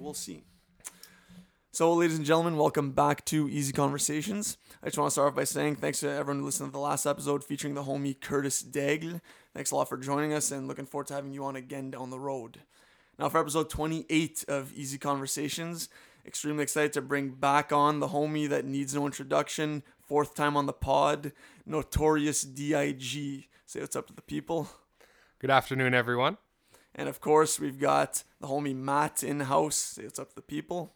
[0.00, 0.42] but we'll see.
[1.72, 4.56] So, ladies and gentlemen, welcome back to Easy Conversations.
[4.82, 6.78] I just want to start off by saying thanks to everyone who listened to the
[6.78, 9.20] last episode featuring the homie Curtis Daigle.
[9.54, 12.08] Thanks a lot for joining us and looking forward to having you on again down
[12.08, 12.60] the road.
[13.18, 15.90] Now, for episode 28 of Easy Conversations,
[16.26, 20.64] extremely excited to bring back on the homie that needs no introduction, fourth time on
[20.64, 21.32] the pod,
[21.66, 23.48] Notorious D.I.G.
[23.66, 24.70] Say what's up to the people.
[25.40, 26.38] Good afternoon, everyone.
[26.94, 29.76] And of course, we've got the homie Matt in house.
[29.76, 30.92] Say what's up to the people.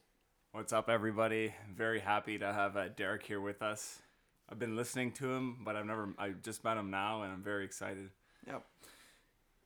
[0.52, 1.54] What's up, everybody?
[1.74, 4.00] Very happy to have uh, Derek here with us.
[4.48, 7.42] I've been listening to him, but I've never, I just met him now, and I'm
[7.42, 8.10] very excited.
[8.46, 8.64] Yep.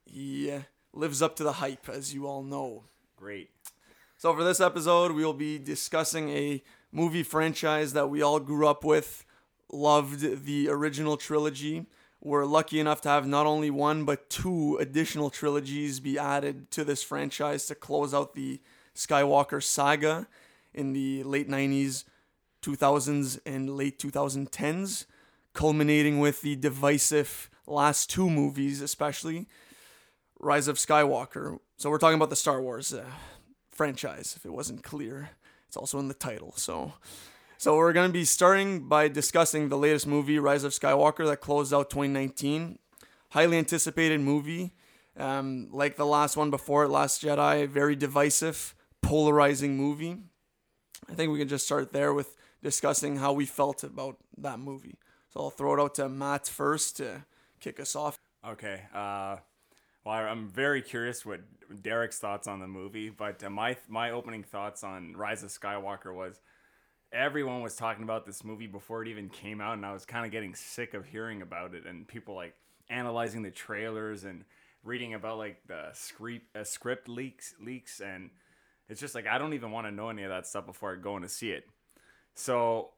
[0.06, 0.60] He uh,
[0.92, 2.84] lives up to the hype, as you all know.
[3.16, 3.50] Great.
[4.16, 8.66] So, for this episode, we will be discussing a movie franchise that we all grew
[8.66, 9.24] up with,
[9.70, 11.86] loved the original trilogy.
[12.20, 16.84] We're lucky enough to have not only one, but two additional trilogies be added to
[16.84, 18.60] this franchise to close out the
[18.94, 20.26] Skywalker saga
[20.74, 22.04] in the late 90s,
[22.62, 25.06] 2000s, and late 2010s,
[25.52, 29.46] culminating with the divisive last two movies, especially
[30.40, 31.58] Rise of Skywalker.
[31.76, 33.04] So we're talking about the Star Wars uh,
[33.70, 35.30] franchise, if it wasn't clear.
[35.68, 36.52] It's also in the title.
[36.56, 36.94] So,
[37.58, 41.40] so we're going to be starting by discussing the latest movie, Rise of Skywalker, that
[41.40, 42.78] closed out 2019.
[43.30, 44.72] Highly anticipated movie.
[45.16, 50.18] Um, like the last one before it, Last Jedi, very divisive, polarizing movie.
[51.10, 54.94] I think we can just start there with discussing how we felt about that movie.
[55.30, 57.24] So I'll throw it out to Matt first to
[57.58, 58.20] kick us off.
[58.46, 58.82] Okay.
[58.94, 59.38] Uh,
[60.04, 61.40] well, I'm very curious what
[61.82, 66.14] Derek's thoughts on the movie, but uh, my my opening thoughts on Rise of Skywalker
[66.14, 66.40] was
[67.12, 70.26] everyone was talking about this movie before it even came out, and I was kind
[70.26, 72.54] of getting sick of hearing about it and people like
[72.90, 74.44] analyzing the trailers and
[74.84, 78.30] reading about like the script uh, script leaks leaks and
[78.88, 80.96] it's just like I don't even want to know any of that stuff before I
[80.96, 81.64] go in to see it.
[82.34, 82.90] So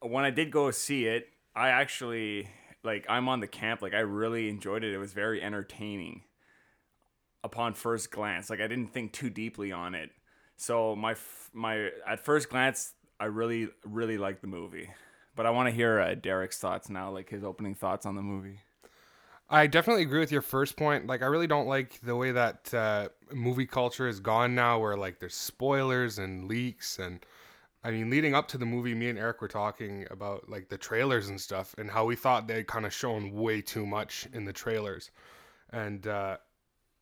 [0.00, 2.48] when I did go see it, I actually
[2.82, 3.82] like I'm on the camp.
[3.82, 4.92] Like I really enjoyed it.
[4.92, 6.22] It was very entertaining.
[7.42, 10.10] Upon first glance, like I didn't think too deeply on it.
[10.56, 11.14] So my
[11.54, 14.90] my at first glance, I really really like the movie.
[15.36, 18.22] But I want to hear uh, Derek's thoughts now, like his opening thoughts on the
[18.22, 18.60] movie.
[19.48, 21.06] I definitely agree with your first point.
[21.06, 24.96] Like, I really don't like the way that uh, movie culture is gone now, where
[24.96, 27.24] like there's spoilers and leaks, and
[27.82, 30.78] I mean, leading up to the movie, me and Eric were talking about like the
[30.78, 34.44] trailers and stuff, and how we thought they'd kind of shown way too much in
[34.44, 35.10] the trailers,
[35.70, 36.36] and uh,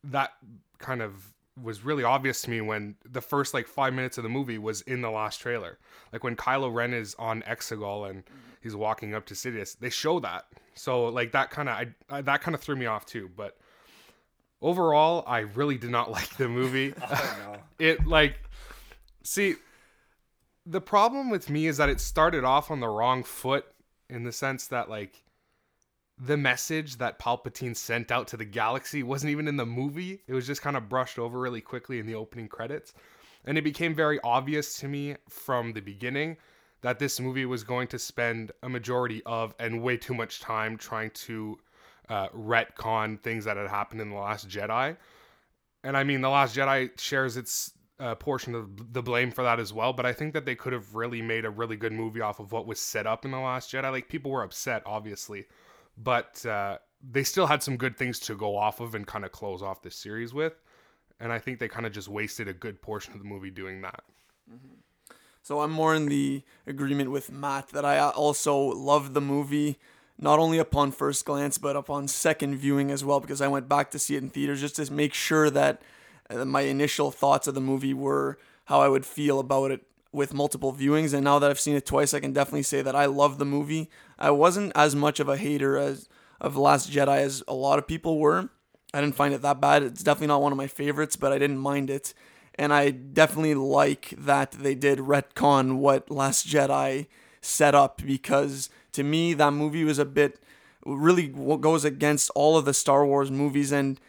[0.05, 0.31] that
[0.79, 4.29] kind of was really obvious to me when the first like five minutes of the
[4.29, 5.77] movie was in the last trailer.
[6.11, 8.23] Like when Kylo Ren is on Exegol and
[8.61, 10.45] he's walking up to Sidious, they show that.
[10.75, 13.29] So like that kind of I, I, that kind of threw me off too.
[13.35, 13.57] But
[14.61, 16.93] overall, I really did not like the movie.
[17.03, 18.35] Oh, it like
[19.23, 19.55] see
[20.65, 23.65] the problem with me is that it started off on the wrong foot
[24.09, 25.23] in the sense that like
[26.19, 30.21] the message that Palpatine sent out to the galaxy wasn't even in the movie.
[30.27, 32.93] It was just kind of brushed over really quickly in the opening credits.
[33.45, 36.37] And it became very obvious to me from the beginning
[36.81, 40.77] that this movie was going to spend a majority of and way too much time
[40.77, 41.57] trying to
[42.09, 44.97] uh, retcon things that had happened in The Last Jedi.
[45.85, 49.59] And I mean, The Last Jedi shares its uh, portion of the blame for that
[49.59, 49.93] as well.
[49.93, 52.51] But I think that they could have really made a really good movie off of
[52.51, 53.89] what was set up in The Last Jedi.
[53.89, 55.45] Like, people were upset, obviously
[56.01, 56.77] but uh,
[57.07, 59.81] they still had some good things to go off of and kind of close off
[59.81, 60.53] the series with.
[61.19, 63.81] And I think they kind of just wasted a good portion of the movie doing
[63.81, 64.03] that.
[64.49, 64.75] Mm-hmm.
[65.41, 69.79] So I'm more in the agreement with Matt that I also loved the movie,
[70.17, 73.91] not only upon first glance, but upon second viewing as well, because I went back
[73.91, 75.81] to see it in theaters just to make sure that
[76.29, 80.33] uh, my initial thoughts of the movie were how I would feel about it with
[80.33, 83.05] multiple viewings and now that I've seen it twice I can definitely say that I
[83.05, 83.89] love the movie.
[84.19, 86.09] I wasn't as much of a hater as
[86.41, 88.49] of Last Jedi as a lot of people were.
[88.93, 89.83] I didn't find it that bad.
[89.83, 92.13] It's definitely not one of my favorites, but I didn't mind it.
[92.55, 97.07] And I definitely like that they did retcon what Last Jedi
[97.41, 100.43] set up because to me that movie was a bit
[100.85, 103.99] really goes against all of the Star Wars movies and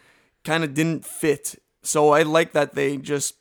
[0.43, 1.55] kind of didn't fit.
[1.83, 3.35] So I like that they just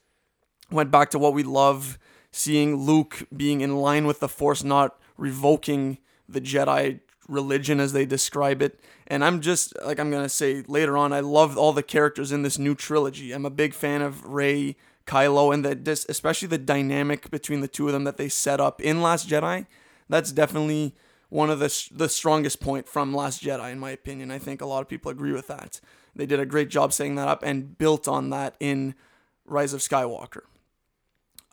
[0.71, 1.99] went back to what we love
[2.31, 5.99] seeing Luke being in line with the Force, not revoking
[6.33, 8.81] the Jedi religion as they describe it.
[9.07, 12.43] And I'm just like I'm gonna say later on, I love all the characters in
[12.43, 13.33] this new trilogy.
[13.33, 17.87] I'm a big fan of Rey, Kylo, and that especially the dynamic between the two
[17.87, 19.67] of them that they set up in Last Jedi.
[20.09, 20.95] That's definitely
[21.29, 24.31] one of the the strongest point from Last Jedi, in my opinion.
[24.31, 25.81] I think a lot of people agree with that.
[26.15, 28.95] They did a great job setting that up and built on that in
[29.45, 30.43] Rise of Skywalker.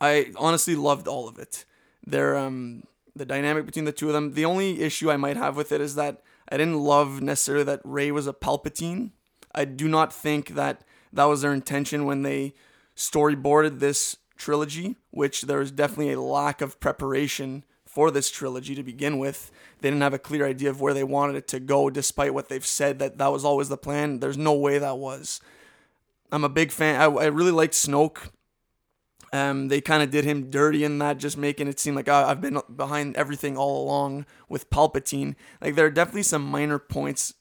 [0.00, 1.64] I honestly loved all of it.
[2.06, 2.84] Their um
[3.18, 4.34] the dynamic between the two of them.
[4.34, 7.80] The only issue I might have with it is that I didn't love necessarily that
[7.84, 9.10] Rey was a Palpatine.
[9.54, 10.82] I do not think that
[11.12, 12.54] that was their intention when they
[12.96, 18.82] storyboarded this trilogy, which there was definitely a lack of preparation for this trilogy to
[18.82, 19.50] begin with.
[19.80, 22.48] They didn't have a clear idea of where they wanted it to go, despite what
[22.48, 24.20] they've said that that was always the plan.
[24.20, 25.40] There's no way that was.
[26.30, 27.00] I'm a big fan.
[27.00, 28.30] I, I really liked Snoke.
[29.32, 32.24] Um, they kind of did him dirty in that, just making it seem like oh,
[32.26, 35.34] I've been behind everything all along with Palpatine.
[35.60, 37.34] Like there are definitely some minor points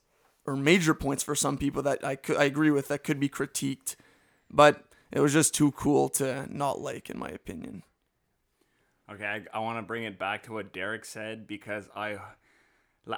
[0.45, 3.29] or major points for some people that I could I agree with that could be
[3.29, 3.95] critiqued,
[4.51, 7.83] but it was just too cool to not like, in my opinion.
[9.09, 12.17] Okay, I, I want to bring it back to what Derek said because I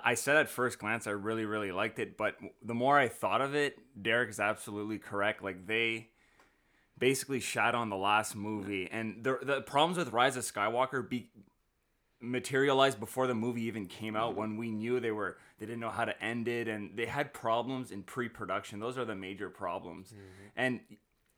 [0.04, 3.42] I said at first glance I really really liked it, but the more I thought
[3.42, 5.44] of it, Derek is absolutely correct.
[5.44, 6.09] Like they
[7.00, 11.30] basically shot on the last movie, and the the problems with Rise of Skywalker be
[12.22, 14.40] materialized before the movie even came out mm-hmm.
[14.40, 17.34] when we knew they were they didn't know how to end it and they had
[17.34, 18.80] problems in pre-production.
[18.80, 20.10] Those are the major problems.
[20.10, 20.48] Mm-hmm.
[20.58, 20.80] And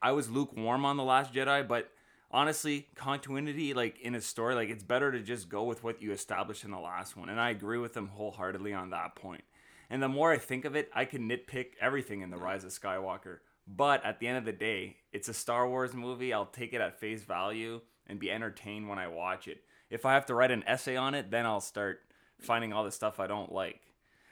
[0.02, 1.90] i was lukewarm on the last jedi but
[2.32, 6.12] honestly continuity like in a story like it's better to just go with what you
[6.12, 9.44] established in the last one and i agree with them wholeheartedly on that point.
[9.90, 12.72] And the more i think of it i can nitpick everything in the rise of
[12.72, 13.40] skywalker
[13.76, 16.34] but at the end of the day it's a star wars movie.
[16.34, 19.64] I'll take it at face value and be entertained when i watch it.
[19.90, 22.02] If i have to write an essay on it then i'll start
[22.40, 23.82] finding all the stuff i don't like.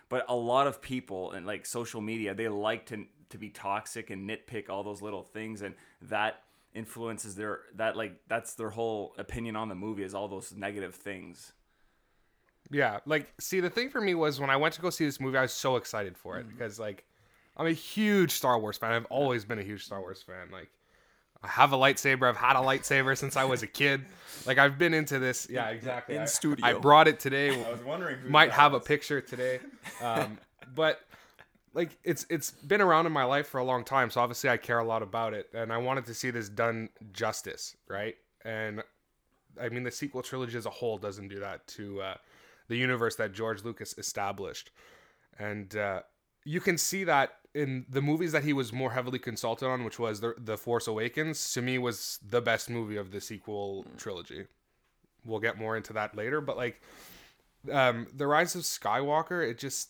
[0.10, 4.10] But a lot of people and like social media they like to to be toxic
[4.10, 6.42] and nitpick all those little things and that
[6.74, 10.96] influences their that like that's their whole opinion on the movie is all those negative
[10.96, 11.54] things.
[12.72, 15.20] Yeah, like see the thing for me was when I went to go see this
[15.20, 16.58] movie, I was so excited for it mm-hmm.
[16.58, 17.06] because like
[17.60, 18.94] I'm a huge Star Wars fan.
[18.94, 20.48] I've always been a huge Star Wars fan.
[20.52, 20.70] Like
[21.44, 22.28] I have a lightsaber.
[22.28, 24.06] I've had a lightsaber since I was a kid.
[24.46, 25.46] Like I've been into this.
[25.50, 26.16] Yeah, exactly.
[26.16, 26.66] In I- studio.
[26.66, 27.64] I brought it today.
[27.64, 29.60] I was wondering who Might have a picture today.
[30.02, 30.38] Um,
[30.76, 31.02] but
[31.74, 34.56] like it's it's been around in my life for a long time, so obviously I
[34.56, 38.16] care a lot about it, and I wanted to see this done justice, right?
[38.46, 38.82] And
[39.60, 42.14] I mean, the sequel trilogy as a whole doesn't do that to uh,
[42.70, 44.72] the universe that George Lucas established,
[45.38, 46.02] and uh,
[46.46, 50.00] you can see that in the movies that he was more heavily consulted on, which
[50.00, 51.54] was the the Force Awakens.
[51.54, 54.46] To me, was the best movie of the sequel trilogy.
[55.26, 56.82] We'll get more into that later, but like
[57.72, 59.90] um, the Rise of Skywalker, it just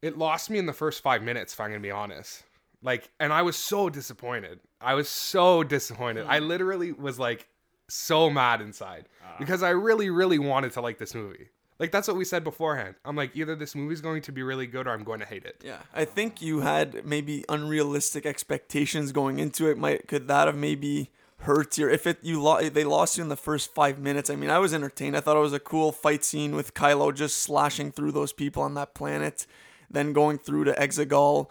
[0.00, 1.52] it lost me in the first five minutes.
[1.52, 2.44] If I'm gonna be honest,
[2.82, 4.60] like, and I was so disappointed.
[4.80, 6.26] I was so disappointed.
[6.28, 7.48] I literally was like
[7.88, 9.06] so mad inside
[9.38, 11.48] because I really, really wanted to like this movie.
[11.78, 12.94] Like that's what we said beforehand.
[13.04, 15.44] I'm like, either this movie's going to be really good or I'm going to hate
[15.44, 15.62] it.
[15.64, 19.78] Yeah, I think you had maybe unrealistic expectations going into it.
[19.78, 23.28] Might could that have maybe hurt your if it you lo- they lost you in
[23.28, 24.30] the first five minutes?
[24.30, 25.16] I mean, I was entertained.
[25.16, 28.62] I thought it was a cool fight scene with Kylo just slashing through those people
[28.62, 29.46] on that planet,
[29.90, 31.50] then going through to Exegol.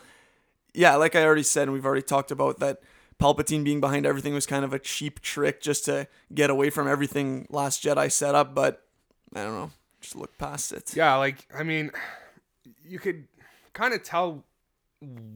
[0.74, 2.82] Yeah, like I already said, and we've already talked about that.
[3.20, 6.88] Palpatine being behind everything was kind of a cheap trick just to get away from
[6.88, 8.84] everything Last Jedi set up, but
[9.36, 9.72] I don't know.
[10.02, 10.96] Just look past it.
[10.96, 11.92] Yeah, like I mean,
[12.84, 13.28] you could
[13.74, 14.44] kind of tell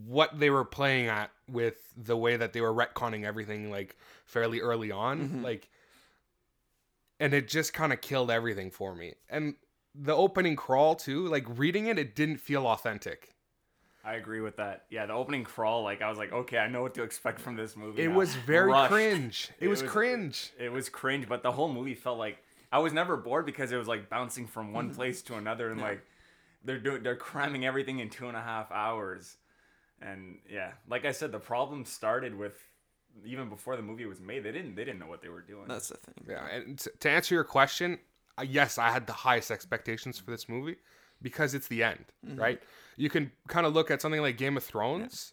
[0.05, 3.95] what they were playing at with the way that they were retconning everything like
[4.25, 5.43] fairly early on, mm-hmm.
[5.43, 5.69] like
[7.19, 9.13] and it just kind of killed everything for me.
[9.29, 9.55] And
[9.93, 13.31] the opening crawl too, like reading it it didn't feel authentic.
[14.03, 14.83] I agree with that.
[14.91, 17.55] Yeah, the opening crawl, like I was like, okay, I know what to expect from
[17.55, 18.03] this movie.
[18.03, 18.15] It now.
[18.15, 18.91] was very Rushed.
[18.91, 19.49] cringe.
[19.59, 20.51] It, It was, was- cringe.
[20.59, 22.37] It was cringe, but the whole movie felt like
[22.75, 25.79] I was never bored because it was like bouncing from one place to another, and
[25.79, 26.05] like
[26.65, 29.37] they're doing they're cramming everything in two and a half hours,
[30.01, 32.59] and yeah, like I said, the problem started with
[33.25, 34.43] even before the movie was made.
[34.43, 35.69] They didn't they didn't know what they were doing.
[35.69, 36.25] That's the thing.
[36.27, 37.97] Yeah, and t- to answer your question,
[38.37, 40.75] uh, yes, I had the highest expectations for this movie
[41.21, 42.03] because it's the end,
[42.35, 42.61] right?
[42.97, 45.31] You can kind of look at something like Game of Thrones.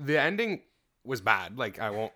[0.00, 0.62] The ending
[1.04, 2.12] was bad, like I won't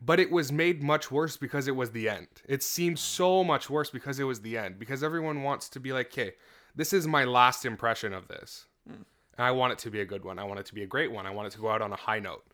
[0.00, 2.28] but it was made much worse because it was the end.
[2.46, 5.92] It seemed so much worse because it was the end because everyone wants to be
[5.92, 6.32] like, "Okay,
[6.74, 9.04] this is my last impression of this." And
[9.44, 10.38] I want it to be a good one.
[10.38, 11.26] I want it to be a great one.
[11.26, 12.44] I want it to go out on a high note.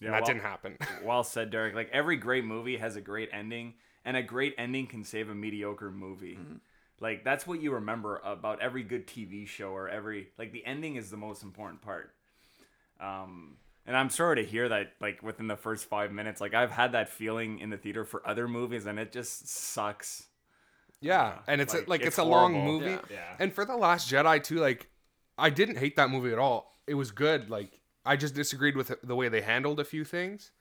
[0.00, 0.78] yeah, that well- didn't happen.
[1.04, 1.74] well said, Derek.
[1.74, 5.34] Like every great movie has a great ending, and a great ending can save a
[5.34, 6.38] mediocre movie.
[7.00, 10.96] Like that's what you remember about every good TV show or every like the ending
[10.96, 12.14] is the most important part.
[13.00, 13.56] Um,
[13.86, 16.40] and I'm sorry to hear that like within the first five minutes.
[16.40, 20.26] Like I've had that feeling in the theater for other movies, and it just sucks.
[21.00, 22.90] Yeah, and it's like, like, it's, it's a long movie.
[22.90, 23.00] Yeah.
[23.10, 23.36] Yeah.
[23.40, 24.88] And for the Last Jedi too, like
[25.36, 26.78] I didn't hate that movie at all.
[26.86, 27.50] It was good.
[27.50, 30.52] Like I just disagreed with the way they handled a few things.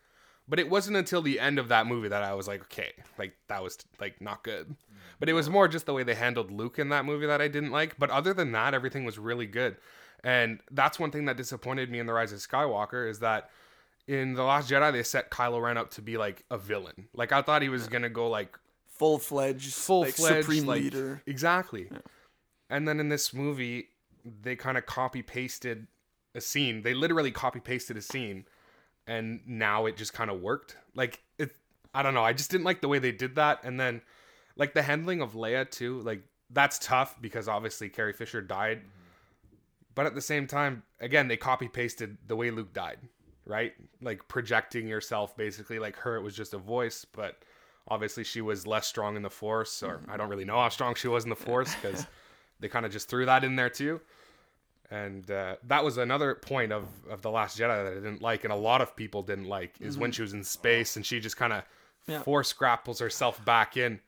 [0.47, 3.33] But it wasn't until the end of that movie that I was like, okay, like
[3.47, 4.75] that was like not good.
[5.19, 7.47] But it was more just the way they handled Luke in that movie that I
[7.47, 7.97] didn't like.
[7.97, 9.77] But other than that, everything was really good.
[10.23, 13.49] And that's one thing that disappointed me in The Rise of Skywalker is that
[14.07, 17.07] in The Last Jedi they set Kylo Ren up to be like a villain.
[17.13, 18.57] Like I thought he was gonna go like
[19.01, 21.23] Full fledged, full fledged like, supreme like, leader.
[21.25, 21.89] Exactly.
[22.69, 23.87] And then in this movie,
[24.43, 25.87] they kind of copy pasted
[26.35, 26.83] a scene.
[26.83, 28.45] They literally copy pasted a scene,
[29.07, 30.77] and now it just kind of worked.
[30.93, 31.49] Like it,
[31.95, 32.23] I don't know.
[32.23, 33.61] I just didn't like the way they did that.
[33.63, 34.03] And then,
[34.55, 36.01] like the handling of Leia too.
[36.01, 38.81] Like that's tough because obviously Carrie Fisher died.
[39.95, 42.99] But at the same time, again, they copy pasted the way Luke died,
[43.45, 43.73] right?
[44.01, 47.37] Like projecting yourself basically like her, it was just a voice, but
[47.87, 50.95] obviously she was less strong in the force, or I don't really know how strong
[50.95, 52.05] she was in the force because
[52.59, 53.99] they kind of just threw that in there too.
[54.89, 58.43] And uh, that was another point of, of The Last Jedi that I didn't like,
[58.43, 61.19] and a lot of people didn't like, is when she was in space and she
[61.21, 61.63] just kind of
[62.07, 62.21] Yeah.
[62.23, 64.01] force grapples herself back in.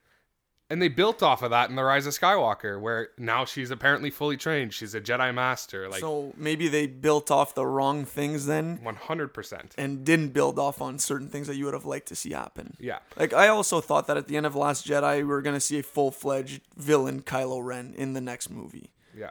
[0.70, 4.10] And they built off of that in The Rise of Skywalker, where now she's apparently
[4.10, 4.72] fully trained.
[4.72, 9.72] She's a Jedi Master, like so maybe they built off the wrong things then, 100%.
[9.76, 12.76] and didn't build off on certain things that you would have liked to see happen.
[12.80, 13.00] Yeah.
[13.16, 15.78] Like I also thought that at the end of Last Jedi, we were gonna see
[15.78, 18.90] a full fledged villain Kylo Ren in the next movie.
[19.16, 19.30] Yeah.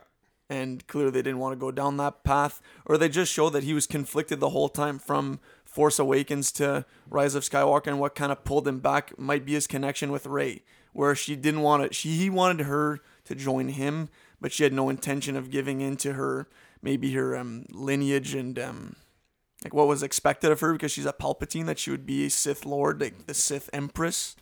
[0.50, 3.64] and clearly they didn't want to go down that path or they just showed that
[3.64, 8.14] he was conflicted the whole time from force awakens to rise of skywalker and what
[8.14, 10.62] kind of pulled him back might be his connection with Rey
[10.94, 14.10] where she didn't want to she he wanted her to join him
[14.40, 16.48] but she had no intention of giving in to her
[16.82, 18.96] maybe her um, lineage and um,
[19.64, 22.30] like what was expected of her because she's a palpatine that she would be a
[22.30, 24.36] sith lord like the sith empress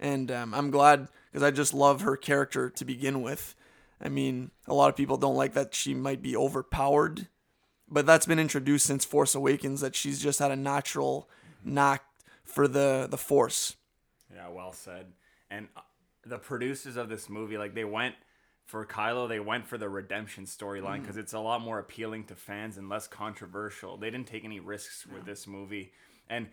[0.00, 3.54] and um, i'm glad because i just love her character to begin with
[4.02, 7.28] I mean, a lot of people don't like that she might be overpowered,
[7.88, 11.28] but that's been introduced since Force Awakens that she's just had a natural
[11.64, 12.04] knack
[12.42, 13.76] for the the Force.
[14.34, 15.12] Yeah, well said.
[15.52, 15.80] And uh,
[16.24, 18.14] the producers of this movie, like they went
[18.64, 22.34] for Kylo, they went for the redemption storyline because it's a lot more appealing to
[22.34, 23.96] fans and less controversial.
[23.96, 25.92] They didn't take any risks with this movie,
[26.30, 26.48] and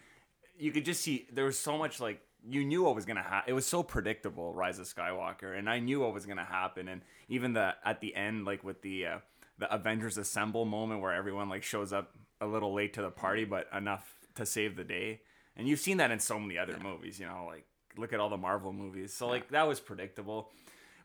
[0.58, 3.50] you could just see there was so much like you knew what was gonna happen.
[3.50, 6.88] It was so predictable, Rise of Skywalker, and I knew what was gonna happen.
[6.88, 9.18] And even the at the end, like with the uh,
[9.60, 13.46] the Avengers Assemble moment where everyone like shows up a little late to the party,
[13.46, 15.22] but enough to save the day.
[15.56, 17.65] And you've seen that in so many other movies, you know, like
[17.98, 19.13] look at all the Marvel movies.
[19.13, 20.50] So like that was predictable.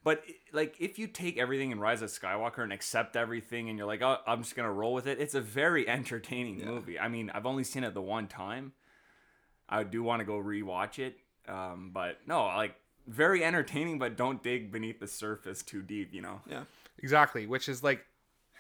[0.02, 0.22] But
[0.52, 4.02] like if you take everything in Rise of Skywalker and accept everything and you're like,
[4.02, 6.98] "Oh, I'm just going to roll with it." It's a very entertaining movie.
[6.98, 8.72] I mean, I've only seen it the one time.
[9.68, 11.16] I do want to go rewatch it.
[11.48, 12.74] Um, but no, like
[13.06, 16.40] very entertaining, but don't dig beneath the surface too deep, you know.
[16.48, 16.64] Yeah.
[16.98, 18.04] Exactly, which is like,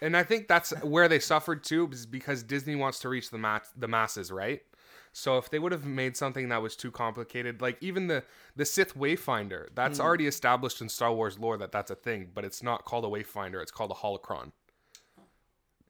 [0.00, 3.38] and I think that's where they suffered too, is because Disney wants to reach the
[3.38, 4.62] mat the masses, right?
[5.12, 8.24] So if they would have made something that was too complicated, like even the
[8.56, 10.04] the Sith Wayfinder, that's mm.
[10.04, 13.08] already established in Star Wars lore that that's a thing, but it's not called a
[13.08, 14.52] Wayfinder; it's called a holocron.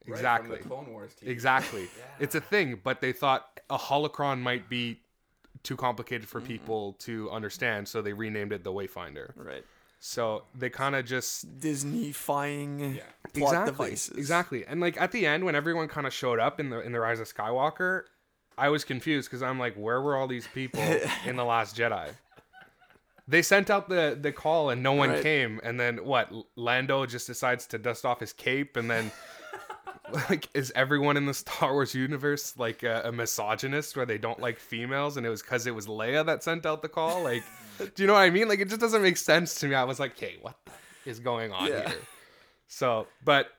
[0.07, 0.59] Exactly.
[0.59, 1.87] Clone Wars Exactly.
[2.19, 4.99] It's a thing, but they thought a holocron might be
[5.63, 9.31] too complicated for people to understand, so they renamed it the Wayfinder.
[9.35, 9.65] Right.
[9.99, 12.99] So they kind of just Disney-fying
[13.33, 14.17] plot exactly, devices.
[14.17, 14.65] Exactly.
[14.65, 16.99] And like at the end when everyone kind of showed up in the in the
[16.99, 18.03] Rise of Skywalker,
[18.57, 20.81] I was confused cuz I'm like where were all these people
[21.25, 22.09] in the last Jedi?
[23.27, 25.23] They sent out the the call and no one Right.
[25.23, 29.11] came and then what Lando just decides to dust off his cape and then
[30.29, 34.39] like is everyone in the Star Wars universe like a, a misogynist where they don't
[34.39, 37.43] like females and it was cuz it was Leia that sent out the call like
[37.95, 39.83] do you know what I mean like it just doesn't make sense to me I
[39.83, 40.55] was like okay what
[41.05, 41.89] is going on Yeah.
[41.89, 41.97] here
[42.67, 43.51] so but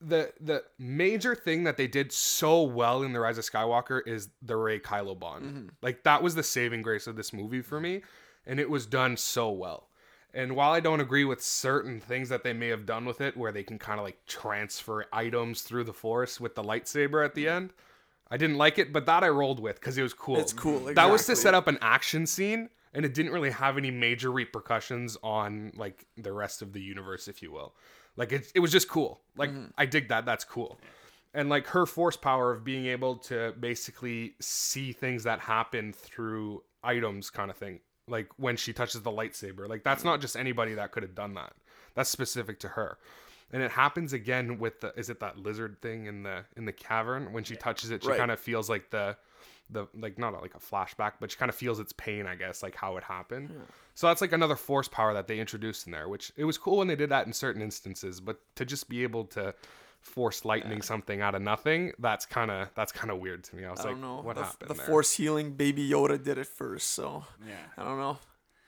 [0.00, 4.28] the the major thing that they did so well in the Rise of Skywalker is
[4.42, 5.44] the Rey Kylo bond.
[5.44, 5.66] Mm-hmm.
[5.82, 8.02] Like that was the saving grace of this movie for me,
[8.46, 9.88] and it was done so well.
[10.34, 13.36] And while I don't agree with certain things that they may have done with it,
[13.36, 17.34] where they can kind of like transfer items through the Force with the lightsaber at
[17.34, 17.56] the mm-hmm.
[17.56, 17.72] end,
[18.30, 18.92] I didn't like it.
[18.92, 20.38] But that I rolled with because it was cool.
[20.38, 23.78] It's cool, That was to set up an action scene, and it didn't really have
[23.78, 27.74] any major repercussions on like the rest of the universe, if you will.
[28.18, 29.20] Like it, it was just cool.
[29.36, 29.66] Like mm-hmm.
[29.78, 30.26] I dig that.
[30.26, 30.78] That's cool.
[31.32, 36.62] And like her force power of being able to basically see things that happen through
[36.82, 37.80] items, kind of thing.
[38.08, 41.34] Like when she touches the lightsaber, like that's not just anybody that could have done
[41.34, 41.52] that.
[41.94, 42.98] That's specific to her.
[43.52, 46.72] And it happens again with the is it that lizard thing in the in the
[46.72, 48.18] cavern when she touches it, she Right.
[48.18, 49.16] kind of feels like the
[49.70, 52.62] the like not like a flashback, but she kind of feels its pain, I guess,
[52.62, 53.50] like how it happened.
[53.94, 56.78] So that's like another force power that they introduced in there, which it was cool
[56.78, 59.54] when they did that in certain instances, but to just be able to
[60.00, 61.92] force lightning something out of nothing.
[61.98, 63.64] That's kind of that's kind of weird to me.
[63.64, 64.22] I was I like, don't know.
[64.22, 64.86] what the, happened the there?
[64.86, 67.54] force healing baby Yoda did it first, so Yeah.
[67.76, 68.18] I don't know.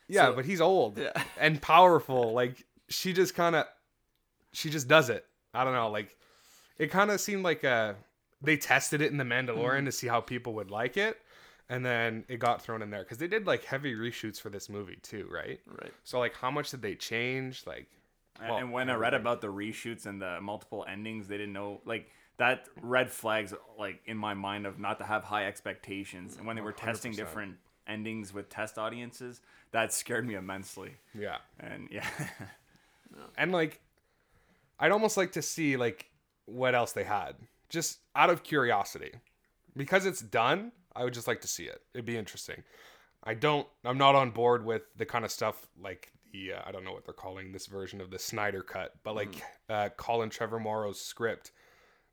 [0.07, 1.11] yeah, so- but he's old Yeah.
[1.39, 2.33] and powerful.
[2.33, 3.65] Like she just kind of
[4.53, 5.25] she just does it.
[5.53, 5.89] I don't know.
[5.89, 6.15] Like
[6.77, 7.93] it kind of seemed like uh
[8.41, 9.85] they tested it in the Mandalorian Mm-hmm.
[9.85, 11.21] to see how people would like it.
[11.69, 14.67] And then it got thrown in there because they did like heavy reshoots for this
[14.67, 15.61] movie too, right?
[15.65, 15.93] Right.
[16.03, 17.63] So like, how much did they change?
[17.65, 17.87] Like,
[18.41, 21.79] well, and when I read about the reshoots and the multiple endings, they didn't know
[21.85, 26.35] like that red flags like in my mind of not to have high expectations.
[26.37, 27.15] And when they were testing 100%.
[27.15, 27.55] different
[27.87, 29.39] endings with test audiences,
[29.71, 30.95] that scared me immensely.
[31.17, 32.05] yeah, And yeah,
[33.37, 33.79] and like,
[34.79, 36.07] I'd almost like to see like
[36.45, 37.35] what else they had,
[37.71, 39.11] just out of curiosity,
[39.75, 40.71] because it's done.
[40.95, 41.81] I would just like to see it.
[41.93, 42.63] It'd be interesting.
[43.23, 43.67] I don't.
[43.83, 46.91] I'm not on board with the kind of stuff like the uh, I don't know
[46.91, 49.35] what they're calling this version of the Snyder cut, but like
[49.69, 51.51] uh, Colin Trevorrow's script.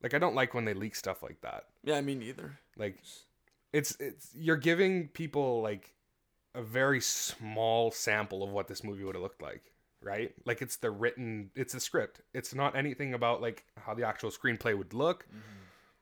[0.02, 1.64] Like I don't like when they leak stuff like that.
[1.82, 2.58] Yeah, me neither.
[2.76, 2.98] like
[3.72, 5.92] it's it's you're giving people like
[6.54, 10.32] a very small sample of what this movie would have looked like right?
[10.44, 12.20] Like it's the written it's the script.
[12.34, 15.24] It's not anything about like how the actual screenplay would look.
[15.28, 15.38] Mm-hmm.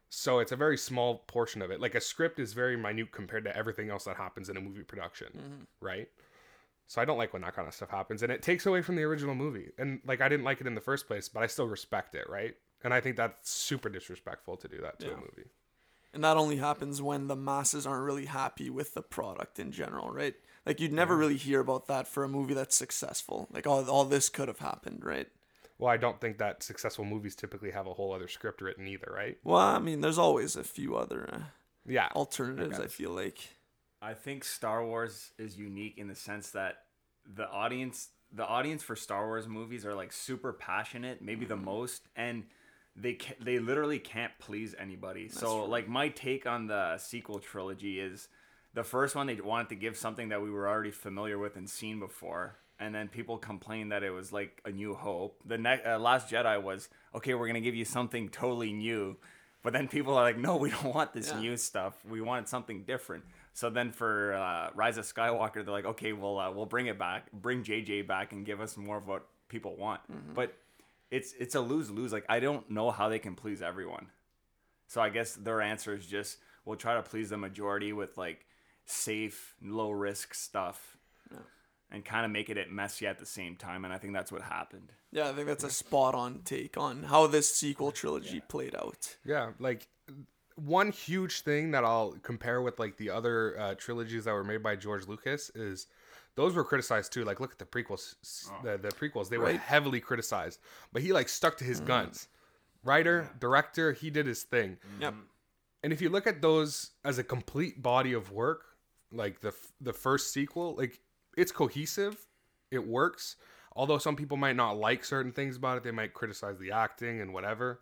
[0.08, 1.80] So it's a very small portion of it.
[1.80, 4.84] Like a script is very minute compared to everything else that happens in a movie
[4.84, 5.62] production mm-hmm.
[5.80, 6.08] right?
[6.88, 8.94] So i don't like when that kind of stuff happens and it takes away from
[8.96, 9.70] the original movie.
[9.78, 12.28] And like i didn't like it in the first place but i still respect it
[12.30, 12.54] right?
[12.84, 15.14] And i think that's super disrespectful to do that to Yeah.
[15.14, 15.50] a movie
[16.16, 20.10] And that only happens when the masses aren't really happy with the product in general,
[20.10, 20.34] right?
[20.64, 23.48] Like you'd never really hear about that for a movie that's successful.
[23.52, 25.28] Like all, all this could have happened, right?
[25.78, 29.12] Well, I don't think that successful movies typically have a whole other script written either,
[29.14, 29.36] right?
[29.44, 31.38] Well, I mean, there's always a few other uh,
[31.86, 32.08] Yeah.
[32.16, 32.78] alternatives.
[32.78, 32.92] I guess.
[32.92, 33.38] feel like.
[34.00, 36.76] I think Star Wars is unique in the sense that
[37.26, 42.08] the audience the audience for Star Wars movies are like super passionate, maybe the most
[42.16, 42.44] and
[42.98, 45.28] they ca- they literally can't please anybody.
[45.28, 48.28] so like my take on the sequel trilogy is
[48.74, 51.68] the first one they wanted to give something that we were already familiar with and
[51.68, 52.56] seen before.
[52.78, 55.40] And then people complained that it was like a new hope.
[55.46, 57.32] The next uh, Last Jedi was okay.
[57.32, 59.16] We're gonna give you something totally new,
[59.62, 61.40] but then people are like, no, we don't want this Yeah.
[61.40, 61.94] new stuff.
[62.06, 63.24] We wanted something different.
[63.54, 66.98] So then for uh, Rise of Skywalker, they're like, okay, we'll uh, we'll bring it
[66.98, 70.02] back, bring JJ back, and give us more of what people want.
[70.34, 70.52] But
[71.10, 72.12] it's it's a lose lose.
[72.12, 74.08] Like I don't know how they can please everyone.
[74.88, 78.46] So I guess their answer is just we'll try to please the majority with like
[78.84, 80.96] safe, low risk stuff,
[81.90, 83.84] and kind of make it at messy at the same time.
[83.84, 84.92] And I think that's what happened.
[85.12, 89.16] Yeah, I think that's a spot on take on how this sequel trilogy played out.
[89.24, 89.52] Yeah.
[89.58, 89.88] Like
[90.56, 94.62] one huge thing that I'll compare with like the other uh, trilogies that were made
[94.62, 95.86] by George Lucas is
[96.36, 97.24] those were criticized too.
[97.24, 98.62] Like look at the prequels, s- oh.
[98.62, 100.60] the, the prequels, they were heavily criticized,
[100.92, 101.86] but he like stuck to his mm.
[101.86, 102.28] guns.
[102.84, 104.76] Writer, director, he did his thing.
[104.76, 105.02] Mm-hmm.
[105.02, 105.14] Yep.
[105.82, 108.64] And if you look at those as a complete body of work,
[109.12, 111.00] like the the first sequel, like
[111.36, 112.26] it's cohesive,
[112.70, 113.36] it works.
[113.74, 117.20] Although some people might not like certain things about it, they might criticize the acting
[117.20, 117.80] and whatever.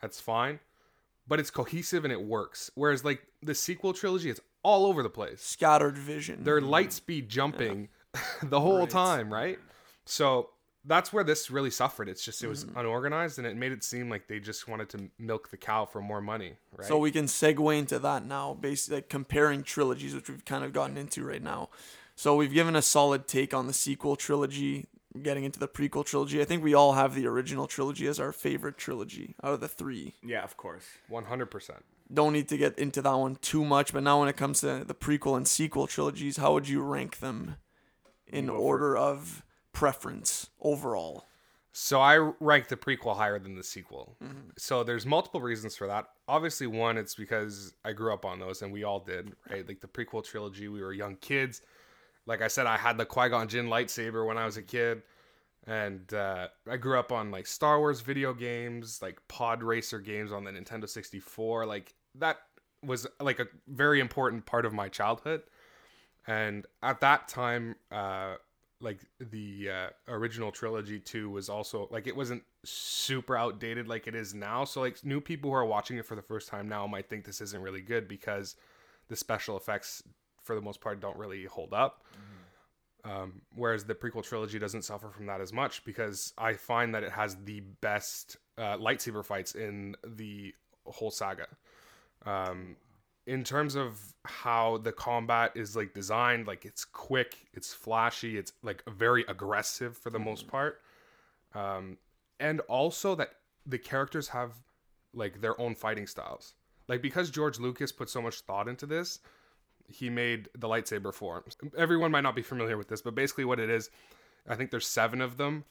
[0.00, 0.58] That's fine,
[1.28, 2.70] but it's cohesive and it works.
[2.74, 5.40] Whereas like the sequel trilogy, it's all over the place.
[5.42, 6.44] Scattered vision.
[6.44, 7.88] They're light speed jumping
[8.42, 8.90] the whole Right.
[8.90, 9.58] time, right?
[10.04, 10.50] So
[10.84, 12.08] that's where this really suffered.
[12.08, 12.78] It's just it was mm-hmm.
[12.78, 16.00] unorganized and it made it seem like they just wanted to milk the cow for
[16.00, 16.88] more money, right?
[16.88, 20.72] So we can segue into that now, basically like comparing trilogies, which we've kind of
[20.72, 21.68] gotten into right now.
[22.16, 24.86] So we've given a solid take on the sequel trilogy,
[25.22, 26.40] getting into the prequel trilogy.
[26.40, 29.68] I think we all have the original trilogy as our favorite trilogy out of the
[29.68, 30.14] three.
[30.22, 30.84] Yeah, of course.
[31.08, 31.84] One hundred percent.
[32.12, 34.84] Don't need to get into that one too much, but now when it comes to
[34.84, 37.56] the prequel and sequel trilogies, how would you rank them
[38.26, 41.24] in order of preference overall?
[41.74, 44.18] So I rank the prequel higher than the sequel.
[44.58, 46.06] So there's multiple reasons for that.
[46.28, 49.66] Obviously, one it's because I grew up on those, and we all did, right?
[49.66, 51.62] Like the prequel trilogy, we were young kids.
[52.26, 55.02] Like I said, I had the Qui Gon Jinn lightsaber when I was a kid,
[55.66, 60.30] and uh, I grew up on like Star Wars video games, like Pod Racer games
[60.30, 61.64] on the Nintendo 64.
[61.64, 62.38] Like that
[62.84, 65.42] was like a very important part of my childhood.
[66.26, 68.34] And at that time, uh,
[68.80, 74.14] like the uh, original trilogy too was also like it wasn't super outdated like it
[74.14, 74.64] is now.
[74.64, 77.24] So like new people who are watching it for the first time now might think
[77.24, 78.56] this isn't really good because
[79.08, 80.02] the special effects
[80.42, 82.04] for the most part don't really hold up.
[83.04, 87.02] Um, whereas the prequel trilogy doesn't suffer from that as much because I find that
[87.02, 90.54] it has the best uh, lightsaber fights in the
[90.86, 91.48] whole saga.
[92.26, 92.76] Um,
[93.26, 98.52] in terms of how the combat is like designed, like it's quick, it's flashy, it's
[98.62, 100.80] like very aggressive for the most part,
[101.54, 101.98] um,
[102.40, 103.30] and also that
[103.64, 104.52] the characters have
[105.14, 106.54] like their own fighting styles.
[106.88, 109.20] Like because George Lucas put so much thought into this,
[109.86, 111.56] he made the lightsaber forms.
[111.76, 113.90] Everyone might not be familiar with this, but basically what it is,
[114.48, 115.64] I think there's seven of them,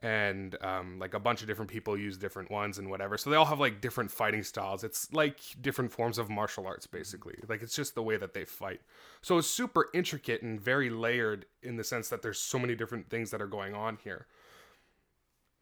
[0.00, 3.16] and um, like a bunch of different people use different ones and whatever.
[3.16, 4.84] So they all have like different fighting styles.
[4.84, 7.36] It's like different forms of martial arts, basically.
[7.48, 8.80] Like it's just the way that they fight.
[9.22, 13.08] So it's super intricate and very layered in the sense that there's so many different
[13.08, 14.26] things that are going on here.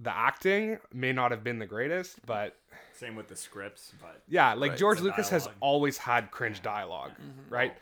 [0.00, 2.56] The acting may not have been the greatest, but
[2.96, 6.62] Same with the scripts, but yeah, like Right, George the Lucas has always had cringe
[6.62, 7.12] dialog
[7.48, 7.72] right?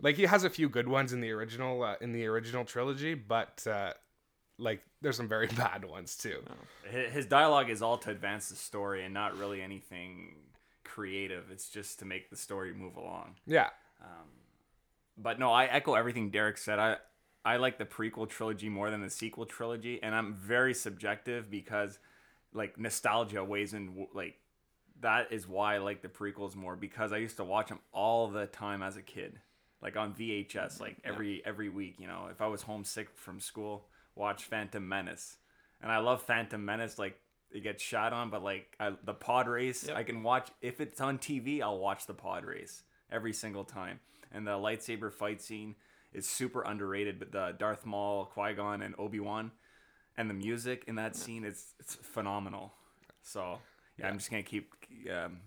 [0.00, 3.14] Like he has a few good ones in the original uh, in the original trilogy,
[3.14, 3.94] but uh,
[4.58, 6.42] like there's some very bad ones too.
[6.50, 6.98] Oh.
[7.10, 10.34] his dialogue is all to advance the story and not really anything
[10.84, 11.50] creative.
[11.50, 13.36] It's just to make the story move along.
[13.46, 13.68] Yeah,
[14.00, 14.28] um,
[15.16, 16.78] But no, I echo everything Derek said.
[16.78, 16.96] I
[17.44, 21.98] I like the prequel trilogy more than the sequel trilogy, and I'm very subjective because
[22.52, 24.06] like nostalgia weighs in.
[24.12, 24.36] Like
[25.00, 28.28] that is why I like the prequels more because I used to watch them all
[28.28, 29.38] the time as a kid,
[29.80, 31.96] like on VHS, like every every week.
[31.98, 33.86] You know, if I was homesick from school,
[34.18, 35.36] watch Phantom Menace,
[35.80, 36.98] and I love Phantom Menace.
[36.98, 37.18] Like
[37.50, 39.96] it gets shot on, but like I, the pod race, Yep.
[39.96, 41.62] I can watch if it's on TV.
[41.62, 44.00] I'll watch the pod race every single time.
[44.30, 45.74] And the lightsaber fight scene
[46.12, 47.18] is super underrated.
[47.18, 49.52] But the Darth Maul, Qui Gon, and Obi Wan,
[50.18, 52.74] and the music in that scene is it's phenomenal.
[53.22, 53.58] So
[53.98, 54.74] yeah, I'm just gonna keep
[55.10, 55.38] um,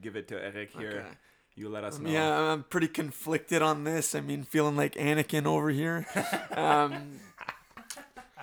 [0.00, 1.04] give it to Eric here.
[1.06, 1.16] Okay.
[1.54, 2.08] You let us know.
[2.10, 4.14] Yeah, I'm pretty conflicted on this.
[4.14, 6.06] I mean, feeling like Anakin over here.
[6.56, 7.20] Um,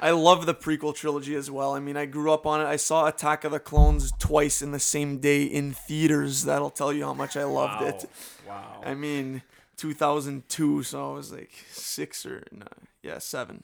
[0.01, 1.73] I love the prequel trilogy as well.
[1.73, 2.65] I mean, I grew up on it.
[2.65, 6.43] I saw Attack of the Clones twice in the same day in theaters.
[6.45, 7.87] That'll tell you how much I loved Wow.
[7.87, 8.09] it.
[8.47, 8.81] Wow.
[8.85, 9.41] I mean,
[9.77, 12.65] 2002, so I was like six or no,
[13.03, 13.63] yeah, seven,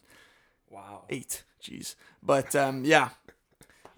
[0.70, 1.04] wow.
[1.10, 1.44] eight.
[1.64, 3.10] Jeez, but um, yeah,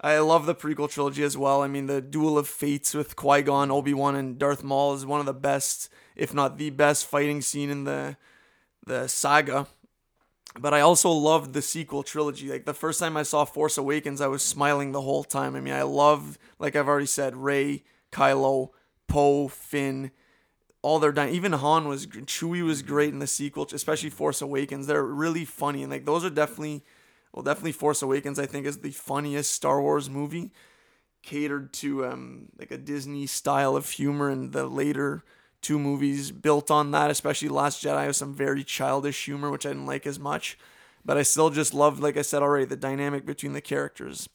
[0.00, 1.60] I love the prequel trilogy as well.
[1.62, 5.04] I mean, the Duel of Fates with Qui Gon, Obi Wan, and Darth Maul is
[5.04, 8.16] one of the best, if not the best, fighting scene in the
[8.86, 9.66] the saga.
[10.60, 12.48] But I also loved the sequel trilogy.
[12.50, 15.54] Like the first time I saw Force Awakens, I was smiling the whole time.
[15.54, 18.70] I mean, I love, like I've already said, Rey, Kylo,
[19.06, 20.10] Poe, Finn,
[20.82, 24.86] all their dy- even Han was Chewie was great in the sequel, especially Force Awakens.
[24.86, 26.84] They're really funny and like those are definitely,
[27.32, 28.38] well, definitely Force Awakens.
[28.38, 30.52] I think is the funniest Star Wars movie,
[31.22, 35.24] catered to um like a Disney style of humor, and the later
[35.62, 39.70] two movies built on that, especially Last Jedi has some very childish humor, which I
[39.70, 40.58] didn't like as much.
[41.04, 44.28] But I still just loved, like I said already, the dynamic between the characters.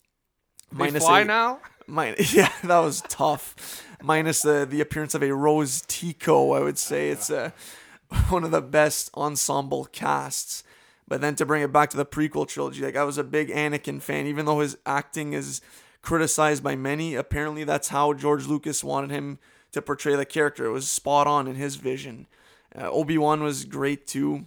[0.71, 1.59] they fly a- now.
[1.87, 3.83] Min- yeah, that was tough.
[4.01, 7.51] Minus the the appearance of a Rose Tico, I would say it's uh,
[8.29, 10.63] one of the best ensemble casts.
[11.07, 13.49] But then to bring it back to the prequel trilogy, like I was a big
[13.49, 15.61] Anakin fan, even though his acting is
[16.01, 17.15] criticized by many.
[17.15, 19.37] Apparently, that's how George Lucas wanted him
[19.73, 20.65] to portray the character.
[20.65, 22.27] It was spot on in his vision.
[22.75, 24.45] Uh, Obi Wan was great too.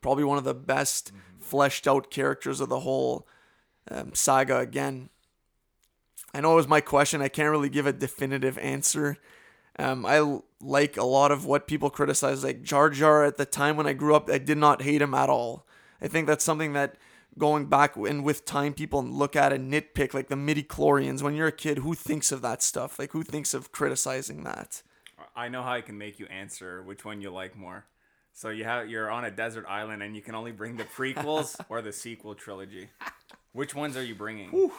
[0.00, 3.26] Probably one of the best fleshed out characters of the whole
[3.90, 4.58] um, saga.
[4.58, 5.10] Again,
[6.32, 7.22] I know it was my question.
[7.22, 9.18] I can't really give a definitive answer.
[9.78, 12.44] Um, I l- like a lot of what people criticize.
[12.44, 15.14] Like Jar Jar at the time when I grew up, I did not hate him
[15.14, 15.66] at all.
[16.00, 16.96] I think that's something that
[17.38, 21.22] going back and with time, people look at and nitpick, like the midi chlorians.
[21.22, 22.98] When you're a kid, who thinks of that stuff?
[22.98, 24.82] Like, who thinks of criticizing that?
[25.34, 27.84] I know how I can make you answer which one you like more.
[28.32, 31.58] So you have you're on a desert island and you can only bring the prequels
[31.70, 32.88] or the sequel trilogy.
[33.52, 34.50] Which ones are you bringing?
[34.52, 34.70] Like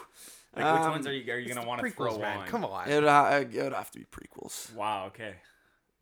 [0.54, 2.38] which Um, ones are you are you gonna want to throw Prequels, man.
[2.38, 2.46] on?
[2.46, 2.88] Come on.
[2.88, 4.72] It would, ha- it would have to be prequels.
[4.74, 5.06] Wow.
[5.08, 5.34] Okay.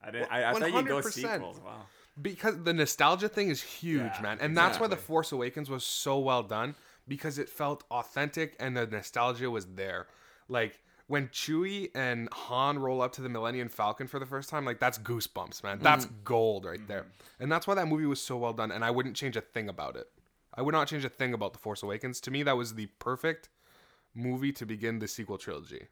[0.03, 0.31] I didn't.
[0.31, 1.13] I, I thought you'd go 100%.
[1.13, 1.61] sequels.
[1.65, 1.87] Wow.
[2.21, 4.97] Because the nostalgia thing is huge, Yeah, man, and that's why the.
[4.97, 6.75] Force Awakens was so well done
[7.07, 10.07] because it felt authentic and the nostalgia was there.
[10.49, 14.65] Like when Chewie and Han roll up to the Millennium Falcon for the first time,
[14.65, 15.79] like that's goosebumps, man.
[15.81, 16.15] That's mm-hmm.
[16.25, 17.43] gold right there, mm-hmm.
[17.43, 18.73] and that's why that movie was so well done.
[18.73, 20.09] And I wouldn't change a thing about it.
[20.55, 22.21] I would not change a thing about the Force Awakens.
[22.23, 23.51] To me, that was the perfect
[24.15, 25.89] movie to begin the sequel trilogy.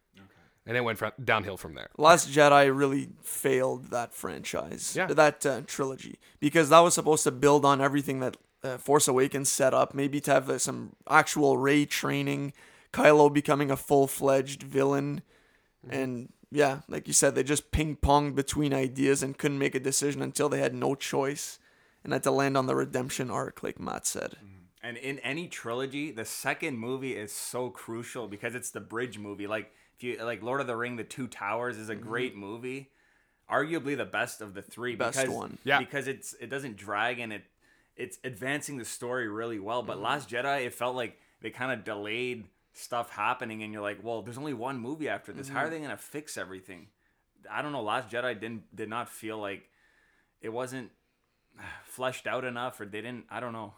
[0.67, 1.91] And it went from, downhill from there.
[1.99, 5.07] Last Jedi really failed that franchise, Yeah.
[5.09, 9.51] that uh, trilogy, because that was supposed to build on everything that uh, Force Awakens
[9.51, 9.93] set up.
[9.95, 12.55] Maybe to have uh, some actual Rey training,
[12.95, 15.21] Kylo becoming a full fledged villain,
[15.91, 19.81] and yeah, like you said, they just ping ponged between ideas and couldn't make a
[19.81, 21.59] decision until they had no choice,
[22.03, 24.37] and had to land on the redemption arc, like Matt said.
[24.83, 29.47] And in any trilogy, the second movie is so crucial because it's the bridge movie.
[29.47, 32.09] Like if you like Lord of the Ring, The Two Towers is a mm-hmm.
[32.09, 32.91] great movie,
[33.51, 34.97] arguably the best of the three.
[34.97, 35.59] Best because, one.
[35.65, 35.79] Yeah.
[35.79, 37.45] Because it's it doesn't drag and it
[37.97, 39.83] it's advancing the story really well.
[39.83, 40.05] But mm-hmm.
[40.05, 44.23] Last Jedi, it felt like they kind of delayed stuff happening, and you're like, well,
[44.23, 45.49] there's only one movie after this.
[45.49, 45.75] How are mm-hmm.
[45.75, 46.89] they gonna fix everything?
[47.51, 47.83] I don't know.
[47.83, 49.69] Last Jedi didn't did not feel like
[50.41, 50.91] it wasn't
[51.85, 53.27] fleshed out enough, or they didn't.
[53.31, 53.75] I don't know.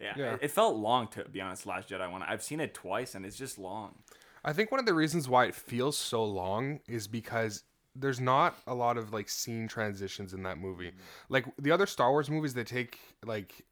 [0.00, 0.34] Yeah, Yeah.
[0.34, 1.66] It, it felt long to be honest.
[1.66, 2.22] Last Jedi one.
[2.22, 3.94] I've seen it twice, and it's just long.
[4.46, 8.56] I think one of the reasons why it feels so long is because there's not
[8.66, 10.92] a lot of like scene transitions in that movie.
[11.28, 13.64] Like the other Star Wars movies, they take like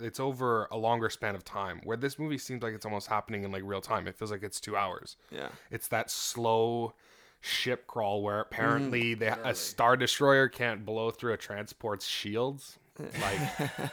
[0.00, 1.80] it's over a longer span of time.
[1.84, 4.06] Where this movie seems like it's almost happening in like real time.
[4.08, 5.16] It feels like it's two hours.
[5.30, 5.48] Yeah.
[5.70, 6.94] It's that slow
[7.40, 9.18] ship crawl where apparently Mm.
[9.20, 12.78] they, a star destroyer can't blow through a transport's shields.
[12.98, 13.90] Like I-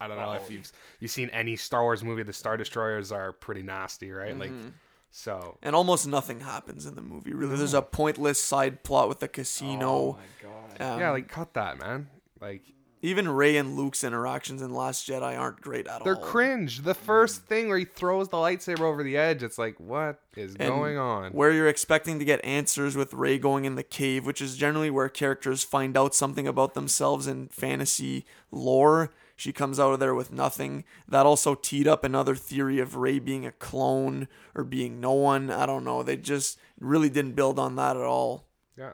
[0.00, 2.22] I don't know if you've you've seen any Star Wars movie.
[2.24, 4.36] The star destroyers are pretty nasty, right?
[4.38, 4.68] Like Mm-hmm.
[5.12, 5.58] So.
[5.62, 7.32] And almost nothing happens in the movie.
[7.34, 9.88] Really, there's a pointless side plot with the casino.
[9.90, 10.48] Oh my
[10.78, 10.94] god.
[10.94, 12.08] Um, Yeah, like cut that, man.
[12.40, 12.62] Like
[13.02, 16.04] even Rey and Luke's interactions in Last Jedi aren't great at all.
[16.04, 16.82] they're cringe.
[16.82, 20.54] The first thing where he throws the lightsaber over the edge, it's like, what is
[20.54, 21.32] And going on?
[21.32, 24.88] Where you're expecting to get answers with Rey going in the cave, which is generally
[24.88, 29.10] where characters find out something about themselves in fantasy lore.
[29.42, 30.84] She comes out of there with nothing.
[31.08, 35.50] That also teed up another theory of Rey being a clone or being no one.
[35.50, 36.04] I don't know.
[36.04, 38.44] They just really didn't build on that at all.
[38.78, 38.92] Yeah.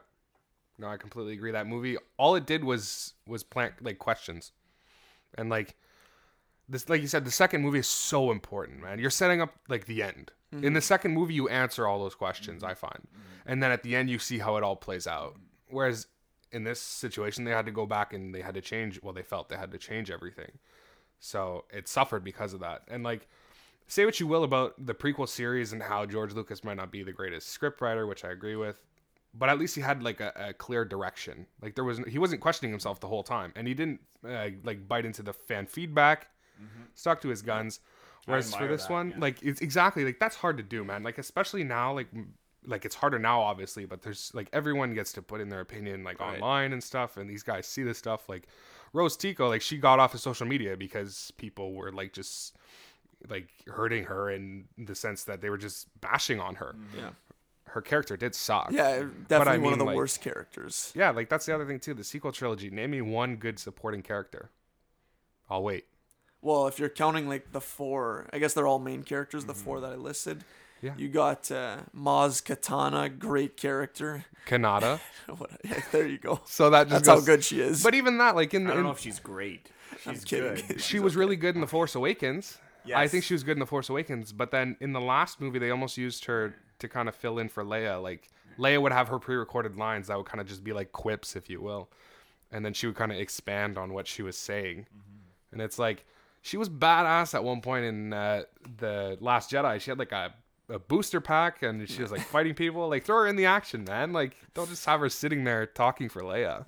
[0.79, 1.51] No, I completely agree.
[1.51, 4.51] That movie, all it did was was plant like questions,
[5.37, 5.75] and like
[6.67, 8.97] this, like you said, the second movie is so important, man.
[8.97, 10.31] You're setting up like the end.
[10.51, 10.79] In the mm-hmm.
[10.79, 12.63] second movie, you answer all those questions.
[12.63, 13.07] I find,
[13.45, 15.35] and then at the end, you see how it all plays out.
[15.67, 16.07] Whereas
[16.51, 18.99] in this situation, they had to go back and they had to change.
[19.01, 20.51] Well, they felt they had to change everything,
[21.19, 22.83] so it suffered because of that.
[22.87, 23.27] And like
[23.87, 27.03] say what you will about the prequel series and how George Lucas might not be
[27.03, 28.83] the greatest scriptwriter, which I agree with,
[29.33, 31.47] but at least he had like a, a clear direction.
[31.61, 34.87] Like there was he wasn't questioning himself the whole time, and he didn't uh, like
[34.87, 36.29] bite into the fan feedback.
[36.93, 37.79] Stuck to his guns.
[38.25, 39.19] Whereas for this that, one, yeah.
[39.19, 41.03] like it's exactly like that's hard to do, man.
[41.03, 42.07] Like especially now, like
[42.69, 46.03] like it's harder now, obviously, but there's like everyone gets to put in their opinion
[46.03, 46.35] like Right.
[46.35, 48.29] online and stuff, and these guys see this stuff.
[48.29, 48.47] Like
[48.93, 52.55] Rose Tico, like she got off of social media because people were like just
[53.27, 56.75] like hurting her in the sense that they were just bashing on her.
[56.77, 56.99] Mm-hmm.
[56.99, 57.09] Yeah.
[57.65, 58.71] Her character did suck.
[58.71, 60.91] Yeah, definitely one mean, of the like- worst characters.
[60.95, 61.93] Yeah, like that's the other thing too.
[61.93, 62.69] The sequel trilogy.
[62.69, 64.49] Name me one good supporting character.
[65.49, 65.85] I'll wait.
[66.41, 69.77] Well, if you're counting like the four, I guess they're all main characters, the four
[69.77, 69.85] mm-hmm.
[69.85, 70.43] that I listed.
[70.79, 70.85] Mm-hmm.
[70.85, 70.93] Yeah.
[70.97, 74.25] You got uh, Maz Kanata, great character.
[74.47, 74.99] Kanata.
[75.91, 76.41] There you go.
[76.45, 77.83] So that just That's how good she is.
[77.83, 79.69] But even that, like in, I don't in know if she's great.
[80.03, 80.65] She's kidding.
[80.67, 80.81] good.
[80.81, 82.57] she was really good in the Force Awakens.
[82.95, 85.59] I think she was good in the Force Awakens, but then in the last movie,
[85.59, 88.01] they almost used her to kind of fill in for Leia.
[88.01, 91.35] Like Leia would have her pre-recorded lines that would kind of just be like quips,
[91.35, 91.89] if you will,
[92.51, 94.87] and then she would kind of expand on what she was saying.
[95.51, 96.05] And it's like
[96.41, 98.43] she was badass at one point in uh,
[98.77, 99.79] the Last Jedi.
[99.79, 100.33] She had like a,
[100.69, 102.87] a booster pack, and she was like fighting people.
[102.89, 104.13] Like throw her in the action, man.
[104.13, 106.65] Like don't just have her sitting there talking for Leia.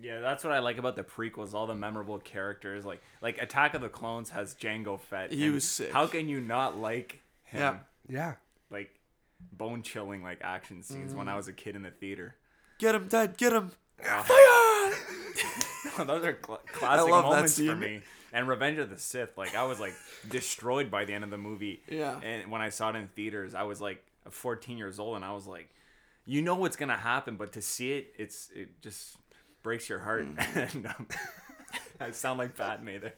[0.00, 1.54] Yeah, that's what I like about the prequels.
[1.54, 5.32] All the memorable characters, like like Attack of the Clones has Jango Fett.
[5.32, 5.90] He was sick.
[5.92, 7.60] How can you not like him?
[7.60, 7.76] Yeah.
[8.08, 8.34] Yeah.
[8.70, 8.90] Like
[9.52, 11.30] bone chilling like action scenes when Mm.
[11.30, 12.36] I was a kid in the theater.
[12.78, 13.70] Get him, Dad, get him.
[14.02, 14.94] fire!
[16.04, 18.02] Those are cl- classic love that moments for me.
[18.32, 19.94] And Revenge of the Sith, like I was like
[20.28, 21.82] destroyed by the end of the movie.
[21.88, 22.20] Yeah.
[22.22, 25.32] And when I saw it in theaters, I was like 14 years old, and I
[25.32, 25.68] was like,
[26.24, 29.16] you know what's gonna happen, but to see it, it's it just
[29.62, 30.26] breaks your heart.
[30.26, 30.74] Mm.
[30.74, 31.06] and, um,
[32.00, 33.14] I sound like Padme there.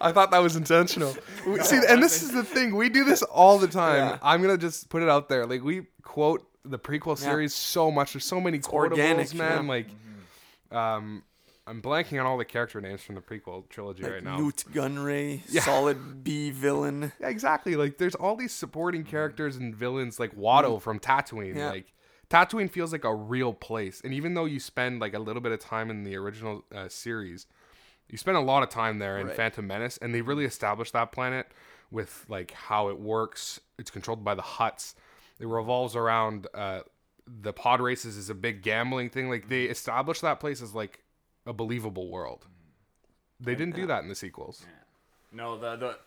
[0.00, 1.16] I thought that was intentional.
[1.46, 2.74] We- See, and this is the thing.
[2.76, 3.96] We do this all the time.
[3.96, 4.18] Yeah.
[4.22, 5.46] I'm gonna just put it out there.
[5.46, 7.26] Like we quote the prequel Yeah.
[7.30, 8.12] series so much.
[8.12, 9.64] There's so many quotables, organic, man.
[9.64, 9.70] yeah.
[9.70, 9.86] Like,
[10.72, 11.22] um,
[11.66, 14.36] I'm blanking on all the character names from the prequel trilogy Like right now.
[14.38, 15.62] Nute Gunray, Yeah.
[15.62, 17.12] solid B villain.
[17.20, 17.74] Yeah, exactly.
[17.76, 21.56] Like, there's all these supporting characters and villains, like Watto from Tatooine.
[21.56, 21.70] Yeah.
[21.70, 21.92] Like,
[22.30, 24.00] Tatooine feels like a real place.
[24.04, 26.88] And even though you spend like a little bit of time in the original uh,
[26.88, 27.46] series,
[28.08, 29.36] you spend a lot of time there in Right.
[29.36, 31.48] Phantom Menace, and they really established that planet
[31.90, 33.58] with like how it works.
[33.78, 34.94] It's controlled by the Hutts.
[35.40, 36.80] It revolves around uh,
[37.26, 39.28] the pod races is a big gambling thing.
[39.28, 41.00] Like they established that place as like
[41.46, 42.46] a believable world.
[43.40, 44.64] They didn't do that in the sequels.
[45.32, 45.98] No, the the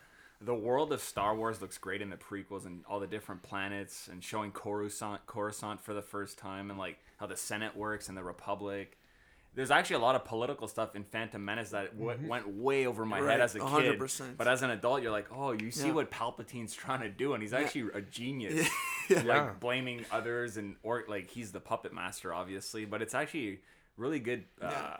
[0.41, 4.08] the world of Star Wars looks great in the prequels and all the different planets
[4.12, 8.17] and showing Coruscant Coruscant for the first time and like how the Senate works and
[8.17, 8.97] the Republic.
[9.56, 13.04] There's actually a lot of political stuff in Phantom Menace that w- went way over
[13.04, 13.99] my Right, head as a kid.
[13.99, 14.38] 100%.
[14.38, 15.93] But as an adult, you're like, oh, you see Yeah.
[15.95, 18.69] what Palpatine's trying to do, and he's actually a genius.
[19.10, 19.17] Yeah.
[19.17, 19.54] Like Yeah.
[19.60, 22.86] blaming others and or like he's the puppet master, obviously.
[22.86, 23.60] But it's actually
[23.97, 24.45] really good.
[24.62, 24.97] Uh, Yeah.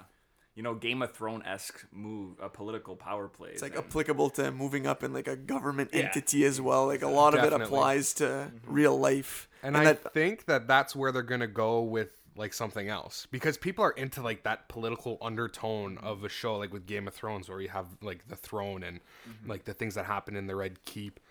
[0.60, 3.52] You know Game of Thrones esque move, a political power play.
[3.52, 6.02] It's like and- applicable to moving up in like a government Yeah.
[6.02, 6.88] entity as well.
[6.88, 8.58] Like a lot of it applies to mm-hmm.
[8.70, 9.48] real life.
[9.64, 13.58] And, I that think that that's where they're gonna go with like something else because
[13.58, 16.06] people are into like that political undertone mm-hmm.
[16.06, 19.00] of a show like with Game of Thrones where you have like the throne and
[19.00, 19.50] mm-hmm.
[19.50, 21.22] like the things that happen in the Red Keep.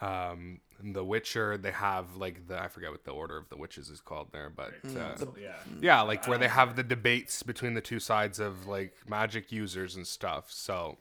[0.00, 3.90] Um, The Witcher, they have like the I forget what the order of the witches
[3.90, 5.56] is called there, but uh, yeah.
[5.80, 9.96] yeah, like where they have the debates between the two sides of like magic users
[9.96, 10.52] and stuff.
[10.52, 10.98] So,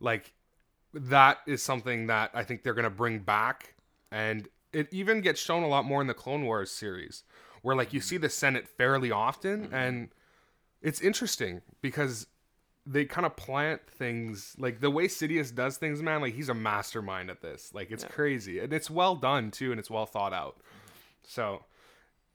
[0.00, 0.32] like
[0.92, 3.74] that is something that I think they're gonna bring back,
[4.10, 7.22] and it even gets shown a lot more in the Clone Wars series,
[7.62, 10.08] where like you see the Senate fairly often, and
[10.82, 12.26] it's interesting because
[12.86, 16.20] they kind of plant things like the way Sidious does things, man.
[16.20, 17.70] Like he's a mastermind at this.
[17.74, 20.58] Like it's crazy, and it's well done too, and it's well thought out.
[21.22, 21.64] So,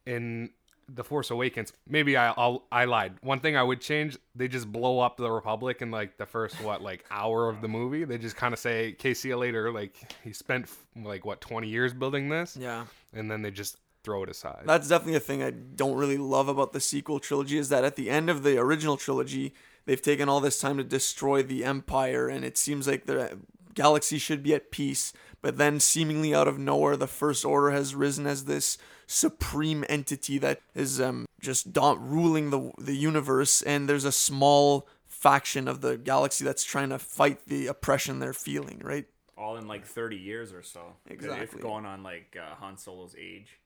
[0.05, 0.51] in
[0.87, 3.15] the Force Awakens, maybe I I'll, I lied.
[3.21, 6.61] One thing I would change: they just blow up the Republic in like the first
[6.61, 8.05] what like hour of the movie.
[8.05, 11.69] They just kind of say, "Okay, see you later." Like he spent like what twenty
[11.69, 12.85] years building this, yeah.
[13.13, 14.63] and then they just throw it aside.
[14.65, 17.95] That's definitely a thing I don't really love about the sequel trilogy is that at
[17.95, 19.53] the end of the original trilogy,
[19.85, 23.37] they've taken all this time to destroy the empire and it seems like the
[23.73, 27.93] galaxy should be at peace, but then seemingly out of nowhere the first order has
[27.95, 33.87] risen as this supreme entity that is um, just dom- ruling the the universe and
[33.87, 38.81] there's a small faction of the galaxy that's trying to fight the oppression they're feeling,
[38.83, 39.05] right?
[39.37, 40.93] all in like 30 years or so.
[41.09, 41.43] Exactly.
[41.43, 43.59] If going on like uh, Han Solo's age.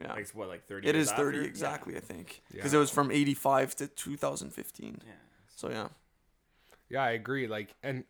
[0.00, 0.12] Yeah.
[0.12, 1.48] Like what, like 30 It years is 30 after?
[1.48, 2.42] exactly, I think.
[2.50, 2.56] Yeah.
[2.56, 5.00] Because it was from 85 to 2015.
[5.06, 5.12] Yeah.
[5.56, 5.88] So yeah.
[6.88, 7.48] Yeah, I agree.
[7.48, 8.04] Like, and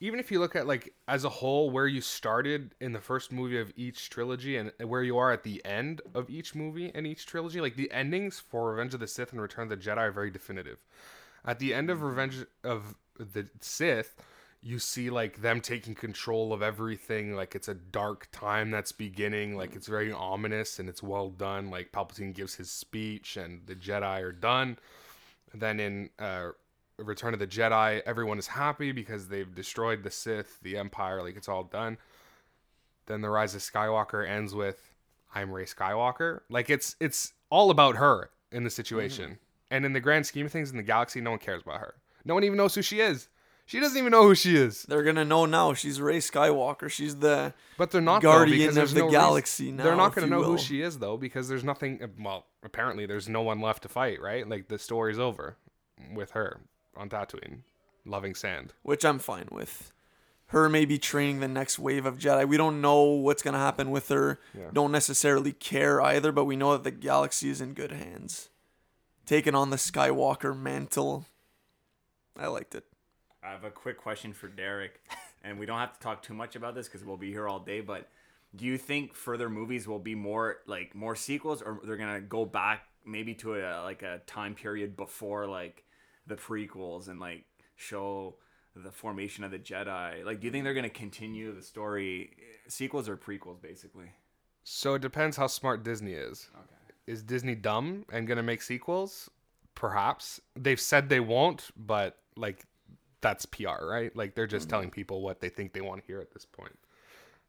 [0.00, 3.32] even if you look at like as a whole, where you started in the first
[3.32, 7.06] movie of each trilogy and where you are at the end of each movie and
[7.06, 9.96] each trilogy, like the endings for Revenge of the Sith and Return of the Jedi
[9.96, 10.84] are very definitive.
[11.44, 14.14] At the end of Revenge of the Sith,
[14.60, 17.34] you see like them taking control of everything.
[17.34, 19.56] Like it's a dark time that's beginning.
[19.56, 21.70] Like it's very ominous and it's well done.
[21.70, 24.78] Like Palpatine gives his speech and the Jedi are done.
[25.54, 26.50] Then in uh,
[26.98, 31.36] Return of the Jedi, everyone is happy because they've destroyed the Sith, the Empire, like
[31.36, 31.96] it's all done.
[33.06, 34.92] Then the Rise of Skywalker ends with
[35.34, 36.40] I'm Rey Skywalker.
[36.50, 39.24] Like it's it's all about her in the situation.
[39.24, 39.34] Mm-hmm.
[39.70, 41.94] And in the grand scheme of things in the galaxy, no one cares about her.
[42.24, 43.28] No one even knows who she is.
[43.66, 44.82] She doesn't even know who she is.
[44.84, 45.74] They're gonna know now.
[45.74, 46.90] She's Rey Skywalker.
[46.90, 50.26] She's the But they're not Guardian because of the no reason- galaxy They're not going
[50.28, 52.00] to you know who she is though because there's nothing.
[52.18, 54.20] Well, apparently there's no one left to fight.
[54.20, 54.48] Right?
[54.48, 55.56] Like the story's over
[56.14, 56.60] with her
[56.98, 57.60] on Tatooine,
[58.04, 58.74] loving sand.
[58.82, 59.92] which I'm fine with.
[60.48, 62.48] Her maybe training the next wave of Jedi.
[62.48, 64.40] We don't know what's gonna happen with her.
[64.56, 64.70] Yeah.
[64.72, 68.48] Don't necessarily care either, but we know that the galaxy is in good hands.
[69.26, 71.26] Taking on the Skywalker mantle.
[72.36, 72.84] I liked it.
[73.42, 75.00] I have a quick question for Derek,
[75.44, 77.60] and we don't have to talk too much about this because we'll be here all
[77.60, 77.80] day.
[77.82, 78.08] But
[78.56, 82.46] do you think further movies will be more like more sequels, or they're gonna go
[82.46, 85.84] back maybe to a like a time period before like
[86.28, 87.44] the prequels and like
[87.76, 88.36] show
[88.76, 90.24] the formation of the Jedi?
[90.24, 94.12] Like, do you think they're gonna continue the story, eh, sequels or prequels, basically?
[94.64, 96.48] So it depends how smart Disney is.
[96.54, 96.94] Okay.
[97.06, 99.30] Is Disney dumb and gonna make sequels?
[99.74, 102.64] Perhaps they've said they won't, but like
[103.20, 104.14] that's PR, right?
[104.14, 104.70] Like they're just mm-hmm.
[104.70, 106.78] telling people what they think they want to hear at this point.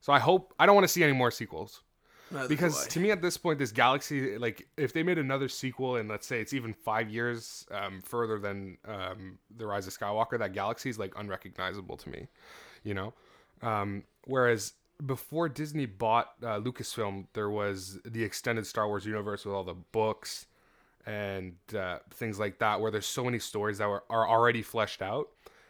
[0.02, 1.82] So I hope I don't want to see any more sequels
[2.32, 5.96] Neither because to me at this point, this galaxy, like if they made another sequel
[5.96, 10.38] and let's say it's even five years um, further than um, the Rise of Skywalker,
[10.38, 12.28] that galaxy is like unrecognizable to me,
[12.84, 13.14] you know.
[13.62, 14.74] Um, whereas
[15.06, 19.74] before Disney bought uh, Lucasfilm, there was the extended Star Wars universe with all the
[19.74, 20.46] books
[21.06, 25.02] and uh, things like that, where there's so many stories that were, are already fleshed
[25.02, 25.30] out.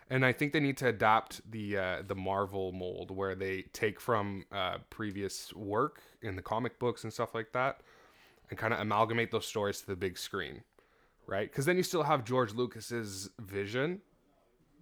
[0.10, 4.02] And I think they need to adapt the uh, the Marvel mold, where they take
[4.02, 7.82] from uh, previous work in the comic books and stuff like that,
[8.50, 10.64] and kind of amalgamate those stories to the big screen,
[11.28, 11.50] right?
[11.50, 14.02] Because then you still have George Lucas's vision,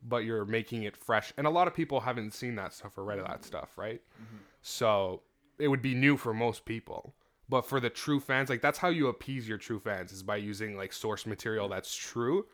[0.04, 1.34] but you're making it fresh.
[1.38, 4.02] And a lot of people haven't seen that stuff or read of that stuff, right?
[4.22, 4.38] Mm-hmm.
[4.62, 5.22] So
[5.60, 7.14] it would be new for most people.
[7.50, 10.36] But for the true fans, like that's how you appease your true fans is by
[10.36, 12.46] using like source material that's true,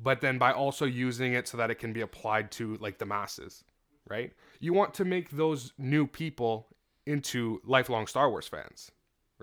[0.00, 3.06] but then by also using it so that it can be applied to like the
[3.06, 3.64] masses,
[4.08, 4.32] right?
[4.60, 6.68] You want to make those new people
[7.10, 8.90] into lifelong Star Wars fans,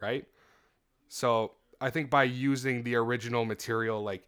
[0.02, 0.26] right?
[1.08, 4.28] So I think by using the original material, like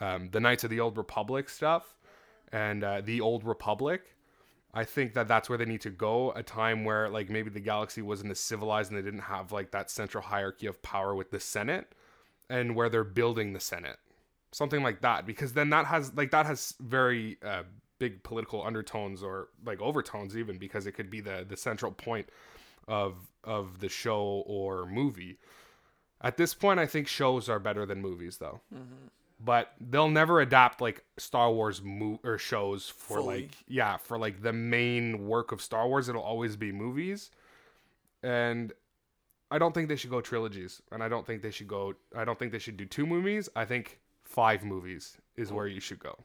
[0.00, 1.96] um, the Knights of the Old Republic stuff
[2.52, 4.14] and uh, the Old Republic,
[4.74, 6.32] I think that that's where they need to go.
[6.32, 9.70] A time where like maybe the galaxy wasn't as civilized and they didn't have like
[9.70, 11.92] that central hierarchy of power with the Senate,
[12.50, 13.98] and where they're building the Senate,
[14.52, 17.62] something like that because then that has like that has very uh,
[17.98, 22.28] big political undertones or like overtones even because it could be the the central point
[22.88, 23.14] of
[23.44, 25.38] of the show or movie
[26.20, 29.06] at this point i think shows are better than movies though mm-hmm.
[29.38, 33.42] but they'll never adapt like star wars mo- or shows for Fully.
[33.42, 37.30] like yeah for like the main work of star wars it'll always be movies
[38.22, 38.72] and
[39.50, 41.94] I don't think they should go trilogies, and I don't think they should go.
[42.14, 43.48] I don't think they should do two movies.
[43.56, 46.24] I think five movies is where you should go.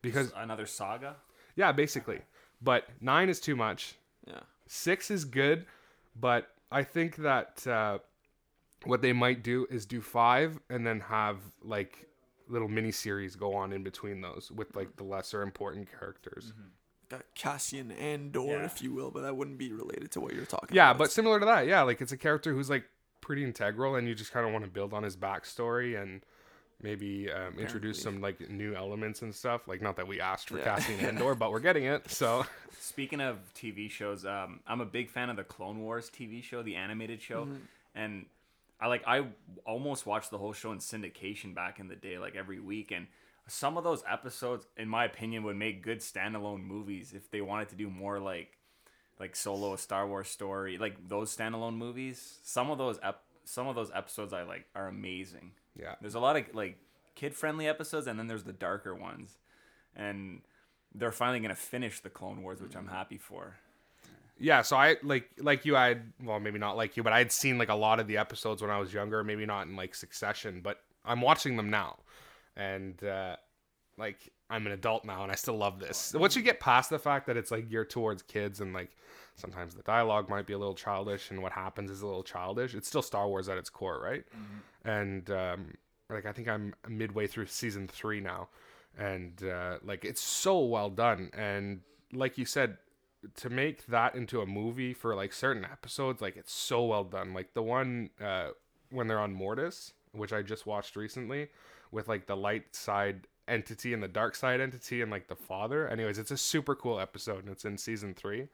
[0.00, 1.16] Because another saga.
[1.54, 2.20] yeah, basically,
[2.62, 3.96] but nine is too much.
[4.26, 4.40] Yeah.
[4.74, 5.66] Six is good,
[6.18, 7.98] but I think that uh,
[8.84, 12.06] what they might do is do five and then have like
[12.48, 16.54] little mini series go on in between those with like the lesser important characters.
[17.10, 18.64] Got Cassian Andor, Yeah.
[18.64, 20.74] if you will, but that wouldn't be related to what you're talking about.
[20.74, 20.98] Yeah, about.
[21.00, 22.84] but similar to that, yeah, like it's a character who's like
[23.20, 26.22] pretty integral, and you just kind of want to build on his backstory and
[26.82, 29.66] maybe um, introduce some like new elements and stuff.
[29.68, 30.64] Like, not that we asked for Yeah.
[30.64, 32.10] Cassian Andor, but we're getting it.
[32.10, 32.44] So,
[32.78, 36.62] Speaking of TV shows, um, I'm a big fan of the Clone Wars TV show,
[36.62, 37.46] the animated show,
[37.94, 38.26] and
[38.80, 39.26] I like I
[39.64, 42.90] almost watched the whole show in syndication back in the day, like every week.
[42.90, 43.06] And
[43.46, 47.68] some of those episodes, in my opinion, would make good standalone movies if they wanted
[47.68, 48.58] to do more like
[49.20, 52.38] like solo Star Wars story, like those standalone movies.
[52.42, 55.52] Some of those ep- some of those episodes I like are amazing.
[55.78, 56.78] Yeah, There's a lot of like
[57.14, 59.38] kid friendly episodes, and then there's the darker ones,
[59.96, 60.42] and
[60.94, 63.56] they're finally gonna finish the Clone Wars, which I'm happy for.
[64.38, 64.62] yeah.
[64.62, 67.32] So I like like you, I had well maybe not like you, but I had
[67.32, 69.22] seen like a lot of the episodes when I was younger.
[69.24, 71.98] Maybe not in like succession, but I'm watching them now,
[72.56, 73.36] and uh,
[73.96, 76.12] like I'm an adult now, and I still love this.
[76.14, 78.90] Once you get past the fact that it's like geared towards kids and like
[79.36, 82.74] sometimes the dialogue might be a little childish and what happens is a little childish.
[82.74, 84.24] It's still Star Wars at its core, right?
[84.84, 85.74] And um,
[86.10, 88.48] like I think I'm midway through season three now,
[88.98, 91.30] and uh, like it's so well done.
[91.32, 91.80] And
[92.12, 92.78] like you said,
[93.36, 97.32] to make that into a movie for like certain episodes, like it's so well done.
[97.34, 98.48] Like the one uh,
[98.90, 101.48] when they're on Mortis, which I just watched recently,
[101.90, 105.88] with like the light side entity and the dark side entity and like the father.
[105.88, 108.48] Anyways, it's a super cool episode and it's in season three.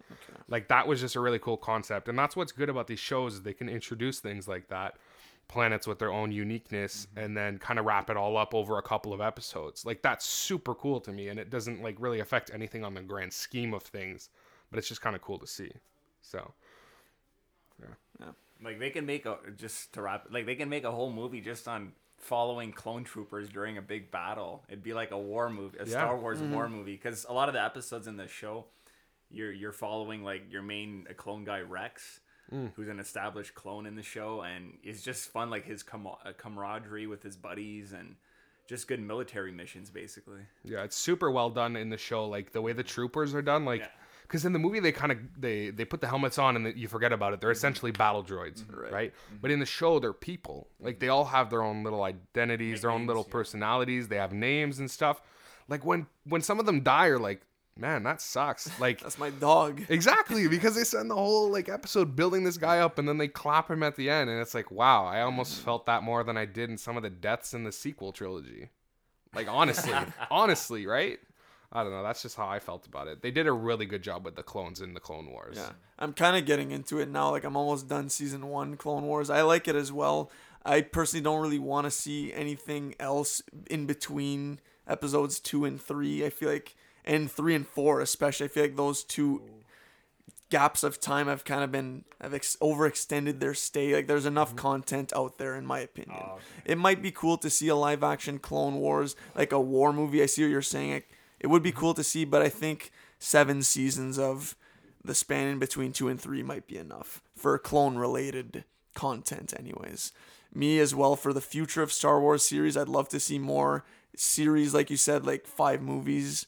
[0.48, 3.34] Like that was just a really cool concept, and that's what's good about these shows
[3.34, 4.96] is they can introduce things like that
[5.48, 8.82] planets with their own uniqueness and then kind of wrap it all up over a
[8.82, 9.84] couple of episodes.
[9.86, 13.00] Like that's super cool to me and it doesn't like really affect anything on the
[13.02, 14.28] grand scheme of things,
[14.70, 15.72] but it's just kind of cool to see.
[16.20, 16.52] So,
[17.80, 18.26] Yeah.
[18.62, 21.40] Like they can make a just to wrap like they can make a whole movie
[21.40, 24.64] just on following clone troopers during a big battle.
[24.68, 25.90] It'd be like a war movie, a Yeah.
[25.90, 28.64] Star Wars war movie because a lot of the episodes in the show
[29.30, 32.20] you're you're following like your main uh, clone guy Rex.
[32.52, 32.72] Mm.
[32.76, 36.32] Who's an established clone in the show, and it's just fun, like his com- uh,
[36.36, 38.16] camaraderie with his buddies, and
[38.66, 40.40] just good military missions, basically.
[40.64, 43.64] yeah, it's super well done in the show like the way the troopers are done
[43.64, 43.88] like Yeah.
[44.28, 46.74] cuz in the movie they kind of they they put the helmets on and then
[46.76, 47.40] you forget about it.
[47.40, 47.56] They're mm-hmm.
[47.56, 48.78] essentially battle droids, mm-hmm.
[48.78, 48.92] Right.
[48.92, 49.12] right?
[49.14, 49.36] Mm-hmm.
[49.40, 50.68] But in the show they're people.
[50.80, 53.32] Like they all have their own little identities, their own little yeah.
[53.32, 55.22] personalities, they have names and stuff.
[55.68, 57.40] Like when when some of them die you're like,
[57.78, 59.82] "Man, that sucks." Like That's my dog.
[59.88, 63.28] Exactly, because they spend the whole like episode building this guy up and then they
[63.28, 65.64] clap him at the end and it's like, wow, I almost mm.
[65.64, 68.70] felt that more than I did in some of the deaths in the sequel trilogy.
[69.34, 69.92] Like honestly,
[70.30, 71.18] honestly, right?
[71.70, 73.20] I don't know, that's just how I felt about it.
[73.20, 75.56] They did a really good job with the clones in the Clone Wars.
[75.58, 77.30] Yeah, I'm kind of getting into it now.
[77.30, 79.28] Like I'm almost done season one, Clone Wars.
[79.28, 80.30] I like it as well.
[80.64, 86.24] I personally don't really want to see anything else in between episodes two and three.
[86.24, 86.74] I feel like,
[87.08, 88.44] and three and four especially.
[88.44, 89.42] I feel like those two
[90.50, 93.94] gaps of time have kind of been have ex- overextended their stay.
[93.94, 94.58] Like there's enough mm-hmm.
[94.58, 96.20] content out there, in my opinion.
[96.22, 96.42] Oh, okay.
[96.66, 100.22] It might be cool to see a live action Clone Wars, like a war movie.
[100.22, 100.92] I see what you're saying.
[100.92, 101.80] Like, it would be mm-hmm.
[101.80, 104.54] cool to see, but I think seven seasons of
[105.02, 110.12] the span in between two and three might be enough for clone related content, anyways.
[110.52, 112.76] Me as well for the future of Star Wars series.
[112.76, 113.84] I'd love to see more
[114.16, 116.46] series, like you said, like five movies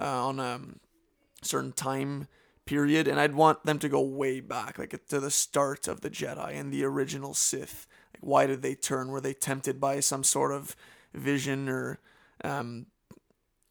[0.00, 0.60] uh, on a
[1.42, 2.28] certain time
[2.66, 6.10] period, and I'd want them to go way back, like to the start of the
[6.10, 7.86] Jedi and the original Sith.
[8.14, 9.08] Like, why did they turn?
[9.08, 10.74] Were they tempted by some sort of
[11.12, 11.98] vision or
[12.42, 12.86] um,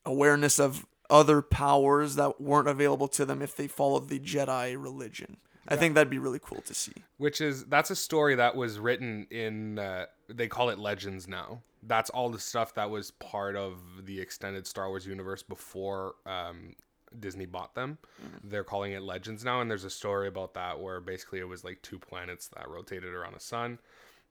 [0.05, 5.37] awareness of other powers that weren't available to them if they followed the Jedi religion?
[5.67, 6.93] I think that'd be really cool to see.
[7.17, 11.61] Which is that's a story that was written in uh, they call it Legends now.
[11.83, 16.75] That's all the stuff that was part of the extended Star Wars universe before um,
[17.19, 17.97] Disney bought them.
[18.43, 21.63] They're calling it Legends now, and there's a story about that where basically it was
[21.63, 23.79] like two planets that rotated around a sun.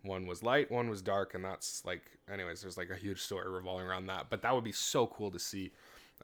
[0.02, 2.02] One was light, one was dark, and that's like,
[2.32, 4.26] anyways, there's like a huge story revolving around that.
[4.30, 5.72] But that would be so cool to see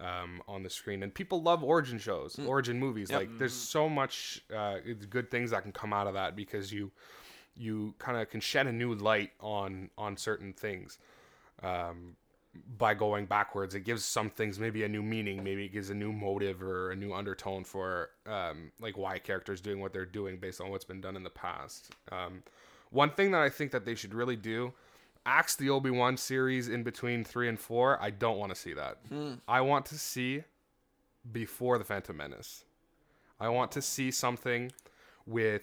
[0.01, 1.03] um, on the screen.
[1.03, 3.11] And people love origin shows, origin movies.
[3.11, 4.77] Like, there's so much uh,
[5.11, 6.91] good things that can come out of that because you
[7.57, 10.99] you kind of can shed a new light on on certain things
[11.63, 12.17] um,
[12.79, 13.75] by going backwards.
[13.75, 16.91] It gives some things maybe a new meaning, maybe it gives a new motive or
[16.93, 20.61] a new undertone for um, like why a character is doing what they're doing based
[20.61, 21.91] on what's been done in the past.
[22.13, 22.43] Um,
[22.91, 24.73] one thing that I think that they should really do.
[25.27, 28.01] Axe the Obi Wan series in between three and four.
[28.03, 28.99] I don't want to see that.
[29.47, 30.43] I want to see
[31.31, 32.65] before the Phantom Menace.
[33.41, 34.73] I want to see something
[35.27, 35.63] with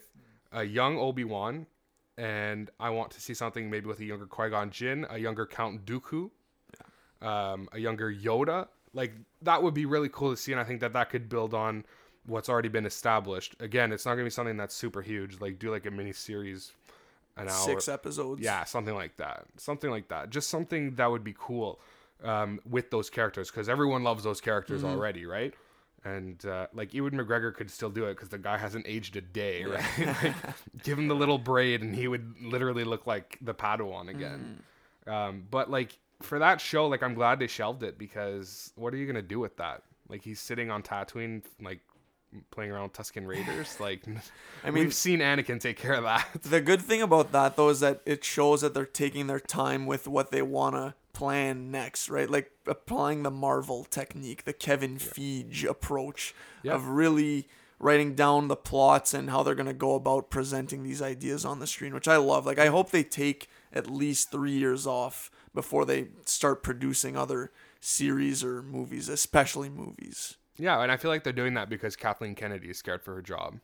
[0.51, 1.65] a young Obi Wan,
[2.17, 5.45] and I want to see something maybe with a younger Qui Gon Jinn, a younger
[5.45, 6.29] Count Dooku,
[7.21, 8.67] um, a younger Yoda.
[8.93, 11.53] Like that would be really cool to see, and I think that that could build
[11.53, 11.83] on
[12.27, 13.55] what's already been established.
[13.59, 15.41] Again, it's not gonna be something that's super huge.
[15.41, 16.71] Like do like a mini series,
[17.37, 18.41] an hour, Six episodes.
[18.41, 19.45] yeah, something like that.
[19.57, 20.29] Something like that.
[20.29, 21.79] Just something that would be cool
[22.23, 25.53] um, with those characters because everyone loves those characters already, right?
[26.03, 29.21] And uh, like Ewan McGregor could still do it because the guy hasn't aged a
[29.21, 29.83] day, right?
[30.23, 30.33] like,
[30.83, 34.61] give him the little braid and he would literally look like the Padawan again.
[35.07, 38.97] Um, but like for that show, like I'm glad they shelved it because what are
[38.97, 39.81] you gonna do with that?
[40.07, 41.79] Like he's sitting on Tatooine, like
[42.51, 43.77] playing around with Tusken Raiders.
[43.79, 44.01] Like
[44.63, 46.27] I mean- we've seen Anakin take care of that.
[46.41, 49.85] The good thing about that though is that it shows that they're taking their time
[49.85, 52.29] with what they wanna plan next, right?
[52.29, 56.73] Like applying the Marvel technique, the Kevin Feige approach Yeah.
[56.73, 57.47] of really
[57.79, 61.67] writing down the plots and how they're gonna go about presenting these ideas on the
[61.67, 62.45] screen, which I love.
[62.45, 67.51] Like I hope they take at least three years off before they start producing other
[67.79, 70.35] series or movies, especially movies.
[70.57, 73.21] Yeah, and I feel like they're doing that because Kathleen Kennedy is scared for her
[73.21, 73.59] job,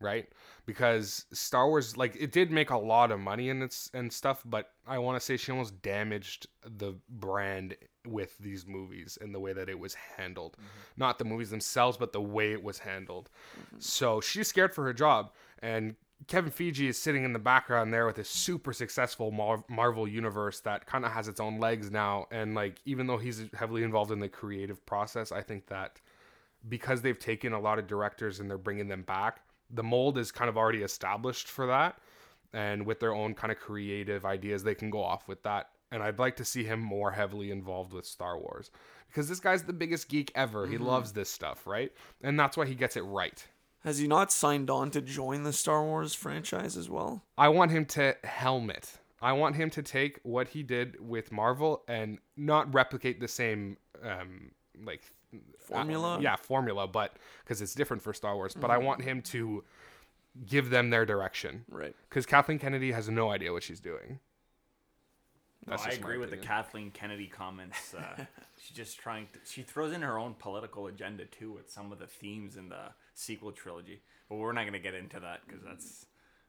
[0.00, 0.28] right?
[0.66, 4.42] Because Star Wars, like, it did make a lot of money and its and stuff,
[4.44, 7.76] but I want to say she almost damaged the brand
[8.06, 10.52] with these movies and the way that it was handled.
[10.52, 10.68] Mm-hmm.
[10.96, 13.30] Not the movies themselves, but the way it was handled.
[13.58, 13.76] Mm-hmm.
[13.80, 15.96] So she's scared for her job, and
[16.28, 20.60] Kevin Feige is sitting in the background there with a super successful Mar- Marvel universe
[20.60, 22.26] that kind of has its own legs now.
[22.30, 26.00] And like, even though he's heavily involved in the creative process, I think that
[26.68, 29.40] because they've taken a lot of directors and they're bringing them back,
[29.70, 31.98] the mold is kind of already established for that.
[32.52, 35.70] And with their own kind of creative ideas, they can go off with that.
[35.90, 38.70] And I'd like to see him more heavily involved with Star Wars
[39.08, 40.66] because this guy's the biggest geek ever.
[40.66, 41.92] He loves this stuff, right?
[42.22, 43.46] And that's why he gets it right.
[43.84, 47.24] Has he not signed on to join the Star Wars franchise as well?
[47.36, 48.98] I want him to helmet.
[49.20, 53.76] I want him to take what he did with Marvel and not replicate the same
[54.02, 54.50] um
[54.84, 55.02] like
[55.60, 56.16] Formula?
[56.16, 58.54] uh, yeah, formula, but because it's different for Star Wars.
[58.54, 59.64] But I want him to
[60.46, 61.94] give them their direction Right.
[62.08, 64.18] because Kathleen Kennedy has no idea what she's doing.
[65.66, 66.36] No, I agree with the.
[66.36, 67.94] Kathleen Kennedy comments.
[67.94, 68.24] Uh,
[68.60, 69.38] she's just trying to.
[69.48, 72.86] She throws in her own political agenda too with some of the themes in the
[73.14, 74.00] sequel trilogy.
[74.28, 76.06] But we're not going to get into that because that's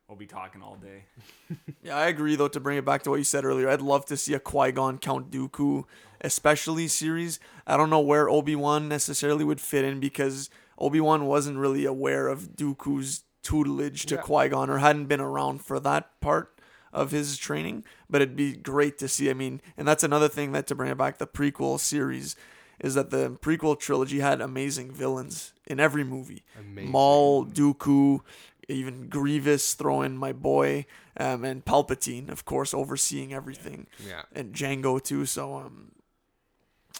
[0.07, 1.05] we'll be talking all day.
[1.83, 2.47] Yeah, I agree though.
[2.47, 4.71] To bring it back to what you said earlier, I'd love to see a Qui
[4.71, 5.83] Gon Count Dooku,
[6.21, 7.39] especially series.
[7.67, 10.49] I don't know where Obi Wan necessarily would fit in because
[10.79, 14.21] Obi Wan wasn't really aware of Dooku's tutelage to Yeah.
[14.21, 16.57] Qui Gon or hadn't been around for that part
[16.93, 17.83] of his training.
[18.09, 19.29] But it'd be great to see.
[19.29, 22.37] I mean, and that's another thing that to bring it back, the prequel series
[22.79, 26.43] is that the prequel trilogy had amazing villains in every movie.
[26.57, 26.91] Amazing.
[26.91, 28.21] Maul, Dooku,
[28.69, 30.85] even Grievous, throwing my boy,
[31.17, 34.23] um, and Palpatine, of course, overseeing everything, Yeah.
[34.33, 35.25] and Jango too.
[35.25, 35.91] So um,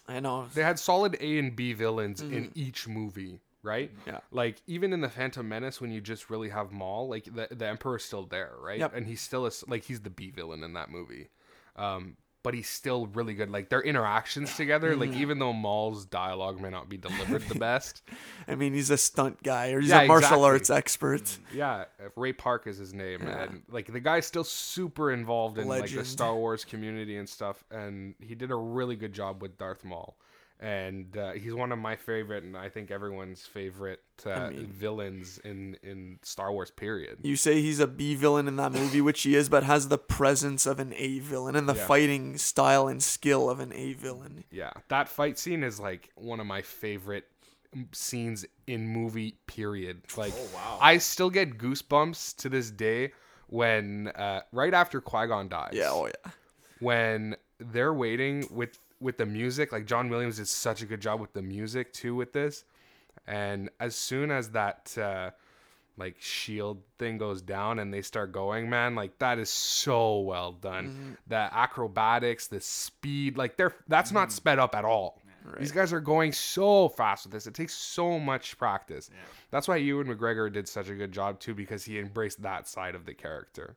[0.07, 0.47] I know.
[0.53, 3.91] They had solid A and B villains in each movie, right?
[4.05, 4.20] Yeah.
[4.32, 7.68] Like even in the Phantom Menace, when you just really have Maul, like the the
[7.68, 8.80] Emperor's still there, right?
[8.80, 8.95] Yep.
[8.95, 11.30] And he's still a, like he's the B villain in that movie,
[11.76, 13.49] um, but he's still really good.
[13.49, 18.01] Like their interactions together, like even though Maul's dialogue may not be delivered the best,
[18.47, 20.45] I mean, he's a stunt guy or he's Yeah, a martial exactly.
[20.49, 21.37] arts expert.
[21.53, 23.43] yeah, uh, Ray Park is his name, Yeah.
[23.43, 27.63] and like the guy's still super involved in like the Star Wars community and stuff,
[27.71, 30.17] and he did a really good job with Darth Maul.
[30.59, 35.37] And uh, he's one of my favorite, and I think everyone's favorite uh, mean- villains
[35.43, 36.71] in in Star Wars.
[36.71, 37.17] Period.
[37.21, 39.97] You say he's a B villain in that movie, which he is, but has the
[39.97, 41.85] presence of an A villain and the Yeah.
[41.85, 44.45] fighting style and skill of an A villain.
[44.51, 47.25] Yeah, that fight scene is like one of my favorite
[47.91, 49.35] scenes in movie.
[49.47, 50.03] Period.
[50.15, 50.77] Like, Oh, wow.
[50.79, 53.11] I still get goosebumps to this day
[53.47, 55.71] when uh, right after Qui Gon dies.
[55.73, 56.31] Yeah, oh yeah.
[56.79, 61.19] when they're waiting with with the music like john williams did such a good job
[61.19, 62.63] with the music too with this
[63.27, 65.29] and as soon as that uh
[65.97, 70.51] like shield thing goes down and they start going, man, like that is so well
[70.53, 70.87] done.
[71.27, 75.19] The acrobatics, the speed, like they're that's not sped up at all.
[75.59, 77.47] These guys are going so fast with this.
[77.47, 79.09] It takes so much practice.
[79.51, 82.95] That's why Ewan McGregor did such a good job too, because he embraced that side
[82.95, 83.75] of the character.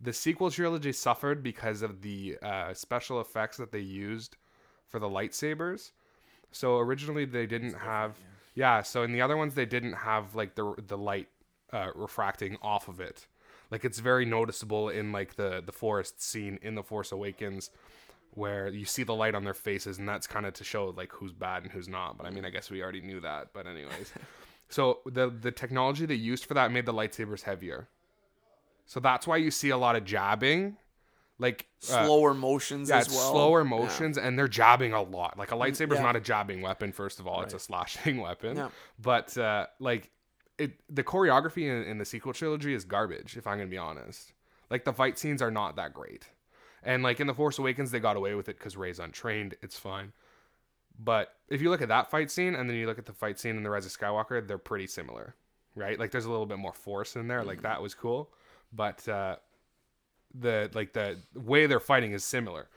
[0.00, 4.36] The sequel trilogy suffered because of the uh, special effects that they used
[4.90, 5.92] for the lightsabers.
[6.52, 8.16] So originally they didn't have,
[8.54, 8.82] yeah.
[8.82, 11.28] So in the other ones they didn't have like the the light
[11.72, 13.26] uh, refracting off of it.
[13.70, 17.70] Like it's very noticeable in like the the forest scene in the Force Awakens,
[18.32, 21.12] where you see the light on their faces, and that's kind of to show like
[21.12, 22.18] who's bad and who's not.
[22.18, 23.52] But I mean, I guess we already knew that.
[23.52, 24.12] But anyways,
[24.68, 27.88] so the the technology they used for that made the lightsabers heavier.
[28.86, 30.76] So that's why you see a lot of jabbing,
[31.40, 33.32] like uh, Slower motions yeah, as well.
[33.32, 33.68] slower Yeah.
[33.70, 35.38] motions, and they're jabbing a lot.
[35.38, 36.02] Like a lightsaber's yeah.
[36.02, 36.92] not a jabbing weapon.
[36.92, 38.56] First of all, it's a slashing weapon.
[38.56, 38.68] Yeah.
[39.00, 40.10] But uh, like
[40.58, 43.36] it, the choreography in, in the sequel trilogy is garbage.
[43.36, 44.32] If I'm gonna be honest,
[44.70, 46.28] like the fight scenes are not that great.
[46.82, 49.54] And like in the Force Awakens, they got away with it because Rey's untrained.
[49.62, 50.12] It's fine.
[50.98, 53.38] But if you look at that fight scene and then you look at the fight
[53.38, 55.34] scene in the Rise of Skywalker, they're pretty similar,
[55.74, 55.98] right?
[55.98, 57.42] Like there's a little bit more force in there.
[57.42, 58.30] Like that was cool,
[58.72, 59.36] but uh,
[60.34, 62.68] the like the way they're fighting is similar.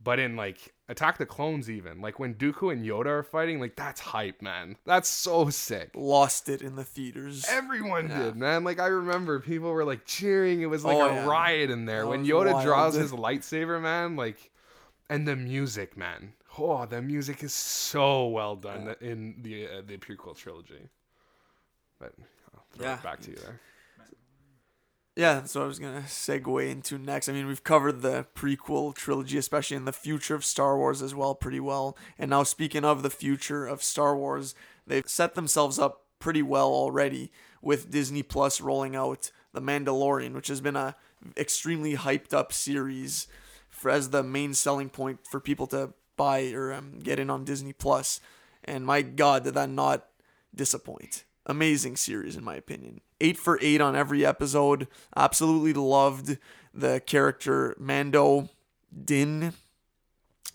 [0.00, 3.74] But in like Attack the Clones, even like when Dooku and Yoda are fighting, like
[3.74, 4.76] that's hype, man.
[4.86, 5.90] That's so sick.
[5.96, 7.44] Lost it in the theaters.
[7.48, 8.62] Everyone did, man.
[8.62, 10.62] Like I remember people were like cheering.
[10.62, 11.26] It was like Oh, a yeah.
[11.26, 12.64] riot in there That when Yoda wild.
[12.64, 14.14] draws his lightsaber, man.
[14.14, 14.50] Like,
[15.10, 16.32] and the music, man.
[16.56, 20.88] Oh, the music is so well done in the uh, the prequel trilogy.
[21.98, 22.12] But
[22.54, 22.94] I'll throw Yeah.
[22.98, 23.60] it back to you there.
[25.18, 27.28] Yeah, that's what I was gonna segue into next.
[27.28, 31.12] I mean, we've covered the prequel trilogy, especially in the future of Star Wars as
[31.12, 31.98] well, pretty well.
[32.20, 34.54] And now, speaking of the future of Star Wars,
[34.86, 40.46] they've set themselves up pretty well already with Disney Plus rolling out The Mandalorian, which
[40.46, 40.94] has been a
[41.36, 43.26] extremely hyped up series
[43.68, 47.44] for as the main selling point for people to buy or um, get in on
[47.44, 48.20] Disney Plus.
[48.62, 50.06] And my God, did that not
[50.54, 51.24] disappoint?
[51.44, 53.00] Amazing series, in my opinion.
[53.20, 54.86] Eight for eight on every episode.
[55.16, 56.38] Absolutely loved
[56.72, 58.48] the character Mando
[59.04, 59.52] Din.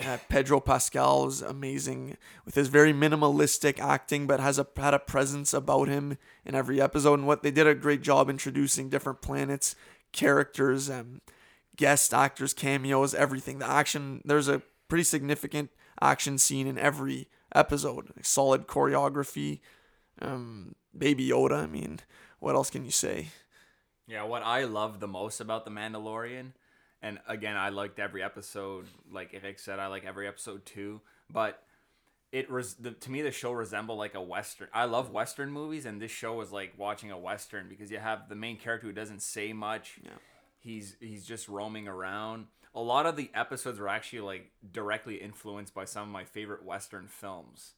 [0.04, 5.00] Uh, Pedro Pascal is amazing with his very minimalistic acting, but has a had a
[5.00, 7.20] presence about him in every episode.
[7.20, 9.76] And what they did a great job introducing different planets,
[10.12, 11.22] characters, um,
[11.76, 13.60] guest actors, cameos, everything.
[13.60, 15.70] The action there's a pretty significant
[16.02, 18.12] action scene in every episode.
[18.22, 19.60] Solid choreography.
[20.22, 21.64] Um, Baby Yoda.
[21.64, 22.00] I mean,
[22.44, 23.28] what else can you say?
[24.06, 26.52] Yeah, what I love the most about The Mandalorian,
[27.02, 28.86] and again, I liked every episode.
[29.10, 31.00] Like Eric said, I like every episode too.
[31.30, 31.64] But
[32.34, 34.68] it res- the, to me, the show resembled like a western.
[34.74, 38.28] I love western movies, and this show was like watching a western because you have
[38.28, 40.00] the main character who doesn't say much.
[40.04, 40.12] Yeah.
[40.60, 42.48] He's he's just roaming around.
[42.76, 46.66] A lot of the episodes are actually like directly influenced by some of my favorite
[46.66, 47.76] western films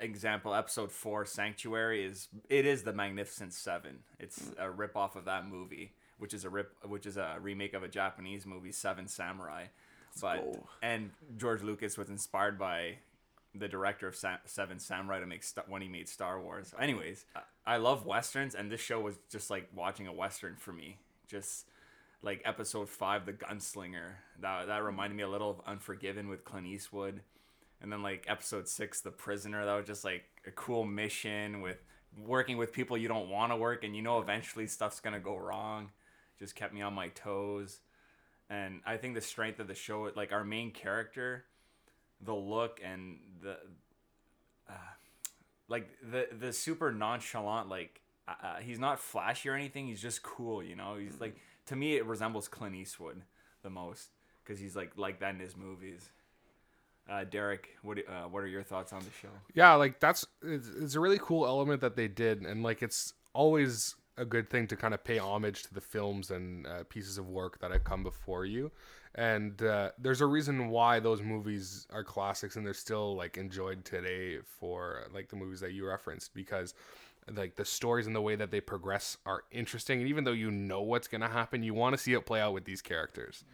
[0.00, 4.00] example episode 4 sanctuary is it is the magnificent seven.
[4.18, 4.54] It's mm.
[4.58, 7.82] a rip off of that movie which is a rip which is a remake of
[7.82, 9.64] a japanese movie seven samurai.
[10.20, 10.66] But go.
[10.82, 12.98] and george lucas was inspired by
[13.54, 16.74] the director of Sa- seven samurai to make st- when he made star wars.
[16.78, 20.72] Anyways I- i love westerns and this show was just like watching a western for
[20.72, 20.98] me.
[21.28, 21.66] Just
[22.22, 24.14] like episode 5 the gunslinger.
[24.40, 27.20] That, that reminded me a little of unforgiven with clint eastwood
[27.84, 31.76] and then like episode six, the prisoner, that was just like a cool mission with
[32.16, 35.36] working with people you don't want to work, and you know eventually stuff's gonna go
[35.36, 35.90] wrong.
[36.38, 37.80] Just kept me on my toes,
[38.48, 41.44] and I think the strength of the show, like our main character,
[42.22, 43.58] the look and the,
[44.66, 44.72] uh,
[45.68, 49.88] like the the super nonchalant, like uh, uh, he's not flashy or anything.
[49.88, 50.96] He's just cool, you know.
[50.96, 53.20] He's like to me, it resembles Clint Eastwood
[53.62, 54.08] the most
[54.42, 56.08] because he's like like that in his movies.
[57.08, 59.28] Uh, Derek, what uh, what are your thoughts on the show?
[59.54, 63.12] Yeah, like that's it's, it's a really cool element that they did, and like it's
[63.34, 67.18] always a good thing to kind of pay homage to the films and uh, pieces
[67.18, 68.70] of work that have come before you.
[69.16, 73.84] And uh, there's a reason why those movies are classics and they're still like enjoyed
[73.84, 76.74] today for like the movies that you referenced because
[77.32, 80.00] like the stories and the way that they progress are interesting.
[80.00, 82.52] And even though you know what's gonna happen, you want to see it play out
[82.52, 83.44] with these characters.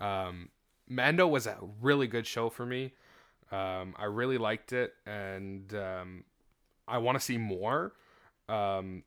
[0.00, 0.48] Um,
[0.88, 2.92] Mando was a really good show for me.
[3.50, 6.24] Um, I really liked it, and um,
[6.88, 7.92] I want to see more.
[8.48, 9.04] Um,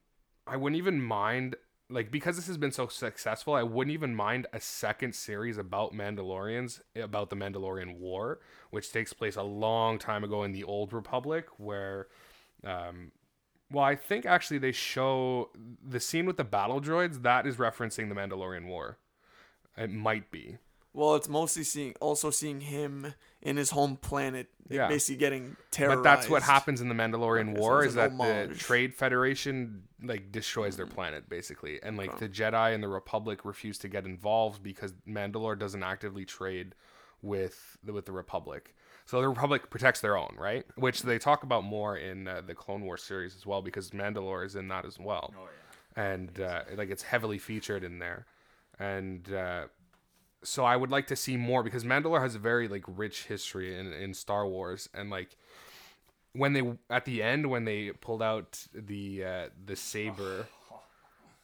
[0.48, 1.56] I wouldn't even mind,
[1.90, 5.94] like, because this has been so successful, I wouldn't even mind a second series about
[5.94, 10.94] Mandalorians, about the Mandalorian War, which takes place a long time ago in the Old
[10.94, 12.08] Republic, where
[12.64, 13.12] um,
[13.72, 15.50] Well, I think actually they show
[15.84, 18.98] the scene with the battle droids that is referencing the Mandalorian War.
[19.76, 20.58] It might be.
[20.96, 24.88] Well, it's mostly seeing also seeing him in his home planet, Yeah.
[24.88, 25.98] basically getting terrorized.
[26.00, 28.56] But that's what happens in the Mandalorian Okay, War it's is an that the.
[28.56, 33.78] Trade Federation like destroys their planet basically, and like the Jedi and the Republic refuse
[33.80, 36.76] to get involved because Mandalore doesn't actively trade
[37.22, 38.74] with the, with the Republic.
[39.06, 40.66] So the Republic protects their own, right?
[40.78, 44.46] Which they talk about more in uh, the Clone Wars series as well because Mandalore
[44.46, 45.34] is in that as well.
[45.38, 45.44] Oh
[45.98, 46.04] yeah.
[46.14, 48.26] and uh, like it's heavily featured in there,
[48.80, 49.66] and uh,
[50.46, 53.78] so I would like to see more because Mandalore has a very like rich history
[53.78, 55.36] in in Star Wars, and like
[56.34, 60.48] when they at the end when they pulled out the uh, the saber.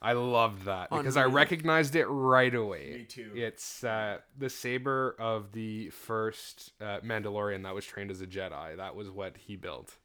[0.03, 2.91] I loved that because I recognized it right away.
[2.91, 3.33] Me too.
[3.35, 8.77] It's uh, the saber of the first uh, Mandalorian that was trained as a Jedi.
[8.77, 9.97] That was what he built,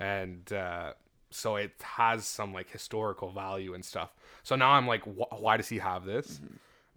[0.00, 0.94] and uh,
[1.30, 4.12] so it has some like historical value and stuff.
[4.42, 6.40] So now I'm like, wh- why does he have this?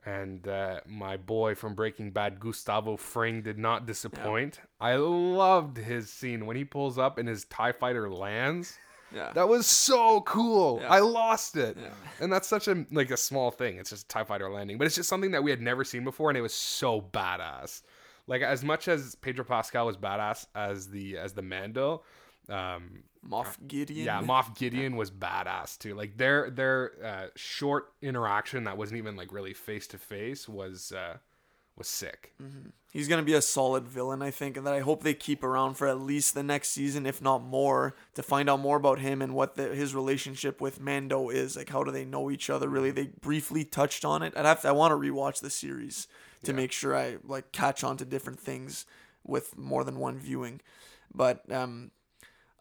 [0.07, 4.61] And uh, my boy from Breaking Bad, Gustavo Fring, did not disappoint.
[4.79, 8.77] I loved his scene when he pulls up and his Tie Fighter lands.
[9.13, 9.31] Yeah.
[9.33, 10.79] That was so cool.
[10.81, 10.89] Yeah.
[10.89, 11.77] I lost it.
[11.79, 11.89] Yeah.
[12.19, 13.77] And that's such a like a small thing.
[13.77, 14.77] It's just a TIE fighter landing.
[14.77, 17.83] But it's just something that we had never seen before and it was so badass.
[18.27, 22.03] Like as much as Pedro Pascal was badass as the as the Mando,
[22.49, 24.05] um Moff Gideon.
[24.05, 25.95] yeah, Moff Gideon was badass too.
[25.95, 30.91] Like their their uh, short interaction that wasn't even like really face to face was
[30.91, 31.17] uh
[31.77, 32.33] was sick.
[32.91, 35.75] He's gonna be a solid villain, I think, and that I hope they keep around
[35.75, 39.21] for at least the next season, if not more, to find out more about him
[39.21, 41.55] and what the, his relationship with Mando is.
[41.55, 42.67] Like, how do they know each other?
[42.67, 44.33] Really, they briefly touched on it.
[44.35, 44.69] I'd have to.
[44.69, 46.07] I want to rewatch the series
[46.43, 48.85] to make sure I like catch on to different things
[49.23, 50.61] with more than one viewing.
[51.13, 51.91] But um,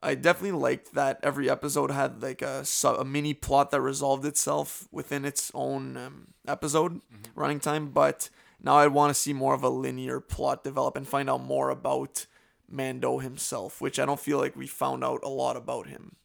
[0.03, 4.24] I definitely liked that every episode had like a, su- a mini plot that resolved
[4.24, 7.01] itself within its own um, episode
[7.34, 7.90] running time.
[7.90, 8.28] But
[8.62, 11.70] now I want to see more of a linear plot develop and find out more
[11.70, 12.26] about
[12.68, 16.16] Mando himself, which I don't feel like we found out a lot about him.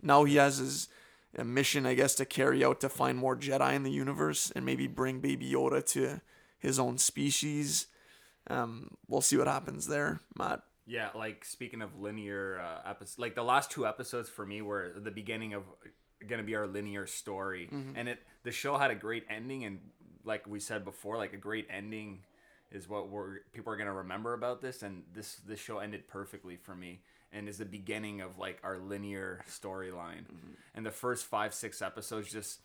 [0.00, 0.88] Now he has his
[1.36, 4.64] a mission, I guess, to carry out to find more Jedi in the universe and
[4.64, 6.20] maybe bring Baby Yoda to
[6.58, 7.86] his own species.
[8.48, 10.62] Um, we'll see what happens there, Matt.
[10.88, 14.94] Yeah, like speaking of linear uh, episodes, like the last two episodes for me were
[14.96, 15.62] the beginning of
[16.26, 19.80] gonna be our linear story, and it the show had a great ending, and
[20.24, 22.20] like we said before, like a great ending
[22.72, 26.56] is what we're people are gonna remember about this, and this this show ended perfectly
[26.56, 27.00] for me,
[27.32, 30.24] and is the beginning of like our linear storyline,
[30.74, 32.60] and the first five six episodes just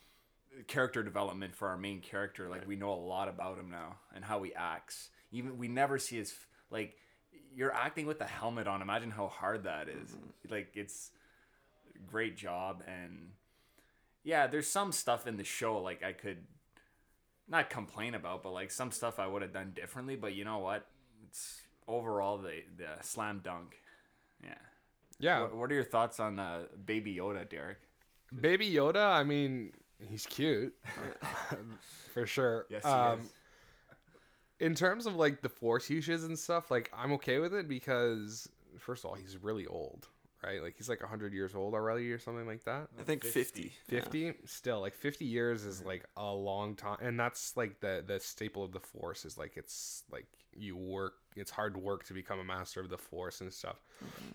[0.67, 2.47] character development for our main character.
[2.47, 5.09] Like we know a lot about him now and how he acts.
[5.31, 6.33] Even we never see his
[6.71, 6.95] like
[7.55, 8.81] you're acting with the helmet on.
[8.81, 10.15] Imagine how hard that is.
[10.49, 11.11] Like it's
[12.07, 13.29] great job and
[14.23, 16.37] yeah, there's some stuff in the show like I could
[17.47, 20.15] not complain about, but like some stuff I would have done differently.
[20.15, 20.85] But you know what?
[21.27, 23.75] It's overall the the slam dunk.
[24.43, 24.53] Yeah.
[25.19, 25.41] Yeah.
[25.41, 27.77] What, what are your thoughts on uh, Baby Yoda, Derek?
[28.41, 29.71] Baby Yoda, I mean,
[30.09, 30.73] he's cute.
[32.13, 32.65] For sure.
[32.69, 33.33] Yes, he Um, is.
[34.63, 38.47] In terms of like the force uses and stuff, like I'm okay with it because
[38.79, 40.07] first of all, he's really old,
[40.41, 40.63] right?
[40.63, 42.87] Like he's like 100 years old already or something like that.
[42.97, 43.73] I think 50.
[43.89, 48.21] 50 still like 50 years is like a long time and that's like the the
[48.21, 52.39] staple of the force is like it's like you work it's hard work to become
[52.39, 53.83] a master of the force and stuff.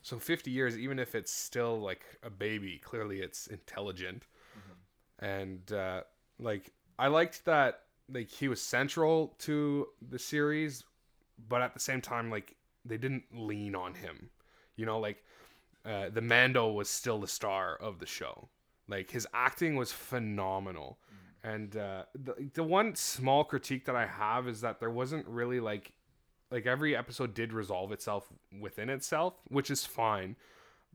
[0.02, 4.26] So 50 years even if it's still like a baby clearly it's intelligent.
[5.20, 6.02] And uh
[6.38, 7.80] like i liked that
[8.12, 10.84] like he was central to the series
[11.48, 14.30] but at the same time like they didn't lean on him.
[14.76, 15.22] You know like
[15.84, 18.48] uh, the mando was still the star of the show.
[18.88, 20.98] Like his acting was phenomenal.
[21.44, 25.60] And uh, the, the one small critique that i have is that there wasn't really
[25.60, 25.92] like
[26.50, 28.26] like every episode did resolve itself
[28.58, 30.36] within itself which is fine.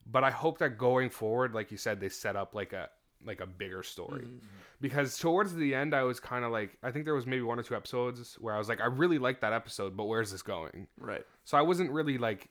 [0.05, 2.89] But i hope that going forward like you said they set up like a
[3.26, 4.38] like a bigger story mm-hmm.
[4.82, 7.59] because towards the end i was kind of like i think there was maybe one
[7.59, 10.41] or two episodes where i was like i really like that episode but where's this
[10.41, 11.26] going Right.
[11.45, 12.49] so i wasn't really like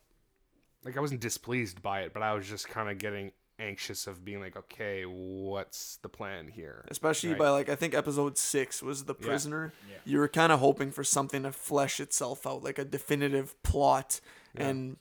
[0.85, 4.25] like i wasn't displeased by it but i was just kind of getting anxious of
[4.25, 7.39] being like okay what's the plan here Especially Right.
[7.39, 9.73] by like I think episode six was the prisoner.
[9.89, 9.97] Yeah.
[10.05, 14.21] You were kind of hoping for something to flesh itself out, like a definitive plot
[14.57, 14.97] and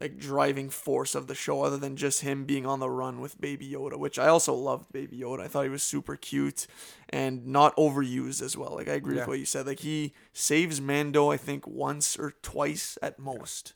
[0.00, 3.40] like driving force of the show, other than just him being on the run with
[3.40, 4.92] Baby Yoda, which I also loved.
[4.92, 6.66] Baby Yoda, I thought he was super cute
[7.08, 8.74] and not overused as well.
[8.76, 9.22] Like I agree Yeah.
[9.22, 9.66] with what you said.
[9.66, 13.74] Like he saves Mando, I think once or twice at most.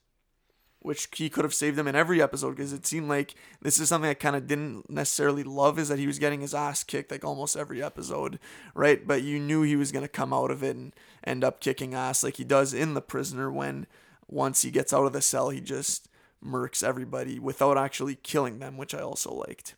[0.84, 3.88] which he could have saved him in every episode because it seemed like this is
[3.88, 7.12] something I kind of didn't necessarily love is that he was getting his ass kicked
[7.12, 8.40] like almost every episode,
[8.74, 9.06] right?
[9.06, 10.92] But you knew he was going to come out of it and
[11.22, 13.86] end up kicking ass like he does in The Prisoner when
[14.26, 16.08] once he gets out of the cell, he just
[16.44, 19.74] murks everybody without actually killing them, which I also liked.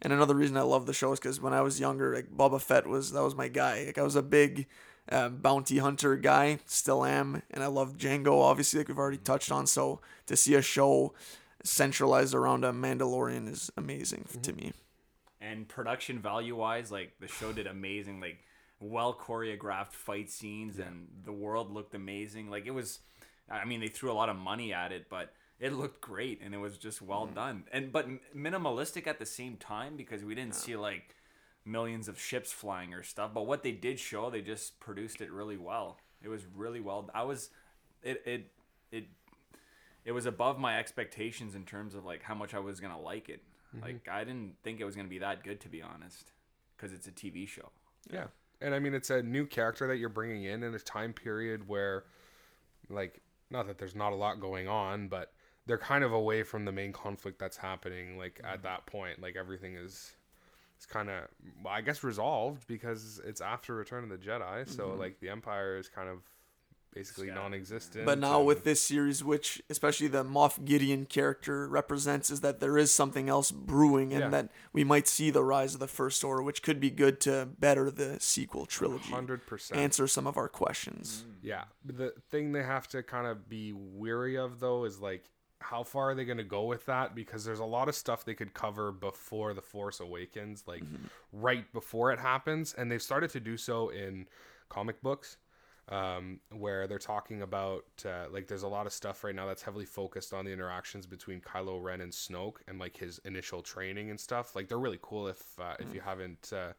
[0.00, 2.60] And another reason I love the show is because when I was younger, like Boba
[2.60, 3.84] Fett was that was my guy.
[3.86, 4.66] Like I was a big
[5.10, 8.40] uh, bounty hunter guy, still am, and I love Jango.
[8.40, 9.66] Obviously, like we've already touched on.
[9.66, 11.14] So to see a show
[11.64, 14.40] centralized around a Mandalorian is amazing mm-hmm.
[14.42, 14.72] to me.
[15.40, 18.20] And production value wise, like the show did amazing.
[18.20, 18.38] Like
[18.80, 20.86] well choreographed fight scenes, yeah.
[20.86, 22.50] and the world looked amazing.
[22.50, 23.00] Like it was,
[23.50, 26.54] I mean, they threw a lot of money at it, but it looked great and
[26.54, 27.34] it was just well mm.
[27.34, 30.60] done and but minimalistic at the same time because we didn't yeah.
[30.60, 31.14] see like
[31.64, 35.30] millions of ships flying or stuff but what they did show they just produced it
[35.30, 37.50] really well it was really well i was
[38.02, 38.50] it it
[38.90, 39.04] it
[40.04, 43.28] it was above my expectations in terms of like how much i was gonna like
[43.28, 43.42] it
[43.74, 43.84] mm-hmm.
[43.84, 46.32] like i didn't think it was gonna be that good to be honest
[46.76, 47.70] because it's a tv show
[48.10, 48.26] yeah
[48.62, 51.68] and i mean it's a new character that you're bringing in in a time period
[51.68, 52.04] where
[52.88, 53.20] like
[53.50, 55.32] not that there's not a lot going on but
[55.66, 58.62] they're kind of away from the main conflict that's happening like at mm-hmm.
[58.62, 60.12] that point like everything is
[60.76, 61.24] it's kind of
[61.68, 65.00] i guess resolved because it's after return of the jedi so mm-hmm.
[65.00, 66.18] like the empire is kind of
[66.94, 68.46] basically non-existent but now and...
[68.46, 73.28] with this series which especially the moff gideon character represents is that there is something
[73.28, 74.28] else brewing and yeah.
[74.28, 77.48] that we might see the rise of the first order which could be good to
[77.58, 82.88] better the sequel trilogy 100% answer some of our questions yeah the thing they have
[82.88, 85.30] to kind of be weary of though is like
[85.60, 87.14] how far are they going to go with that?
[87.14, 91.06] Because there's a lot of stuff they could cover before The Force Awakens, like mm-hmm.
[91.32, 92.74] right before it happens.
[92.74, 94.26] And they've started to do so in
[94.68, 95.36] comic books,
[95.88, 99.62] um, where they're talking about, uh, like, there's a lot of stuff right now that's
[99.62, 104.10] heavily focused on the interactions between Kylo Ren and Snoke and, like, his initial training
[104.10, 104.54] and stuff.
[104.54, 106.72] Like, they're really cool if, uh, if you haven't uh,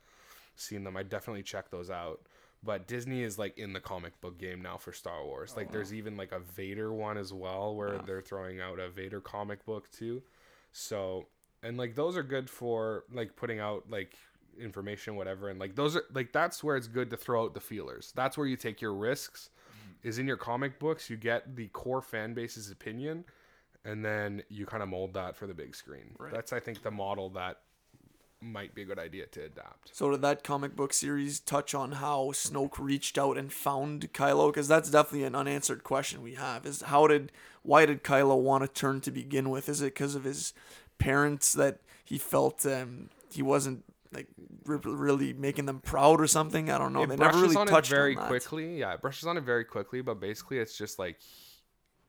[0.56, 0.96] seen them.
[0.96, 2.22] I'd definitely check those out
[2.64, 5.54] but Disney is like in the comic book game now for Star Wars.
[5.56, 8.02] Like oh, there's even like a Vader one as well where yeah.
[8.06, 10.22] they're throwing out a Vader comic book too.
[10.72, 11.28] So
[11.64, 14.16] and like those are good for like putting out like
[14.60, 17.60] information whatever and like those are like that's where it's good to throw out the
[17.60, 18.14] feelers.
[18.16, 19.50] That's where you take your risks.
[19.70, 20.08] Mm-hmm.
[20.08, 23.26] Is in your comic books, you get the core fan base's opinion
[23.86, 26.16] and then you kind of mold that for the big screen.
[26.18, 26.34] Right.
[26.34, 27.60] That's I think the model that
[28.42, 29.96] might be a good idea to adapt.
[29.96, 34.50] So did that comic book series touch on how Snoke reached out and found Kylo?
[34.50, 36.66] Because that's definitely an unanswered question we have.
[36.66, 37.32] Is how did
[37.64, 39.68] why did Kylo want to turn to begin with?
[39.68, 40.54] Is it because of his
[40.98, 43.84] parents that he felt um, he wasn't
[44.14, 44.28] like
[44.66, 46.70] really making them proud or something?
[46.70, 47.04] I don't know.
[47.04, 48.80] It they never really on touched it very on quickly.
[48.80, 51.18] Yeah, it brushes on it very quickly, but basically it's just like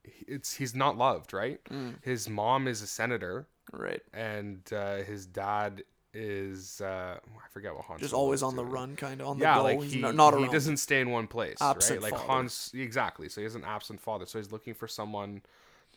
[0.05, 1.62] it's he's not loved, right?
[1.64, 2.03] Mm.
[2.03, 5.82] His mom is a senator, right, and uh, his dad
[6.12, 9.55] is uh I forget what Han just always on the run, kind of on yeah,
[9.55, 9.64] the go.
[9.64, 12.12] like he, not, not he doesn't stay in one place, absent right?
[12.12, 12.32] Like father.
[12.32, 13.28] Han's exactly.
[13.28, 14.26] So he has an absent father.
[14.26, 15.42] So he's looking for someone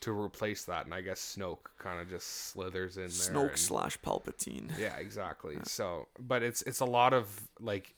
[0.03, 3.09] to replace that, and I guess Snoke kind of just slithers in there.
[3.09, 4.77] Snoke and, slash Palpatine.
[4.77, 5.55] Yeah, exactly.
[5.55, 5.63] Yeah.
[5.65, 7.27] So, but it's it's a lot of
[7.59, 7.95] like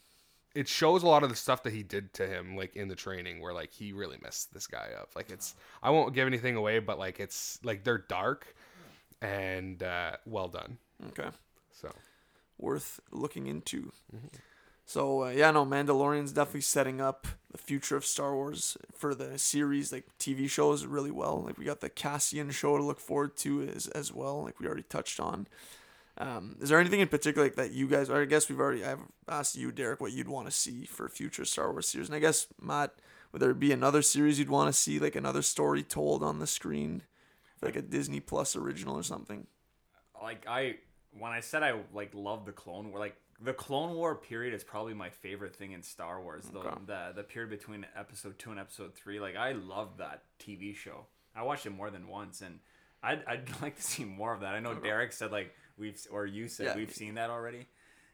[0.54, 2.96] it shows a lot of the stuff that he did to him like in the
[2.96, 5.54] training where like he really messed this guy up like it's
[5.84, 8.56] i won't give anything away but like it's like they're dark
[9.22, 10.78] and uh well done
[11.10, 11.28] okay
[11.74, 11.92] so
[12.58, 13.92] worth looking into.
[14.16, 14.28] Mm-hmm.
[14.86, 19.38] So uh, yeah, no, Mandalorian's definitely setting up the future of Star Wars for the
[19.40, 21.44] series, like TV shows, really well.
[21.46, 24.68] Like we got the Cassian show to look forward to as as well, like we
[24.68, 25.48] already touched on.
[26.18, 28.10] Um, is there anything in particular like, that you guys?
[28.10, 28.86] I guess we've already.
[28.86, 32.16] I've asked you, Derek, what you'd want to see for future Star Wars series, and
[32.16, 32.94] I guess Matt,
[33.32, 36.48] would there be another series you'd want to see, like another story told on the
[36.48, 37.02] screen,
[37.62, 39.48] like a Disney Plus original or something?
[40.22, 40.76] Like I
[41.18, 44.64] when I said I like love the Clone War, like the Clone War period is
[44.64, 46.46] probably my favorite thing in Star Wars.
[46.56, 46.70] Okay.
[46.86, 50.76] The, the the period between Episode two and Episode three, like I love that TV
[50.76, 51.06] show.
[51.36, 52.60] I watched it more than once, and
[53.04, 54.56] I'd I'd like to see more of that.
[54.56, 54.88] I know okay.
[54.88, 56.76] Derek said like we've or you said yeah.
[56.76, 57.68] we've seen that already,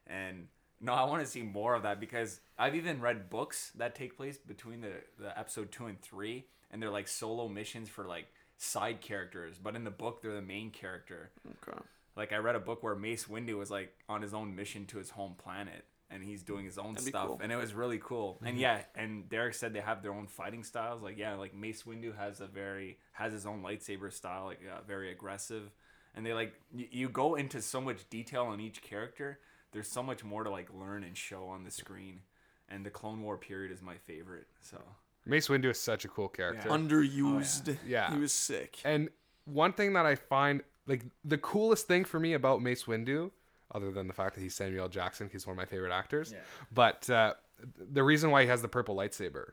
[0.07, 0.47] and
[0.79, 4.17] no, I want to see more of that because I've even read books that take
[4.17, 8.25] place between the the Episode two and three, and they're like solo missions for like
[8.57, 11.29] side characters, but in the book they're the main character.
[11.63, 11.79] Okay
[12.15, 14.97] like I read a book where Mace Windu was like on his own mission to
[14.97, 17.39] his home planet and he's doing his own That'd stuff cool.
[17.41, 18.35] and it was really cool.
[18.35, 18.47] Mm-hmm.
[18.47, 21.01] And yeah, and Derek said they have their own fighting styles.
[21.01, 24.81] Like yeah, like Mace Windu has a very has his own lightsaber style, like uh,
[24.87, 25.71] very aggressive.
[26.13, 29.39] And they like y- you go into so much detail on each character.
[29.71, 32.21] There's so much more to like learn and show on the screen.
[32.67, 34.47] And the Clone War period is my favorite.
[34.61, 34.81] So
[35.25, 36.69] Mace Windu is such a cool character.
[36.69, 37.77] Underused.
[37.85, 38.13] Yeah.
[38.13, 38.79] He was sick.
[38.83, 39.09] And
[39.45, 43.31] one thing that I find like the coolest thing for me about Mace Windu,
[43.73, 46.31] other than the fact that he's Samuel Jackson, he's one of my favorite actors.
[46.31, 46.39] Yeah.
[46.73, 47.33] But uh,
[47.77, 49.51] the reason why he has the purple lightsaber.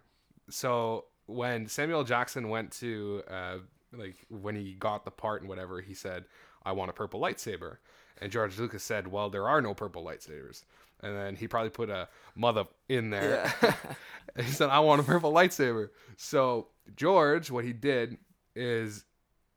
[0.51, 3.59] So when Samuel Jackson went to uh,
[3.93, 6.25] like when he got the part and whatever, he said,
[6.65, 7.79] "I want a purple lightsaber,"
[8.21, 10.65] and George Lucas said, "Well, there are no purple lightsabers."
[11.01, 13.53] And then he probably put a mother in there.
[14.35, 15.91] And he said, I want a purple lightsaber.
[16.17, 18.19] So George, what he did
[18.57, 19.05] is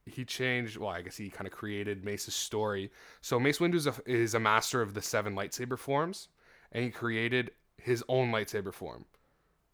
[0.06, 0.78] he changed.
[0.78, 2.91] Well, I guess he kind of created Mace's story.
[3.22, 6.28] So Mace Windu is a, is a master of the seven lightsaber forms,
[6.72, 9.06] and he created his own lightsaber form.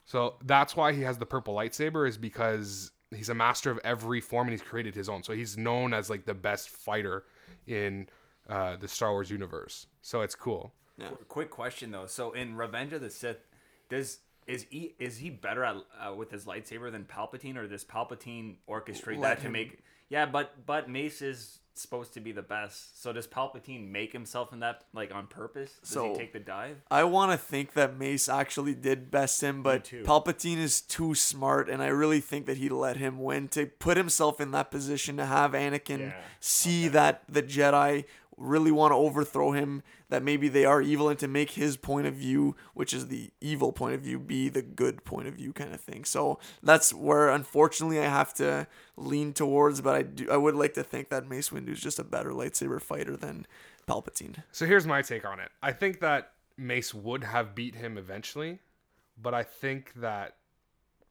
[0.05, 4.21] So that's why he has the purple lightsaber, is because he's a master of every
[4.21, 5.23] form and he's created his own.
[5.23, 7.25] So he's known as like the best fighter
[7.65, 8.07] in
[8.49, 9.87] uh, the Star Wars universe.
[10.01, 10.73] So it's cool.
[10.97, 11.09] Yeah.
[11.27, 12.07] Quick question though.
[12.07, 13.47] So in Revenge of the Sith,
[13.89, 17.83] does is he is he better at uh, with his lightsaber than Palpatine, or does
[17.83, 19.79] Palpatine orchestrate Let that to make?
[20.09, 23.01] Yeah, but but Mace is supposed to be the best.
[23.03, 25.73] So does Palpatine make himself in that like on purpose?
[25.81, 26.81] Does So- he take the dive?
[26.89, 29.83] I want to think that Mace actually did best him, but.
[29.85, 33.95] Palpatine is too smart, and I really think that he let him win to put
[33.97, 38.05] himself in that position to have Anakin Yeah, see that the Jedi
[38.37, 42.07] really want to overthrow him, that maybe they are evil, and to make his point
[42.07, 45.51] of view, which is the evil point of view, be the good point of view
[45.51, 46.05] kind of thing.
[46.05, 50.73] So that's where unfortunately I have to lean towards, but I do I would like
[50.75, 53.47] to think that Mace Windu is just a better lightsaber fighter than
[53.87, 54.43] Palpatine.
[54.51, 55.49] So here's my take on it.
[55.61, 58.59] I think that Mace would have beat him eventually,
[59.21, 60.35] but I think that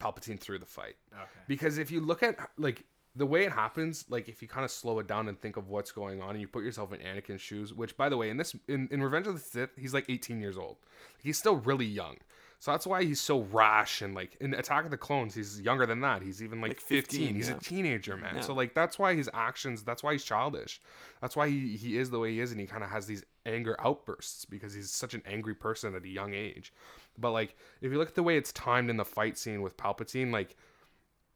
[0.01, 0.97] Palpatine threw the fight.
[1.13, 1.25] Okay.
[1.49, 2.85] Because if you look at like
[3.17, 5.69] the way it happens, like if you kind of slow it down and think of
[5.69, 8.37] what's going on and you put yourself in Anakin's shoes, which by the way, in
[8.37, 10.77] this in, in Revenge of the Sith, he's like 18 years old.
[11.23, 12.17] He's still really young.
[12.59, 15.87] So that's why he's so rash and like in Attack of the Clones, he's younger
[15.87, 16.23] than that.
[16.23, 17.21] He's even like, Like 15.
[17.21, 17.57] 15, He's yeah.
[17.57, 18.37] a teenager, man.
[18.37, 18.41] Yeah.
[18.41, 20.81] So like that's why his actions, that's why he's childish.
[21.21, 23.25] That's why he, he is the way he is and he kind of has these
[23.45, 26.73] anger outbursts because he's such an angry person at a young age.
[27.19, 29.77] But like if you look at the way it's timed in the fight scene with
[29.77, 30.57] Palpatine, like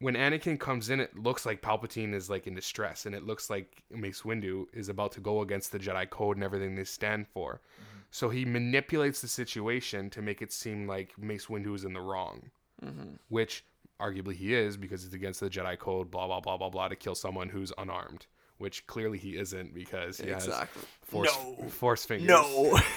[0.01, 3.49] when Anakin comes in, it looks like Palpatine is like in distress, and it looks
[3.49, 7.27] like Mace Windu is about to go against the Jedi Code and everything they stand
[7.27, 7.61] for.
[7.79, 7.99] Mm-hmm.
[8.09, 12.01] So he manipulates the situation to make it seem like Mace Windu is in the
[12.01, 12.49] wrong,
[12.83, 13.13] mm-hmm.
[13.29, 13.63] which
[14.01, 16.09] arguably he is because it's against the Jedi Code.
[16.09, 18.25] Blah blah blah blah blah to kill someone who's unarmed,
[18.57, 20.81] which clearly he isn't because he Exactly.
[20.81, 21.69] has force No.
[21.69, 22.27] force fingers.
[22.27, 22.79] No.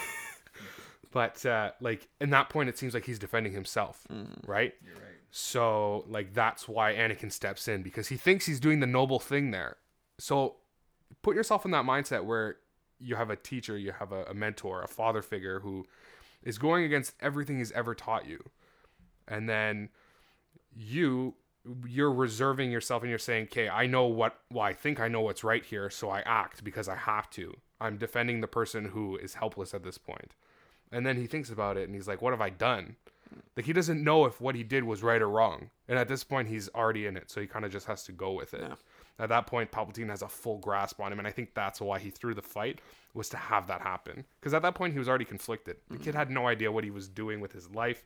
[1.14, 4.50] But uh, like in that point, it seems like he's defending himself, mm-hmm.
[4.50, 4.74] right?
[4.84, 5.13] You're right.
[5.36, 9.50] So like that's why Anakin steps in because he thinks he's doing the noble thing
[9.50, 9.78] there.
[10.16, 10.58] So
[11.22, 12.58] put yourself in that mindset where
[13.00, 15.88] you have a teacher, you have a, a mentor, a father figure who
[16.44, 18.44] is going against everything he's ever taught you,
[19.26, 19.88] and then
[20.72, 21.34] you
[21.84, 25.22] you're reserving yourself and you're saying, "Okay, I know what well, I think I know
[25.22, 27.56] what's right here, so I act because I have to.
[27.80, 30.36] I'm defending the person who is helpless at this point."
[30.92, 32.94] And then he thinks about it and he's like, "What have I done?"
[33.56, 35.70] Like he doesn't know if what he did was right or wrong.
[35.88, 38.12] And at this point he's already in it, so he kind of just has to
[38.12, 38.62] go with it.
[38.62, 38.74] Yeah.
[39.18, 41.98] At that point Palpatine has a full grasp on him and I think that's why
[41.98, 42.80] he threw the fight
[43.14, 44.24] was to have that happen.
[44.40, 45.76] Cuz at that point he was already conflicted.
[45.88, 48.04] The kid had no idea what he was doing with his life.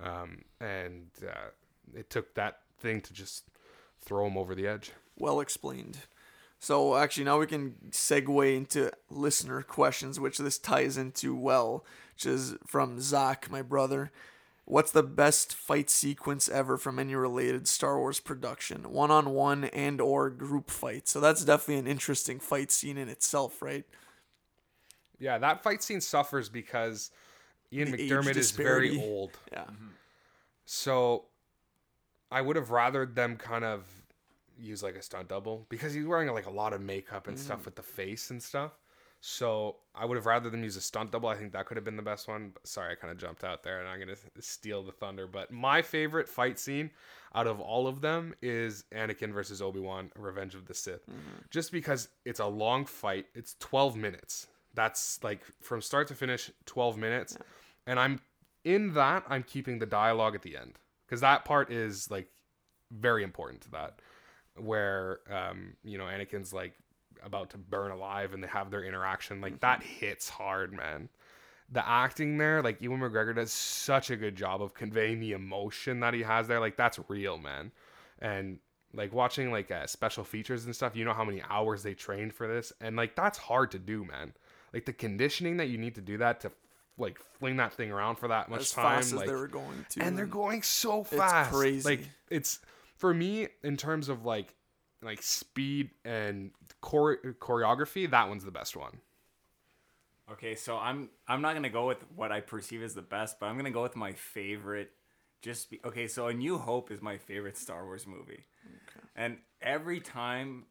[0.00, 1.50] Um, and uh,
[1.94, 3.44] it took that thing to just
[4.00, 4.92] throw him over the edge.
[5.16, 5.98] well explained.
[6.58, 11.84] So actually, now we can segue into listener questions, which this ties into well,
[12.14, 14.10] which is from Zach, my brother.
[14.66, 20.30] What's the best fight sequence ever from any related Star Wars production, one-on-one and or
[20.30, 21.06] group fight?
[21.06, 23.84] So that's definitely an interesting fight scene in itself, right?
[25.18, 27.10] Yeah, that fight scene suffers because
[27.72, 29.32] Ian The McDiarmid is very old.
[29.52, 29.64] Yeah.
[29.64, 29.88] Mm-hmm.
[30.66, 31.26] So
[32.30, 33.84] I would have rather them kind of
[34.58, 37.60] use like a stunt double because he's wearing like a lot of makeup and stuff
[37.60, 37.64] mm.
[37.66, 38.72] with the face and stuff.
[39.26, 41.30] So I would have rather them use a stunt double.
[41.30, 42.50] I think that could have been the best one.
[42.52, 45.26] But sorry, I kind of jumped out there and I'm gonna steal the thunder.
[45.26, 46.90] But my favorite fight scene
[47.34, 51.06] out of all of them is Anakin versus Obi Wan: Revenge of the Sith,
[51.50, 53.24] just because it's a long fight.
[53.34, 54.46] It's 12 minutes.
[54.74, 57.38] That's like from start to finish, 12 minutes,
[57.86, 58.20] and I'm
[58.62, 59.24] in that.
[59.26, 62.28] I'm keeping the dialogue at the end because that part is like
[62.92, 64.00] very important to that
[64.56, 66.74] where um you know Anakin's like
[67.24, 71.08] about to burn alive and they have their interaction like that hits hard man
[71.70, 76.00] the acting there like Ewan McGregor does such a good job of conveying the emotion
[76.00, 77.72] that he has there like that's real man
[78.20, 78.58] and
[78.92, 82.32] like watching like uh, special features and stuff you know how many hours they trained
[82.32, 84.32] for this and like that's hard to do man
[84.72, 86.50] like the conditioning that you need to do that to
[86.98, 88.96] like fling that thing around for that much as time.
[88.96, 90.02] fast like, as they were going to.
[90.02, 91.52] and they're going so fast.
[91.52, 91.88] crazy.
[91.88, 92.60] Like it's
[92.96, 94.54] for me in terms of like
[95.04, 96.50] like speed and
[96.84, 98.10] chore- choreography.
[98.10, 99.00] That one's the best one.
[100.32, 103.46] Okay, so I'm I'm not gonna go with what I perceive as the best, but
[103.46, 104.90] I'm gonna go with my favorite.
[105.42, 108.44] Just be, okay, so A New Hope is my favorite Star Wars movie,
[109.14, 110.64] and every time,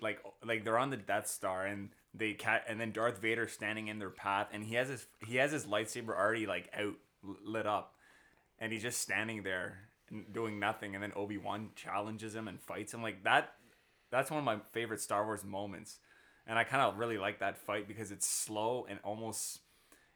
[0.00, 3.88] like like they're on the Death Star and they cat and then Darth Vader standing
[3.88, 6.94] in their path, and he has his he has his lightsaber already like out
[7.44, 7.96] lit up,
[8.60, 9.76] and he's just standing there and
[10.32, 13.54] doing nothing, and then Obi Wan challenges him and fights him like that.
[14.10, 15.98] That's one of my favorite Star Wars moments
[16.46, 19.60] and I kind of really like that fight because it's slow and almost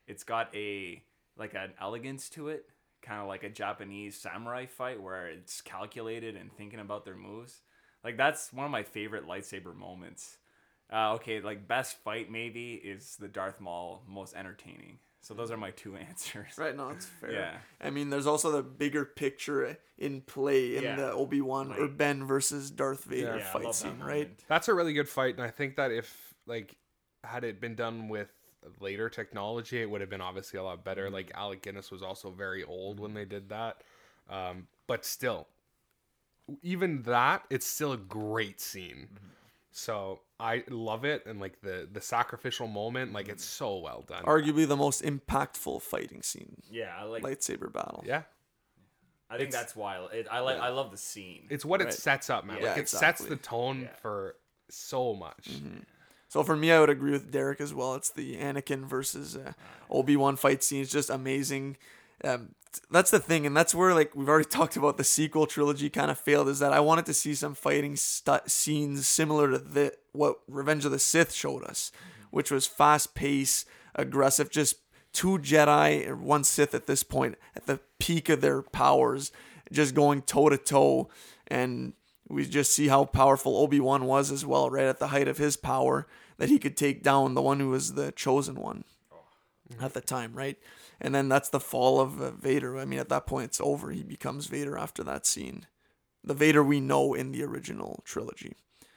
[0.07, 1.03] it's got a
[1.37, 2.67] like an elegance to it,
[3.03, 7.61] kind of like a Japanese samurai fight where it's calculated and thinking about their moves.
[8.03, 10.39] Like that's one of my favorite lightsaber moments.
[10.93, 14.99] Uh, okay, like best fight maybe is the Darth Maul most entertaining.
[15.27, 16.53] So those are my two answers.
[16.57, 17.33] Right, no, it's fair.
[17.33, 17.59] Yeah.
[17.81, 20.95] I mean, there's also the bigger picture in play in Yeah.
[20.95, 24.31] the Obi Wan or Ben versus Darth Vader Yeah, fight love that scene, right?
[24.47, 26.77] That's a really good fight, and I think that if like
[27.25, 28.29] had it been done with
[28.79, 31.11] later technology, it would have been obviously a lot better.
[31.11, 33.83] Like Alec Guinness was also very old when they did that,
[34.31, 35.49] um, but still,
[36.63, 39.09] even that, it's still a great scene.
[39.79, 44.25] So I love it, and like the the sacrificial moment, like it's so well done.
[44.25, 47.23] Arguably the most impactful fighting scene, Yeah, I like.
[47.23, 48.03] lightsaber battle.
[48.07, 48.23] yeah,
[49.29, 50.59] I think that's why it, I like.
[50.59, 51.47] I love the scene.
[51.51, 51.91] it's what Right.
[51.91, 52.57] it sets up, man.
[52.63, 53.29] Yeah, like it sets exactly.
[53.29, 53.95] the tone Yeah.
[54.01, 54.37] for
[54.71, 55.51] so much.
[56.29, 57.95] So for me, I would agree with Derek as well.
[57.97, 59.53] It's the Anakin versus uh,
[59.91, 60.81] Obi Wan fight scene.
[60.83, 61.77] It's just amazing.
[62.25, 62.55] Um,
[62.91, 66.11] that's the thing, and that's where like we've already talked about the sequel trilogy kind
[66.11, 66.49] of failed.
[66.49, 70.85] Is that I wanted to see some fighting stu- scenes similar to the what Revenge
[70.85, 71.93] of the Sith showed us,
[72.31, 74.77] which was fast paced, aggressive, just
[75.13, 79.33] two Jedi and one Sith at this point at the peak of their powers,
[79.73, 81.09] just going toe to toe,
[81.49, 81.95] and
[82.29, 85.39] we just see how powerful Obi Wan was as well, right at the height of
[85.39, 86.07] his power,
[86.39, 88.85] that he could take down the one who was the chosen one
[89.81, 90.59] at the time, right?
[91.01, 92.79] And then that's the fall of uh, Vader.
[92.79, 93.91] I mean, at that point, it's over.
[93.91, 95.67] He becomes Vader after that scene,
[96.25, 98.57] the Vader we know in the original trilogy.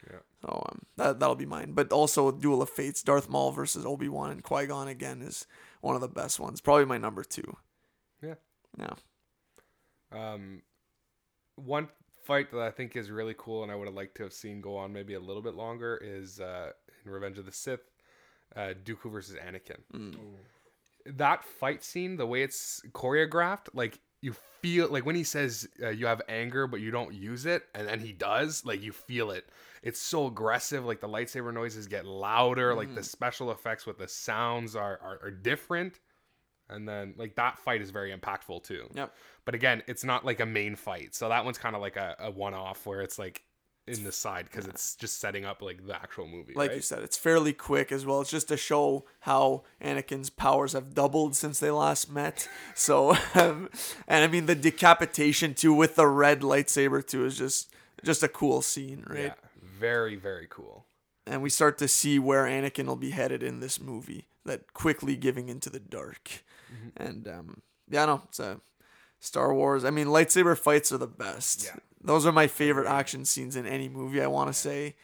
[0.10, 0.20] Yeah.
[0.42, 1.74] So um, that that'll be mine.
[1.74, 5.46] But also, Duel of Fates, Darth Maul versus Obi Wan and Qui Gon again is
[5.82, 6.62] one of the best ones.
[6.62, 7.58] Probably my number two.
[8.24, 8.36] Yeah.
[8.78, 8.94] Yeah.
[10.12, 10.62] Um,
[11.56, 11.90] one
[12.24, 14.62] fight that I think is really cool, and I would have liked to have seen
[14.62, 16.72] go on maybe a little bit longer, is uh,
[17.04, 17.92] in Revenge of the Sith,
[18.56, 19.80] uh, Dooku versus Anakin.
[19.94, 20.16] Mm.
[21.18, 25.90] That fight scene, the way it's choreographed, like you feel like when he says uh,
[25.90, 29.32] you have anger but you don't use it, and then he does, like you feel
[29.32, 29.50] it.
[29.82, 30.86] It's so aggressive.
[30.86, 32.76] Like the lightsaber noises get louder.
[32.76, 36.00] Like the special effects with the sounds are, are are different.
[36.70, 38.90] And then like that fight is very impactful too.
[38.94, 39.16] Yep.
[39.46, 41.16] But again, it's not like a main fight.
[41.16, 43.44] So that one's kind of like a, a one off where it's like
[43.98, 46.54] in the side because it's just setting up like the actual movie.
[46.56, 46.76] Like right?
[46.78, 48.22] you said, it's fairly quick as well.
[48.22, 52.48] It's just to show how Anakin's powers have doubled since they last met.
[52.76, 53.70] So, um,
[54.08, 57.74] and I mean the decapitation too with the red lightsaber too is just
[58.04, 59.20] just a cool scene, right?
[59.20, 59.34] Yeah.
[59.62, 60.86] Very, very cool.
[61.26, 64.28] And we start to see where Anakin will be headed in this movie.
[64.46, 66.44] That quickly giving into the dark,
[66.96, 68.62] and um, yeah, no, it's a
[69.20, 69.84] Star Wars.
[69.84, 71.66] I mean, lightsaber fights are the best.
[71.66, 71.80] Yeah.
[72.02, 74.22] Those are my favorite action scenes in any movie.
[74.22, 74.96] I want to say,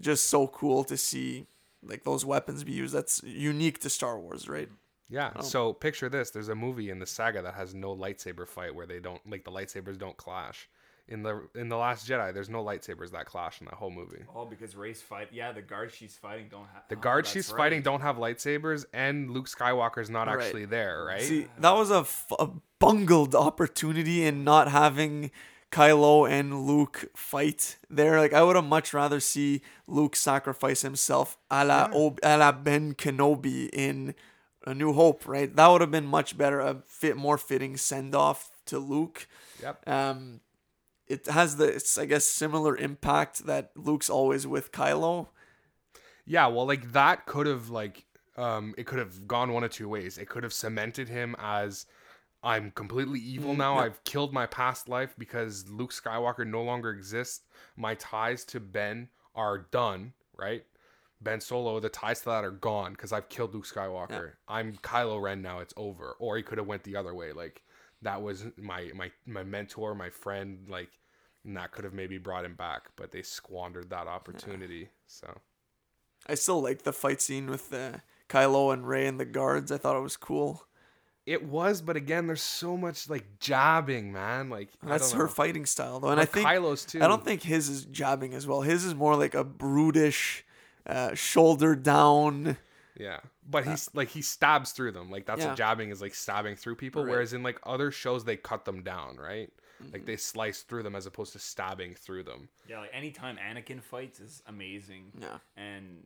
[0.00, 1.46] just so cool to see
[1.82, 2.94] like those weapons be used.
[2.94, 4.68] That's unique to Star Wars, right?
[5.08, 5.30] Yeah.
[5.36, 5.42] Oh.
[5.42, 8.86] So picture this: there's a movie in the saga that has no lightsaber fight where
[8.86, 10.68] they don't like the lightsabers don't clash.
[11.08, 14.22] In the in the Last Jedi, there's no lightsabers that clash in that whole movie.
[14.32, 15.28] Oh, because Rey's fight.
[15.32, 16.82] Yeah, the guards she's fighting don't have.
[16.88, 20.40] The oh, guards she's fighting don't have lightsabers, and Luke Skywalker's not Right.
[20.40, 21.20] actually there, right?
[21.20, 22.48] See, that was a, f- a
[22.78, 25.32] bungled opportunity in not having
[25.70, 28.18] Kylo and Luke fight there.
[28.18, 32.52] Like I would have much rather see Luke sacrifice himself a la, Ob- a la
[32.52, 34.14] Ben Kenobi in
[34.66, 35.54] A New Hope, right?
[35.54, 39.28] That would have been much better, a fit more fitting send off to Luke.
[39.62, 39.88] Yep.
[39.88, 40.40] Um,
[41.06, 45.28] it has the it's I guess similar impact that Luke's always with Kylo.
[46.24, 48.04] Yeah, well, like that could have like
[48.36, 50.18] um it could have gone one of two ways.
[50.18, 51.86] It could have cemented him as
[52.42, 53.76] I'm completely evil now.
[53.76, 53.82] yeah.
[53.82, 57.44] I've killed my past life because Luke Skywalker no longer exists.
[57.76, 60.64] My ties to Ben are done, right?
[61.20, 64.32] Ben Solo, the ties to that are gone because I've killed Luke Skywalker.
[64.48, 65.58] I'm Kylo Ren now.
[65.58, 66.16] It's over.
[66.18, 67.62] Or he could have went the other way, like
[68.02, 70.88] that was my my my mentor, my friend, like,
[71.44, 72.88] and that could have maybe brought him back.
[72.96, 74.88] But they squandered that opportunity.
[75.06, 75.38] So
[76.26, 77.98] I still like the fight scene with uh,
[78.28, 79.70] Kylo and Rey and the guards.
[79.70, 80.66] I thought it was cool.
[81.30, 84.50] It was, but again, there's so much like jabbing, man.
[84.50, 85.30] Like That's her know.
[85.30, 87.00] fighting style, though, and But I think Kylo's too.
[87.00, 88.62] I don't think his is jabbing as well.
[88.62, 90.44] His is more like a brutish,
[90.86, 92.56] uh, shoulder down.
[92.98, 95.08] Yeah, but he's like he stabs through them.
[95.08, 95.48] Like that's Yeah.
[95.50, 97.04] what jabbing is like stabbing through people.
[97.04, 97.12] Right.
[97.12, 99.52] Whereas in like other shows, they cut them down, right?
[99.80, 99.92] Mm-hmm.
[99.92, 102.48] Like they slice through them as opposed to stabbing through them.
[102.68, 105.12] Yeah, like anytime Anakin fights is amazing.
[105.20, 105.38] Yeah.
[105.56, 106.02] And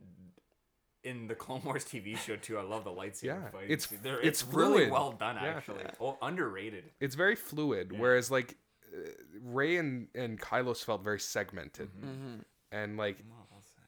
[1.05, 3.69] in the Clone Wars TV show too, I love the lightsaber Yeah, fights.
[3.69, 4.91] it's- They're, it's it's, really fluid.
[4.91, 5.45] well done Yeah.
[5.55, 5.83] actually.
[6.01, 6.83] Oh, underrated.
[6.99, 7.91] It's very fluid.
[7.93, 7.99] Yeah.
[7.99, 8.57] Whereas like
[8.93, 9.09] uh,
[9.41, 12.39] Rey and and Kylo's felt very segmented, Mm-hmm.
[12.71, 13.83] and like Well, well said.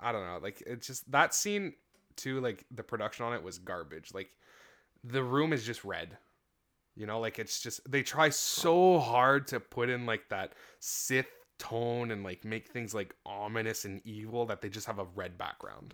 [0.00, 1.74] I don't know, like it's just that scene
[2.16, 2.40] too.
[2.40, 4.12] Like the production on it was garbage.
[4.14, 4.30] Like
[5.04, 6.16] the room is just red.
[6.96, 11.28] You know, like it's just they try so hard to put in like that Sith
[11.58, 15.36] tone and like make things like ominous and evil that they just have a red
[15.38, 15.92] background.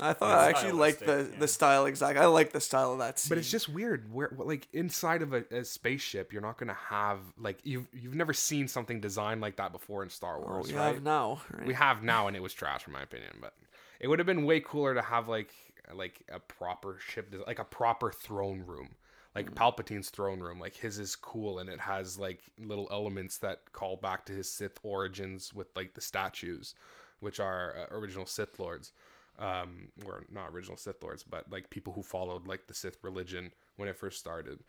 [0.00, 1.38] I thought Yeah, I actually liked the yeah.
[1.38, 2.20] the style exactly.
[2.22, 3.28] I like the style of that scene.
[3.28, 4.12] But it's just weird.
[4.12, 8.32] Where like inside of a, a spaceship, you're not gonna have like you've you've never
[8.32, 10.94] seen something designed like that before in Star Wars, we right?
[10.94, 11.40] have now.
[11.52, 11.66] Right?
[11.66, 13.38] We have now, and it was trash in my opinion.
[13.40, 13.54] But
[14.00, 15.50] it would have been way cooler to have like
[15.94, 18.96] like a proper ship, like a proper throne room,
[19.34, 20.58] like Palpatine's throne room.
[20.58, 24.50] Like his is cool, and it has like little elements that call back to his
[24.50, 26.74] Sith origins with like the statues,
[27.20, 28.92] which are uh, original Sith lords,
[29.38, 33.52] um, or not original Sith lords, but like people who followed like the Sith religion
[33.76, 34.60] when it first started.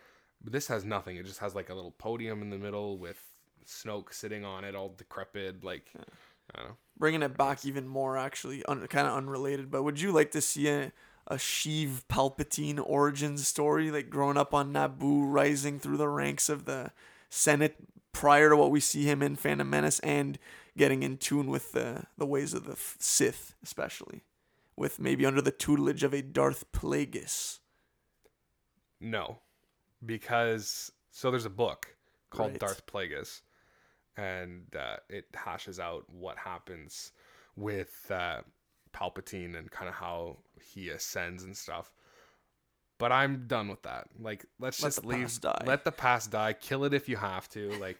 [0.44, 1.18] But this has nothing.
[1.18, 3.22] It just has like a little podium in the middle with
[3.66, 5.92] Snoke sitting on it, all decrepit, like.
[6.54, 6.76] I don't know.
[7.00, 10.42] bringing it back even more actually un- kind of unrelated but would you like to
[10.42, 10.92] see a,
[11.26, 16.66] a sheev palpatine origin story like growing up on naboo rising through the ranks of
[16.66, 16.92] the
[17.32, 17.78] senate
[18.14, 20.38] prior to what we see him in phantom menace and
[20.78, 24.22] getting in tune with the, the ways of the sith especially
[24.78, 27.60] with maybe under the tutelage of a darth plagueis
[29.00, 29.40] No,
[30.06, 31.96] because so there's a book
[32.30, 32.60] called Right.
[32.60, 33.42] Darth Plagueis,
[34.18, 37.12] and uh, it hashes out what happens
[37.56, 38.42] with uh,
[38.94, 41.92] Palpatine and kind of how he ascends and stuff.
[42.98, 44.08] But I'm done with that.
[44.20, 45.42] Like, let's Let just leave.
[45.42, 45.64] die.
[45.66, 46.54] Let the past die.
[46.54, 47.72] Kill it if you have to.
[47.80, 48.00] Like,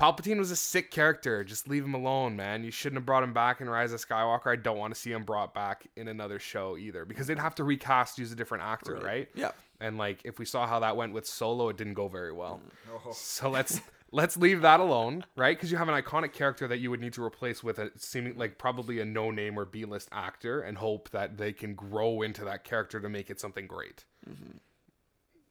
[0.00, 1.44] Palpatine was a sick character.
[1.44, 2.64] Just leave him alone, man.
[2.64, 4.46] You shouldn't have brought him back in Rise of Skywalker.
[4.46, 7.54] I don't want to see him brought back in another show either, because they'd have
[7.56, 9.28] to recast, use a different actor, right?
[9.34, 12.32] yeah And like if we saw how that went with Solo, it didn't go very
[12.32, 12.62] well.
[12.64, 13.00] Mm.
[13.06, 13.12] Oh.
[13.12, 15.54] So let's let's leave that alone, right?
[15.54, 18.38] Because you have an iconic character that you would need to replace with a seeming
[18.38, 22.22] like probably a no name or B list actor, and hope that they can grow
[22.22, 24.06] into that character to make it something great.
[24.26, 24.56] Mm-hmm.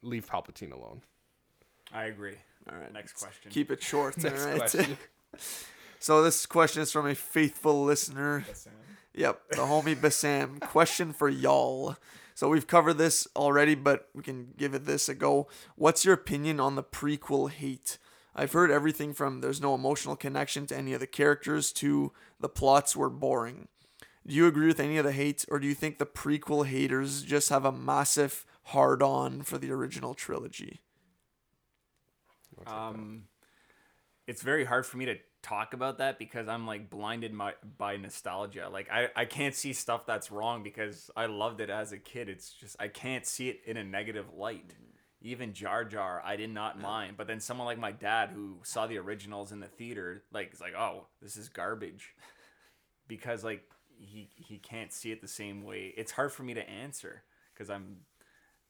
[0.02, 1.04] Leave Palpatine alone.
[1.94, 2.38] I agree.
[2.72, 3.52] All right Next question.
[3.52, 4.98] keep it short Next all right question.
[6.00, 8.74] so this question is from a faithful listener Sam.
[9.14, 10.60] Yep, the homie Bassam.
[10.62, 11.98] Question for y'all.
[12.36, 15.48] So we've covered this already, but we can give it this a go.
[15.76, 17.98] What's your opinion on the prequel hate?
[18.36, 22.48] I've heard everything from there's no emotional connection to any of the characters to the
[22.48, 23.68] plots were boring.
[24.26, 27.24] Do you agree with any of the hate, or do you think the prequel haters
[27.24, 30.80] just have a massive hard on for the original trilogy?
[32.68, 33.24] Um,
[34.28, 37.98] it's very hard for me to talk about that because I'm like blinded my, by
[37.98, 38.70] nostalgia.
[38.72, 42.30] Like I, I can't see stuff that's wrong because I loved it as a kid.
[42.30, 44.74] It's just I can't see it in a negative light.
[45.22, 47.16] Even Jar Jar, I did not mind.
[47.18, 50.62] But then someone like my dad who saw the originals in the theater, like is
[50.62, 52.16] like, oh, this is garbage,
[53.08, 53.64] because like
[53.98, 55.94] he he can't see it the same way.
[55.98, 57.24] It's hard for me to answer
[57.54, 57.98] because I'm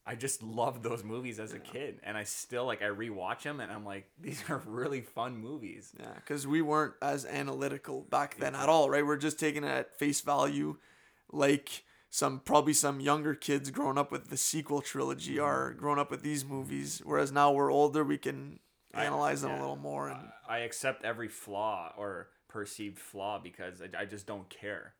[0.09, 3.59] I just loved those movies as a kid, and I still like I rewatch them,
[3.59, 5.93] and I'm like, these are really fun movies.
[5.99, 9.05] Yeah, because we weren't as analytical back then at all, right?
[9.05, 10.77] We're just taking it at face value,
[11.31, 15.45] like some probably some younger kids growing up with the sequel trilogy mm-hmm.
[15.45, 17.03] are growing up with these movies.
[17.05, 18.61] Whereas now we're older, we can
[18.95, 19.59] I- analyze them yeah.
[19.59, 20.09] a little more.
[20.09, 24.95] And I accept every flaw or perceived flaw because I, I just don't care.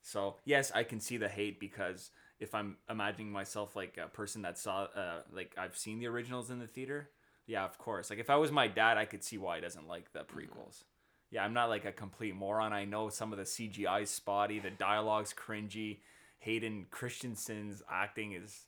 [0.00, 4.42] So yes, I can see the hate because if I'm imagining myself like a person
[4.42, 7.10] that saw, uh, like I've seen the originals in the theater,
[7.46, 8.10] yeah, of course.
[8.10, 10.84] Like if I was my dad, I could see why he doesn't like the prequels.
[11.30, 12.72] Yeah, I'm not like a complete moron.
[12.72, 15.98] I know some of the CGI is spotty, the dialogue's cringy.
[16.40, 18.66] Hayden Christensen's acting is,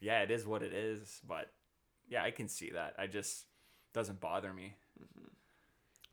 [0.00, 1.20] yeah, it is what it is.
[1.26, 1.50] But
[2.08, 2.94] yeah, I can see that.
[2.98, 3.44] I just
[3.92, 4.74] doesn't bother me.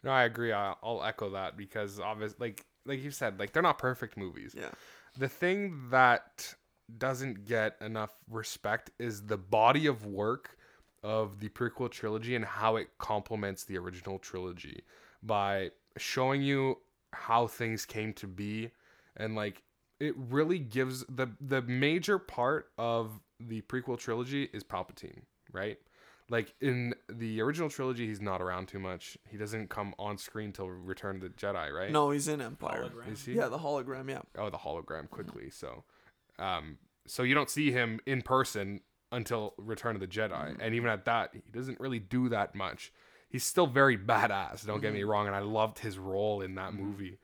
[0.04, 0.52] No, I agree.
[0.52, 4.56] I'll, I'll echo that because obviously, like like you said, like they're not perfect movies.
[4.56, 4.70] yeah,
[5.18, 6.56] The thing that
[6.98, 10.58] doesn't get enough respect is the body of work
[11.04, 14.84] of the prequel trilogy and how it complements the original trilogy
[15.22, 16.78] by showing you
[17.14, 18.72] how things came to be
[19.18, 19.64] and like
[20.00, 25.22] it really gives the the major part of the prequel trilogy is Palpatine,
[25.52, 25.78] right?
[26.30, 29.18] Like in the original trilogy, he's not around too much.
[29.30, 31.92] He doesn't come on screen till Return of the Jedi, right?
[31.92, 32.90] No, he's in Empire.
[32.90, 33.14] Hologram.
[33.14, 33.34] Is he?
[33.34, 34.10] Yeah, the hologram.
[34.10, 34.22] Yeah.
[34.38, 35.50] Oh, the hologram quickly.
[35.52, 35.84] So,
[36.40, 38.82] um, so you don't see him in person
[39.12, 40.62] until Return of the Jedi, mm-hmm.
[40.62, 42.92] and even at that, he doesn't really do that much.
[43.30, 44.66] He's still very badass.
[44.66, 45.10] Don't get me mm-hmm.
[45.10, 46.84] wrong, and I loved his role in that mm-hmm.
[46.84, 47.18] movie.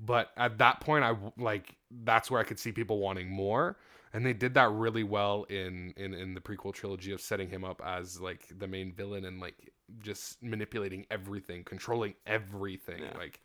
[0.00, 3.78] But at that point, I like that's where I could see people wanting more,
[4.12, 7.64] and they did that really well in in in the prequel trilogy of setting him
[7.64, 13.16] up as like the main villain and like just manipulating everything, controlling everything, Yeah.
[13.16, 13.40] like.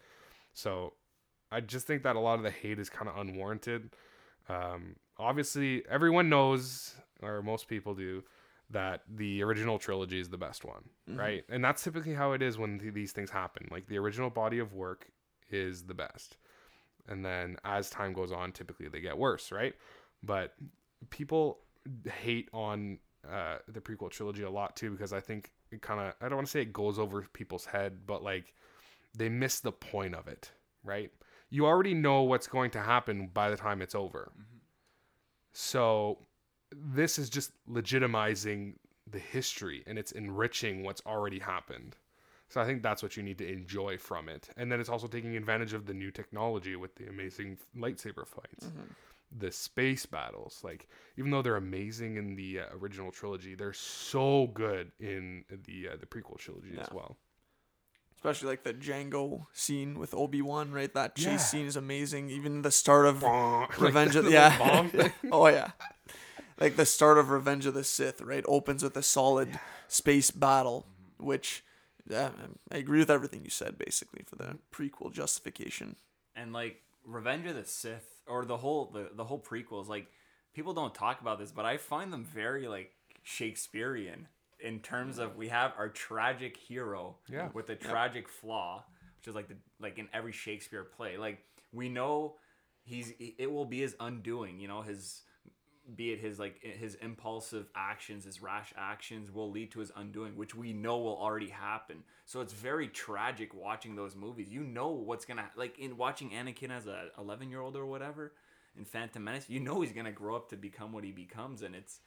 [0.56, 0.94] So,
[1.52, 3.90] I just think that a lot of the hate is kind of unwarranted.
[4.50, 8.24] Um, obviously, everyone knows, or most people do,
[8.70, 10.84] that the original trilogy is the best one,
[11.18, 11.44] right?
[11.50, 13.68] And that's typically how it is when th- these things happen.
[13.72, 15.08] Like the original body of work
[15.50, 16.38] is the best,
[17.08, 19.74] and then as time goes on, typically they get worse, right?
[20.24, 20.54] But
[21.10, 21.60] people
[22.22, 23.00] hate on
[23.30, 26.38] uh, the prequel trilogy a lot too because I think it kind of I don't
[26.38, 28.54] want to say it goes over people's head, but like
[29.16, 30.52] they miss the point of it,
[30.84, 31.12] right?
[31.54, 34.32] You already know what's going to happen by the time it's over.
[35.52, 36.18] So
[36.72, 38.74] this is just legitimizing
[39.10, 41.96] the history and it's enriching what's already happened.
[42.50, 44.50] So I think that's what you need to enjoy from it.
[44.58, 48.72] And then it's also taking advantage of the new technology with the amazing lightsaber fights.
[49.40, 54.48] The space battles, like even though they're amazing in the uh, original trilogy, they're so
[54.54, 57.18] good in the uh, the prequel trilogy as well.
[58.24, 60.94] Especially like the Jango scene with Obi Wan, right?
[60.94, 61.38] That chase Yeah.
[61.38, 62.30] scene is amazing.
[62.30, 64.58] Even the start of Like Revenge the of little yeah.
[64.58, 64.92] bomb
[65.32, 65.72] oh yeah.
[66.58, 68.46] Like the start of Revenge of the Sith, right?
[68.48, 69.60] Opens with a solid
[69.90, 70.86] space battle,
[71.18, 71.64] which
[72.10, 72.32] yeah,
[72.72, 75.96] I agree with everything you said basically for the prequel justification.
[76.36, 80.08] and like Revenge of the Sith or the whole the, the whole prequels like
[80.54, 82.92] people don't talk about this but I find them very like
[83.24, 84.28] Shakespearean
[84.64, 87.50] in terms of we have our tragic hero Yeah.
[87.54, 88.84] with a tragic flaw
[89.18, 91.18] which is like the like in every Shakespeare play.
[91.18, 91.40] Like
[91.72, 92.36] we know
[92.84, 95.22] he's it will be his undoing you know his
[95.96, 100.36] be it his like his impulsive actions his rash actions will lead to his undoing
[100.36, 102.04] which we know will already happen.
[102.26, 104.50] So it's very tragic watching those movies.
[104.50, 108.34] You know what's gonna like in watching anakin as a 11 year old or whatever
[108.76, 111.76] in phantom menace you know he's gonna grow up to become what he becomes and
[111.76, 112.00] it's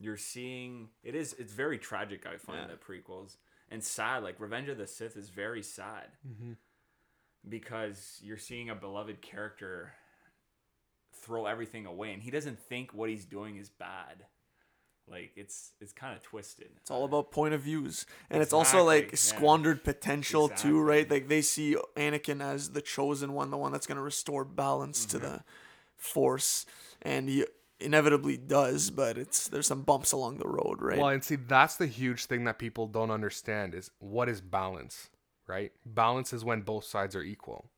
[0.00, 2.74] you're seeing it is it's very tragic i find Yeah.
[2.74, 3.36] the prequels
[3.70, 6.08] and sad like revenge of the sith is very sad
[7.48, 9.92] because you're seeing a beloved character
[11.14, 14.24] throw everything away and he doesn't think what he's doing is bad
[15.06, 18.82] like it's it's kind of twisted It's all about point of views, and it's also
[18.82, 19.38] like Exactly, yeah.
[19.38, 20.70] squandered potential Exactly.
[20.70, 21.10] too, right?
[21.10, 25.18] Like they see Anakin as the chosen one, the one that's gonna restore balance to
[25.18, 25.26] Mm-hmm.
[25.26, 25.44] the
[25.98, 26.64] Force,
[27.02, 27.44] and he
[27.84, 28.90] inevitably does.
[28.90, 30.98] But it's there's some bumps along the road, right?
[30.98, 35.10] Well, and see, that's the huge thing that people don't understand is what is balance,
[35.46, 35.72] right?
[35.84, 37.70] Balance is when both sides are equal.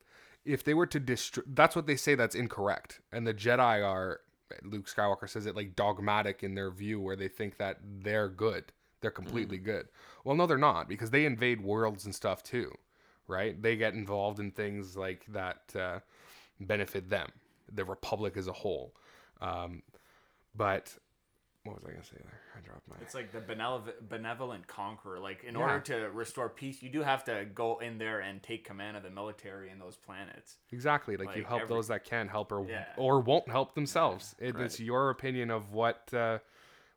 [0.45, 3.01] If they were to destroy, that's what they say that's incorrect.
[3.11, 4.21] And the Jedi are,
[4.63, 8.71] Luke Skywalker says it like dogmatic in their view, where they think that they're good,
[9.01, 9.89] they're completely good.
[10.23, 12.71] Well, no, they're not because they invade worlds and stuff too,
[13.27, 13.61] right?
[13.61, 15.99] They get involved in things like that uh,
[16.61, 17.29] benefit them,
[17.71, 18.93] the Republic as a whole.
[19.41, 19.83] Um,
[20.57, 20.93] but
[21.63, 22.39] what was I gonna say there?
[22.57, 22.95] I dropped my.
[23.01, 25.61] it's like the benevolent benevolent conqueror like in Yeah.
[25.61, 29.03] order to restore peace you do have to go in there and take command of
[29.03, 31.17] the military in those planets Exactly.
[31.17, 32.85] Like, you help every- those that can help or Yeah.
[32.97, 34.35] or won't help themselves.
[34.39, 34.63] It, Right.
[34.65, 36.39] It's your opinion of what uh,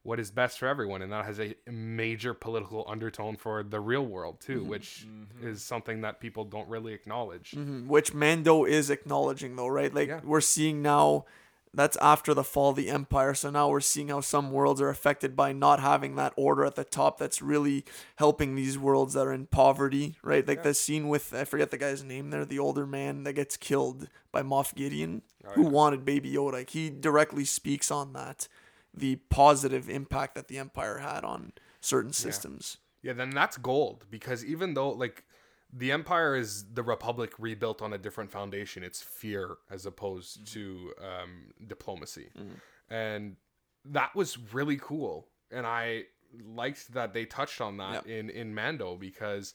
[0.02, 4.06] what is best for everyone, and that has a major political undertone for the real
[4.06, 5.06] world too, which
[5.42, 7.50] is something that people don't really acknowledge.
[7.50, 9.92] Mhm, which Mando is acknowledging though, right?
[9.92, 10.20] Like Yeah.
[10.24, 11.26] we're seeing now
[11.72, 13.34] that's after the fall of the empire.
[13.34, 16.74] So now we're seeing how some worlds are affected by not having that order at
[16.74, 17.84] the top that's really
[18.16, 20.46] helping these worlds that are in poverty, right?
[20.46, 23.56] Like the scene with I forget the guy's name there, the older man that gets
[23.56, 26.52] killed by Moff Gideon, oh, who wanted baby Yoda.
[26.54, 28.48] Like he directly speaks on that,
[28.92, 32.78] the positive impact that the empire had on certain systems.
[33.02, 35.24] Yeah, then that's gold because even though like
[35.72, 40.52] the empire is the republic rebuilt on a different foundation, it's fear as opposed mm-hmm.
[40.54, 41.30] to um,
[41.66, 42.92] diplomacy, mm-hmm.
[42.92, 43.36] and
[43.84, 45.28] that was really cool.
[45.50, 46.04] And I
[46.44, 49.54] liked that they touched on that in in Mando because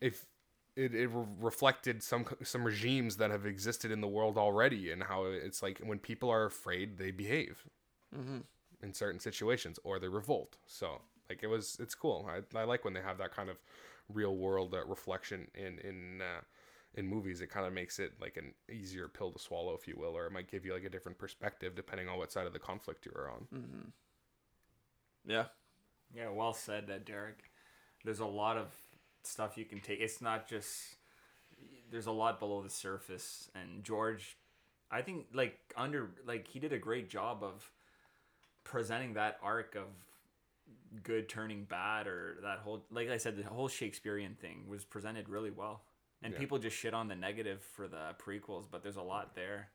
[0.00, 0.24] if
[0.76, 5.02] it, it re- reflected some some regimes that have existed in the world already and
[5.02, 7.64] how it's like when people are afraid they behave
[8.16, 8.38] mm-hmm.
[8.82, 10.56] in certain situations or they revolt.
[10.66, 12.28] So like it was it's cool.
[12.28, 13.56] I, I like when they have that kind of
[14.12, 16.40] real world uh, reflection in in uh,
[16.94, 19.94] in movies, it kind of makes it like an easier pill to swallow, if you
[19.96, 22.52] will, or it might give you like a different perspective depending on what side of
[22.52, 23.46] the conflict you are on.
[23.54, 25.30] Mm-hmm.
[25.30, 25.44] Yeah.
[26.14, 27.50] Yeah, well said, that Derek.
[28.04, 28.68] There's a lot of
[29.22, 30.00] stuff you can take.
[30.00, 30.96] It's not just.
[31.90, 34.36] There's a lot below the surface, and George,
[34.90, 37.70] I think like under like he did a great job of
[38.64, 39.88] presenting that arc of
[41.02, 45.28] good turning bad or that whole like I said the whole Shakespearean thing was presented
[45.28, 45.82] really well.
[46.22, 46.38] And Yeah.
[46.38, 49.70] people just shit on the negative for the prequels, but there's a lot there.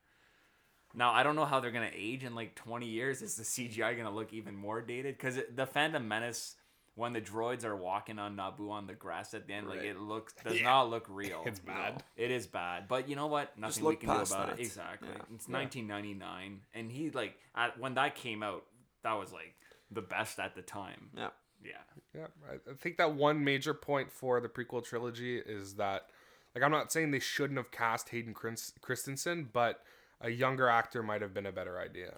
[0.94, 3.22] Now I don't know how they're gonna age in like 20 years.
[3.22, 5.18] Is the CGI gonna look even more dated?
[5.18, 6.56] Because the Phantom Menace,
[6.96, 10.00] when the droids are walking on Naboo on the grass at the end, like it
[10.00, 10.64] looks does Yeah.
[10.66, 11.44] not look real.
[11.46, 12.04] It's bad.
[12.16, 13.58] It is bad, but you know what?
[13.58, 14.60] Nothing we can do about that.
[14.60, 14.60] it.
[14.60, 15.10] Exactly.
[15.10, 15.22] Yeah.
[15.36, 18.66] It's 1999, and he like at, when that came out,
[19.04, 19.56] that was like
[19.92, 21.10] the best at the time.
[21.16, 21.30] Yeah.
[21.64, 21.72] Yeah.
[22.14, 26.08] Yeah, I, I think that one major point for the prequel trilogy is that,
[26.54, 29.82] like, I'm not saying they shouldn't have cast Hayden Christensen, but
[30.22, 32.14] a younger actor might have been a better idea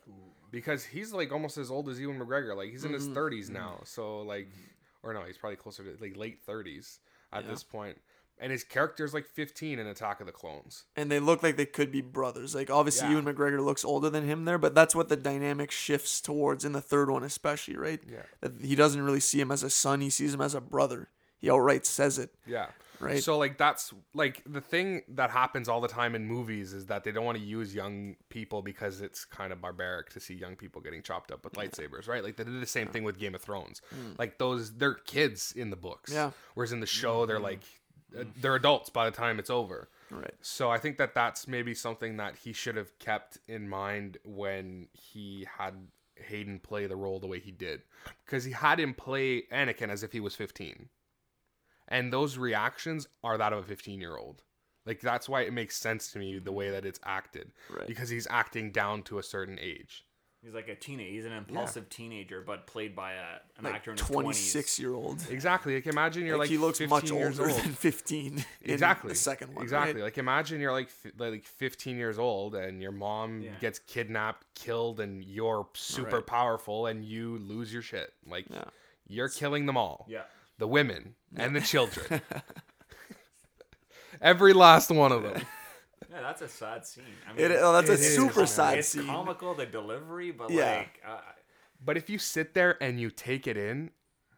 [0.51, 2.55] because he's like almost as old as Ewan McGregor.
[2.55, 3.17] Like, he's in his mm-hmm.
[3.17, 3.53] 30s mm-hmm.
[3.53, 4.49] now, so like,
[5.01, 6.99] or no, he's probably closer to like late 30s
[7.33, 7.49] at Yeah.
[7.49, 7.97] this point.
[8.39, 10.85] And his character's like 15 in Attack of the Clones.
[10.95, 12.53] And they look like they could be brothers.
[12.53, 13.19] Like obviously Yeah.
[13.19, 16.71] Ewan McGregor looks older than him there, but that's what the dynamic shifts towards in
[16.73, 17.99] the third one especially, right?
[18.07, 18.23] Yeah.
[18.41, 21.09] That he doesn't really see him as a son, he sees him as a brother.
[21.39, 22.67] He outright says it, Yeah.
[22.99, 23.21] right?
[23.23, 27.03] So like that's like the thing that happens all the time in movies is that
[27.03, 30.55] they don't want to use young people because it's kind of barbaric to see young
[30.55, 32.23] people getting chopped up with lightsabers, right?
[32.23, 33.81] Like they did the same thing with Game of Thrones.
[34.17, 36.11] Like those they're kids in the books.
[36.11, 36.15] Mm.
[36.15, 36.31] Yeah.
[36.55, 37.61] Whereas in the show they're like
[38.15, 38.27] Uh, mm.
[38.39, 39.89] they're adults by the time it's over.
[40.11, 40.33] right.
[40.41, 44.87] So I think that that's maybe something that he should have kept in mind when
[44.93, 45.73] he had
[46.15, 47.81] Hayden play the role the way he did,
[48.25, 50.89] because he had him play Anakin as if he was 15,
[51.87, 54.43] and those reactions are that of a 15 year old.
[54.85, 56.55] Like that's why it makes sense to me the mm-hmm.
[56.55, 57.87] way that it's acted, Right.
[57.87, 60.05] because he's acting down to a certain age.
[60.43, 61.11] He's like a teenager.
[61.11, 63.17] He's an impulsive teenager, but played by a,
[63.57, 65.19] an Like actor in his 26 year old.
[65.29, 65.73] Exactly.
[65.75, 67.61] Like imagine you're Like, like, he looks 15 much years older old.
[67.61, 69.63] than 15 in exactly the second one.
[69.63, 70.03] exactly right?
[70.05, 73.51] like imagine you're like fi- like 15 years old and your mom Yeah.
[73.59, 76.25] gets kidnapped killed and you're super Right.
[76.27, 78.65] powerful and you lose your shit like Yeah.
[79.07, 80.23] you're killing them all Yeah.
[80.59, 82.21] the women and the children
[84.21, 85.41] every last one of them
[86.09, 87.03] Yeah, that's a sad scene.
[87.29, 88.47] I mean, It, oh, that's It a is, super man.
[88.47, 89.01] sad it's scene.
[89.03, 90.77] It's comical the delivery, but Yeah.
[90.79, 91.19] like uh,
[91.83, 93.91] but if you sit there and you take it in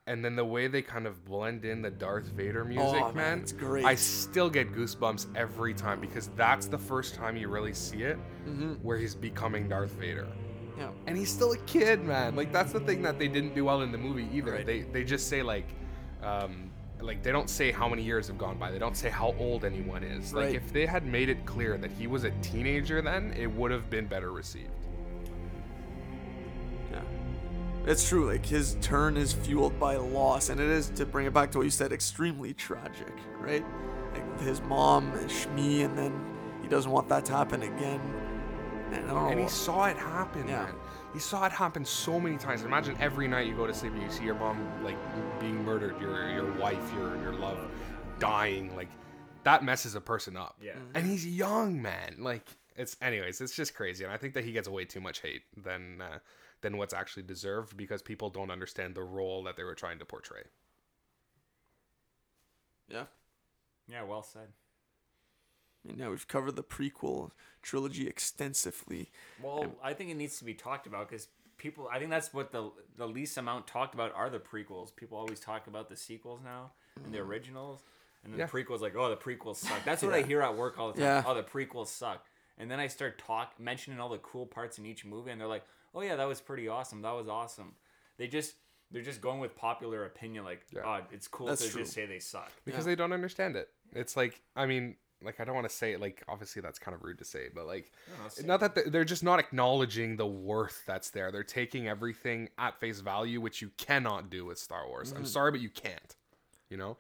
[0.08, 3.16] and then the way they kind of blend in the Darth Vader music, Oh, man,
[3.16, 3.86] man, it's great.
[3.86, 8.18] I still get goosebumps every time because that's the first time you really see it,
[8.48, 8.74] Mm-hmm.
[8.82, 10.28] where he's becoming Darth Vader.
[10.78, 10.90] Yeah.
[11.08, 12.36] and he's still a kid, man.
[12.36, 14.54] Like that's the thing that they didn't do well in the movie either.
[14.54, 14.66] Right.
[14.66, 15.68] They they just say like,
[16.24, 18.72] um, like they don't say how many years have gone by.
[18.72, 20.34] They don't say how old anyone is.
[20.34, 20.56] Like Right.
[20.56, 23.90] if they had made it clear that he was a teenager, then it would have
[23.90, 24.70] been better received.
[26.92, 27.02] Yeah.
[27.86, 28.28] It's true.
[28.28, 31.60] Like his turn is fueled by loss, and it is to bring it back to
[31.60, 33.66] what you said, extremely tragic, right?
[34.14, 36.14] Like his mom, and Shmi, and then
[36.62, 38.02] he doesn't want that to happen again.
[38.92, 39.30] And I don't know.
[39.30, 40.64] And he saw it happen, Yeah.
[40.64, 40.76] man.
[41.14, 42.64] He saw it happen so many times.
[42.64, 44.98] Imagine every night you go to sleep and you see your mom like
[45.40, 47.60] being murdered, your your wife, your your love
[48.20, 48.76] dying.
[48.76, 48.90] Like
[49.44, 50.58] that messes a person up.
[50.62, 50.74] Yeah.
[50.74, 50.92] Mm-hmm.
[50.96, 52.18] And he's young, man.
[52.20, 54.04] Like it's anyways, it's just crazy.
[54.04, 56.20] And I think that he gets way too much hate than uh,
[56.62, 60.06] than what's actually deserved because people don't understand the role that they were trying to
[60.06, 60.44] portray.
[62.90, 63.06] yeah.
[63.88, 64.50] yeah, well said.
[65.88, 67.32] And now we've covered the prequel
[67.62, 69.12] trilogy extensively.
[69.42, 71.28] Well, I think it needs to be talked about because
[71.58, 71.90] people.
[71.92, 74.96] I think that's what the the least amount talked about are the prequels.
[74.96, 76.72] People always talk about the sequels now
[77.04, 77.28] and the mm.
[77.28, 77.82] originals,
[78.24, 78.46] and then Yeah.
[78.48, 79.84] the prequels like, oh, the prequels suck.
[79.86, 81.04] That's what I hear at work all the time.
[81.04, 81.24] Yeah.
[81.26, 82.26] Oh, the prequels suck.
[82.58, 85.48] And then I start talk mentioning all the cool parts in each movie, and they're
[85.48, 85.64] like,
[85.96, 87.02] oh yeah, that was pretty awesome.
[87.02, 87.76] That was awesome.
[88.18, 88.56] They just
[88.92, 90.82] they're just going with popular opinion, like, Yeah.
[90.84, 91.82] oh, it's cool That's to true.
[91.82, 92.52] just say they suck.
[92.66, 92.92] Because Yeah.
[92.92, 93.70] they don't understand it.
[93.94, 96.96] It's like I mean, like I don't want to say it like obviously that's kind
[96.96, 100.16] of rude to say, but like No, no, not that they- they're just not acknowledging
[100.16, 101.32] the worth that's there.
[101.32, 105.12] They're taking everything at face value, which you cannot do with Star Wars.
[105.12, 105.26] I'm mm-hmm.
[105.26, 106.16] sorry, but you can't.
[106.70, 106.98] You know,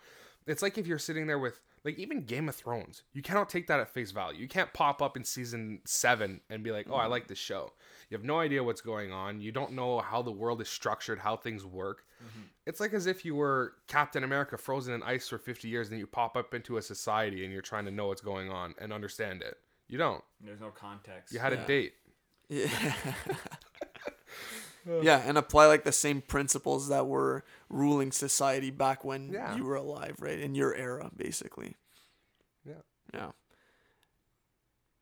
[0.47, 3.67] it's like if you're sitting there with like even Game of Thrones, you cannot take
[3.67, 4.41] that at face value.
[4.41, 7.11] You can't pop up in season seven and be like, "Oh, I mm-hmm.
[7.11, 7.71] like this show."
[8.09, 9.39] You have no idea what's going on.
[9.39, 12.03] You don't know how the world is structured, how things work.
[12.23, 12.41] Mm-hmm.
[12.65, 15.93] It's like as if you were Captain America frozen in ice for 50 years and
[15.93, 18.73] then you pop up into a society and you're trying to know what's going on
[18.79, 19.57] and understand it.
[19.87, 20.23] You don't.
[20.41, 21.33] There's no context.
[21.33, 21.63] You had Yeah.
[21.63, 21.93] a date.
[22.49, 22.93] Yeah.
[25.03, 29.55] yeah, and apply like the same principles that were ruling society back when Yeah.
[29.55, 30.39] you were alive, right?
[30.39, 31.75] In your era, basically.
[32.65, 32.73] Yeah.
[33.13, 33.31] Yeah.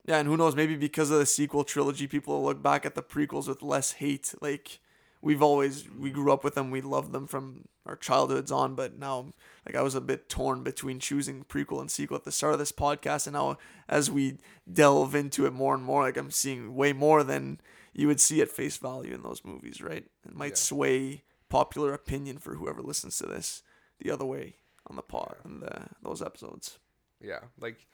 [0.08, 0.56] Yeah, and who knows?
[0.56, 3.94] Maybe because of the sequel trilogy, people will look back at the prequels with less
[3.94, 4.34] hate.
[4.42, 4.80] Like
[5.22, 8.74] we've always we grew up with them, we loved them from our childhoods on.
[8.74, 9.34] But now,
[9.66, 12.60] like I was a bit torn between choosing prequel and sequel at the start of
[12.60, 13.58] this podcast, and now
[13.90, 14.38] as we
[14.72, 17.60] delve into it more and more, like I'm seeing way more than
[17.94, 19.82] you would see at face value in those movies.
[19.82, 20.06] Right?
[20.26, 20.56] It might Yeah.
[20.56, 23.62] sway popular opinion for whoever listens to this
[24.00, 24.56] the other way
[24.90, 26.80] on the pod and the, those episodes.
[27.22, 27.88] Yeah, like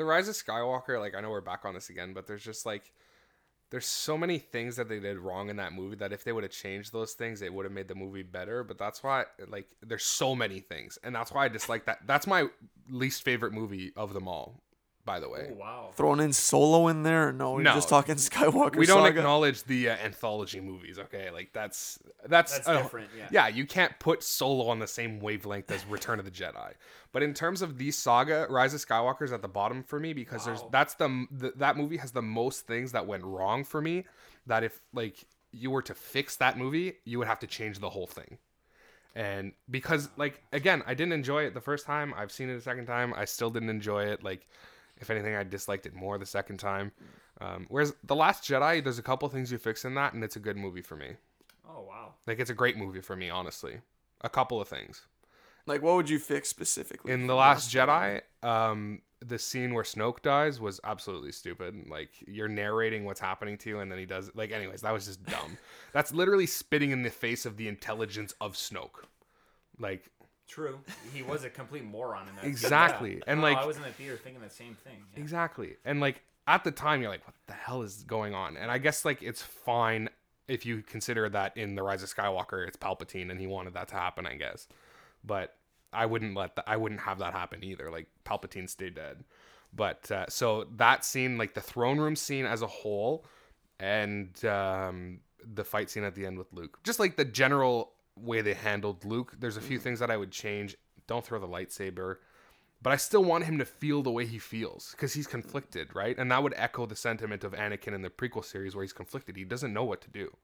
[0.00, 0.98] the Rise of Skywalker.
[0.98, 2.90] Like I know we're back on this again, but there's just like
[3.70, 6.42] there's so many things that they did wrong in that movie that if they would
[6.42, 8.64] have changed those things, it would have made the movie better.
[8.64, 11.98] But that's why like there's so many things, and that's why I dislike that.
[12.06, 12.48] That's my
[12.88, 14.62] least favorite movie of them all.
[15.04, 15.90] By the way, Oh wow.
[15.94, 17.32] Throwing in Solo in there?
[17.32, 17.74] No, we're No.
[17.74, 18.76] just talking Skywalker.
[18.76, 19.18] we don't saga.
[19.20, 20.98] acknowledge the uh, anthology movies.
[20.98, 21.98] Okay, like that's
[22.28, 23.28] that's That's uh, different, yeah.
[23.32, 26.74] Yeah, you can't put Solo on the same wavelength as Return of the Jedi.
[27.12, 30.12] But in terms of the saga, Rise of Skywalker is at the bottom for me
[30.12, 33.80] because there's that's the, the that movie has the most things that went wrong for
[33.80, 34.04] me.
[34.46, 35.16] That if like
[35.50, 38.36] you were to fix that movie, you would have to change the whole thing.
[39.16, 42.14] And because like again, I didn't enjoy it the first time.
[42.16, 43.12] I've seen it a second time.
[43.16, 44.22] I still didn't enjoy it.
[44.22, 44.46] Like
[45.00, 46.92] if anything, I disliked it more the second time.
[47.40, 50.36] Um, whereas the Last Jedi, there's a couple things you fix in that, and it's
[50.36, 51.12] a good movie for me.
[51.68, 52.14] Oh wow.
[52.26, 53.80] Like it's a great movie for me, honestly.
[54.22, 55.02] A couple of things
[55.66, 57.12] Like, what would you fix specifically?
[57.12, 58.20] in from the Last Jedi.
[58.42, 61.88] Um, the scene where Snoke dies was absolutely stupid.
[61.88, 65.06] Like you're narrating what's happening to you, and then he does like, anyways, that was
[65.06, 65.56] just dumb.
[65.92, 69.04] That's literally spitting in the face of the intelligence of Snoke.
[69.78, 70.10] Like
[70.50, 70.80] True.
[71.14, 72.44] He was a complete moron in that.
[72.44, 73.24] Exactly, Yeah.
[73.28, 75.04] and, No, like- I was in the theater thinking the same thing.
[75.14, 75.20] Yeah.
[75.22, 75.76] Exactly.
[75.84, 78.56] And like at the time you're like, what the hell is going on?
[78.56, 80.08] And I guess like it's fine
[80.48, 83.88] if you consider that in the Rise of Skywalker it's Palpatine and he wanted that
[83.88, 84.66] to happen, I guess.
[85.24, 85.54] But
[85.92, 87.90] I wouldn't let that I wouldn't have that happen either.
[87.90, 89.22] Like Palpatine stay dead.
[89.72, 93.24] But uh, so that scene, like the throne room scene as a whole,
[93.78, 95.20] and um,
[95.54, 99.04] the fight scene at the end with Luke, just like the general way they handled
[99.04, 99.34] Luke.
[99.38, 100.76] There's a few things that I would change.
[101.06, 102.16] Don't throw the lightsaber
[102.82, 106.16] but I still want him to feel the way he feels because he's conflicted, right?
[106.18, 109.36] And that would echo the sentiment of Anakin in the prequel series where he's conflicted.
[109.36, 110.34] He doesn't know what to do.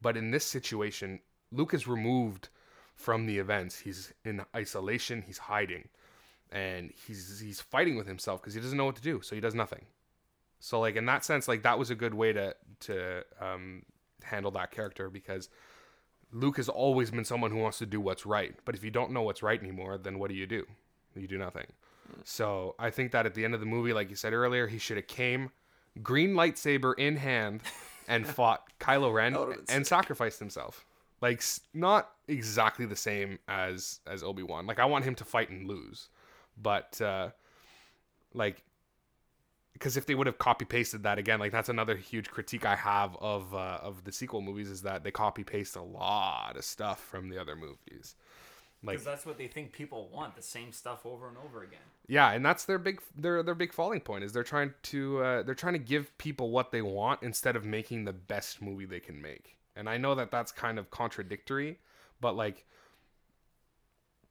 [0.00, 1.20] But in this situation,
[1.52, 2.48] Luke is removed
[2.94, 3.80] from the events.
[3.80, 5.88] He's in isolation, he's hiding.
[6.50, 9.40] And he's he's fighting with himself because he doesn't know what to do, so he
[9.40, 9.84] does nothing.
[10.60, 13.82] So like in that sense, like that was a good way to to um,
[14.22, 15.50] handle that character because
[16.36, 18.54] Luke has always been someone who wants to do what's right.
[18.64, 20.66] But if you don't know what's right anymore, then what do you do?
[21.14, 21.66] You do nothing.
[22.24, 24.78] So I think that at the end of the movie, like you said earlier, he
[24.78, 25.50] should have came
[26.02, 27.62] green lightsaber in hand
[28.06, 29.34] and fought Kylo Ren
[29.70, 30.84] and sacrificed himself.
[31.22, 31.42] Like
[31.72, 34.66] not exactly the same as as Obi Wan.
[34.66, 36.10] Like I want him to fight and lose,
[36.60, 37.30] but uh,
[38.34, 38.62] like
[39.78, 42.76] because if they would have copy pasted that again, like that's another huge critique I
[42.76, 46.64] have of uh, of the sequel movies is that they copy paste a lot of
[46.64, 48.14] stuff from the other movies.
[48.82, 51.78] Like Because that's what they think people want, the same stuff over and over again.
[52.08, 55.42] yeah, and that's their big their their big falling point is they're trying to uh,
[55.42, 59.00] they're trying to give people what they want instead of making the best movie they
[59.00, 59.56] can make.
[59.74, 61.80] And I know that that's kind of contradictory,
[62.20, 62.64] but like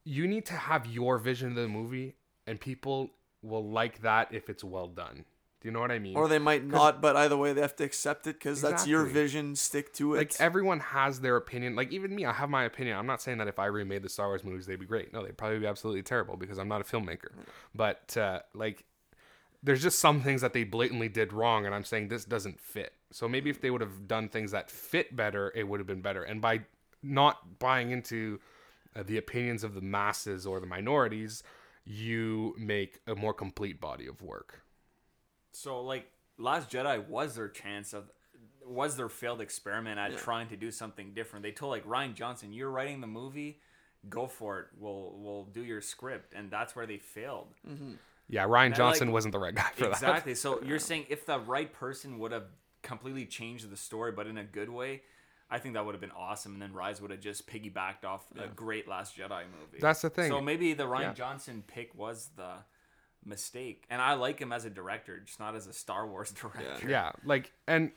[0.02, 2.16] you need to have your vision of the movie
[2.48, 3.10] and people
[3.42, 5.24] will like that if it's well done.
[5.66, 6.14] Do you know what I mean?
[6.14, 9.02] Or they might not, but either way, they have to accept it because that's your
[9.02, 9.56] vision.
[9.56, 10.18] Stick to it.
[10.18, 11.74] like everyone has their opinion.
[11.74, 12.96] Like even me, I have my opinion.
[12.96, 15.12] I'm not saying that if I remade the Star Wars movies, they'd be great.
[15.12, 17.30] No, they'd probably be absolutely terrible because I'm not a filmmaker.
[17.74, 18.84] But uh, like,
[19.60, 22.92] there's just some things that they blatantly did wrong, and I'm saying this doesn't fit.
[23.10, 26.00] So maybe if they would have done things that fit better, it would have been
[26.00, 26.22] better.
[26.22, 26.60] And by
[27.02, 28.38] not buying into
[28.94, 31.42] uh, the opinions of the masses or the minorities,
[31.84, 34.62] you make a more complete body of work.
[35.56, 38.10] So like Last Jedi was their chance of
[38.64, 41.42] was their failed experiment at trying to do something different.
[41.42, 43.60] They told like Rian Johnson, "You're writing the movie,
[44.08, 44.66] go for it.
[44.78, 47.54] We'll we'll do your script." And that's where they failed.
[47.66, 47.92] Mm-hmm.
[48.28, 49.92] Yeah, Rian And, Johnson like, wasn't the right guy for that.
[49.92, 50.34] Exactly.
[50.34, 52.46] So you're saying if the right person would have
[52.82, 55.02] completely changed the story, but in a good way,
[55.48, 56.52] I think that would have been awesome.
[56.52, 59.78] And then Rise would have just piggybacked off a great Last Jedi movie.
[59.80, 60.28] That's the thing.
[60.28, 61.12] So maybe the Rian Yeah.
[61.14, 62.56] Johnson pick was the
[63.26, 63.84] mistake.
[63.90, 66.88] And I like him as a director, just not as a Star Wars director.
[66.88, 67.90] Yeah, like, and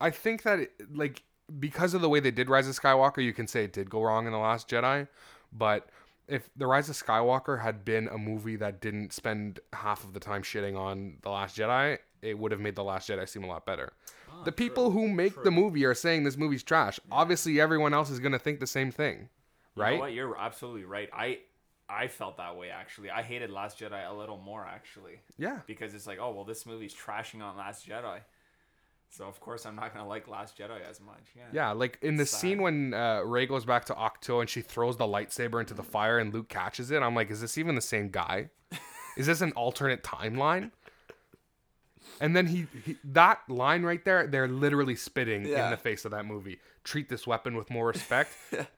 [0.00, 1.22] I think that it, like
[1.58, 4.02] because of the way they did Rise of Skywalker, you can say it did go
[4.02, 5.08] wrong in the Last Jedi.
[5.52, 5.88] But
[6.26, 10.20] if the Rise of Skywalker had been a movie that didn't spend half of the
[10.20, 13.46] time shitting on the Last Jedi, it would have made the Last Jedi seem a
[13.46, 13.92] lot better.
[14.30, 17.00] Ah, the people who make the movie are saying this movie's trash.
[17.10, 19.30] Obviously, everyone else is gonna think the same thing,
[19.74, 19.98] You know right?
[19.98, 20.12] what?
[20.12, 21.08] You're absolutely right.
[21.12, 21.38] I
[21.90, 23.10] I felt that way actually.
[23.10, 25.60] I hated Last Jedi a little more actually Yeah.
[25.66, 28.20] because it's like, oh well, this movie's trashing on Last Jedi,
[29.08, 31.24] so of course I'm not gonna like Last Jedi as much.
[31.34, 31.42] Yeah.
[31.52, 32.40] Yeah, like in the Sad.
[32.40, 35.82] scene when uh, Rey goes back to Ahch-To and she throws the lightsaber into the
[35.82, 38.50] fire and Luke catches it, I'm like, is this even the same guy?
[39.16, 40.70] is this an alternate timeline?
[42.20, 46.10] And then he, he that line right there, they're literally spitting in the face of
[46.10, 46.58] that movie.
[46.84, 48.30] Treat this weapon with more respect.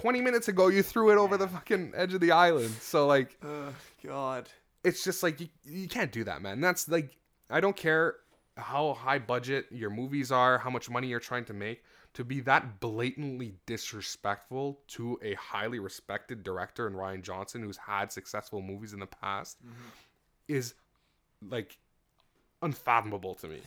[0.00, 2.70] 20 minutes ago you threw it over the fucking edge of the island.
[2.80, 3.74] So like Oh,
[4.04, 4.48] God.
[4.84, 6.60] it's just like you, you can't do that, man.
[6.60, 7.16] That's like
[7.50, 8.16] I don't care
[8.56, 11.82] how high budget your movies are, how much money you're trying to make,
[12.14, 18.12] to be that blatantly disrespectful to a highly respected director and Rian Johnson who's had
[18.12, 19.88] successful movies in the past mm-hmm.
[20.48, 20.74] is
[21.48, 21.78] like
[22.62, 23.60] unfathomable to me.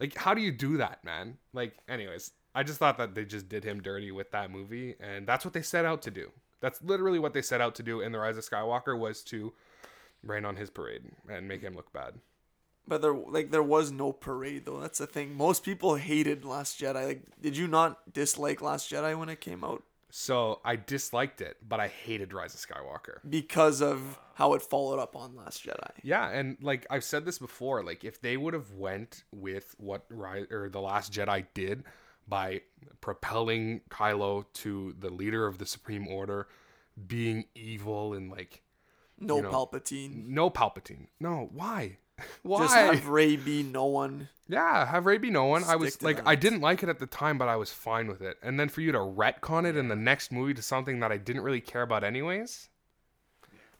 [0.00, 1.38] Like how do you do that, man?
[1.52, 5.26] Like anyways, I just thought that they just did him dirty with that movie and
[5.26, 6.32] that's what they set out to do.
[6.60, 9.52] That's literally what they set out to do in The Rise of Skywalker was to
[10.22, 12.14] rain on his parade and make him look bad.
[12.88, 14.80] But there, like, there was no parade though.
[14.80, 15.36] That's the thing.
[15.36, 17.04] Most people hated Last Jedi.
[17.06, 21.58] Like, did you not dislike Last Jedi when it came out So I disliked it,
[21.68, 23.18] but I hated Rise of Skywalker.
[23.28, 25.90] because of how it followed up on Last Jedi?
[26.02, 30.04] Yeah, and like I've said this before, like if they would have went with what
[30.08, 31.84] Rise or the Last Jedi did
[32.28, 32.62] by
[33.00, 36.48] propelling Kylo to the leader of the Supreme Order,
[37.06, 38.62] being evil and like
[39.18, 40.26] No You know, Palpatine.
[40.26, 41.06] no Palpatine.
[41.20, 41.98] No, why?
[42.42, 42.60] Why?
[42.60, 44.30] Just have Rey be no one.
[44.48, 45.64] Yeah, have Rey be no one.
[45.64, 46.26] I was like, that.
[46.26, 48.38] I didn't like it at the time, but I was fine with it.
[48.42, 51.18] And then for you to retcon it in the next movie to something that I
[51.18, 52.70] didn't really care about anyways,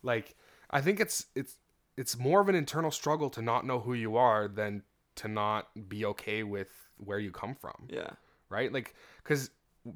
[0.03, 0.35] like
[0.71, 1.57] I think it's it's
[1.97, 4.83] it's more of an internal struggle to not know who you are than
[5.17, 6.69] to not be okay with
[6.99, 8.11] where you come from, Yeah.
[8.49, 8.73] Right?
[8.73, 9.51] Like, because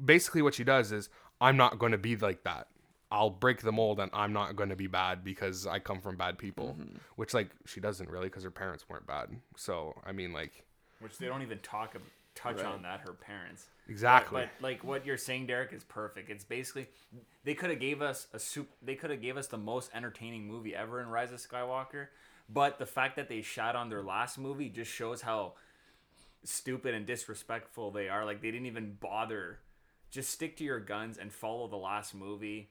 [0.05, 1.09] basically what she does is,
[1.41, 2.69] I'm not going to be like that.
[3.13, 6.17] I'll break the mold and I'm not going to be bad because I come from
[6.17, 6.97] bad people, Mm-hmm.
[7.17, 9.31] which like she doesn't really because her parents weren't bad.
[9.57, 10.65] So I mean, like.
[11.01, 12.03] Which they don't even talk ab-
[12.37, 12.67] touch Right.
[12.67, 13.67] on that her parents.
[13.89, 14.43] Exactly.
[14.43, 16.31] But, but like what you're saying, Derek, is perfect.
[16.31, 16.87] It's basically
[17.43, 18.69] they could have gave us a soup.
[18.81, 22.09] They could have gave us the most entertaining movie ever in Rise of Skywalker.
[22.49, 25.55] But the fact that they shot on their last movie just shows how
[26.45, 28.25] stupid and disrespectful they are.
[28.25, 29.59] Like they didn't even bother.
[30.11, 32.71] Just stick to your guns and follow the last movie,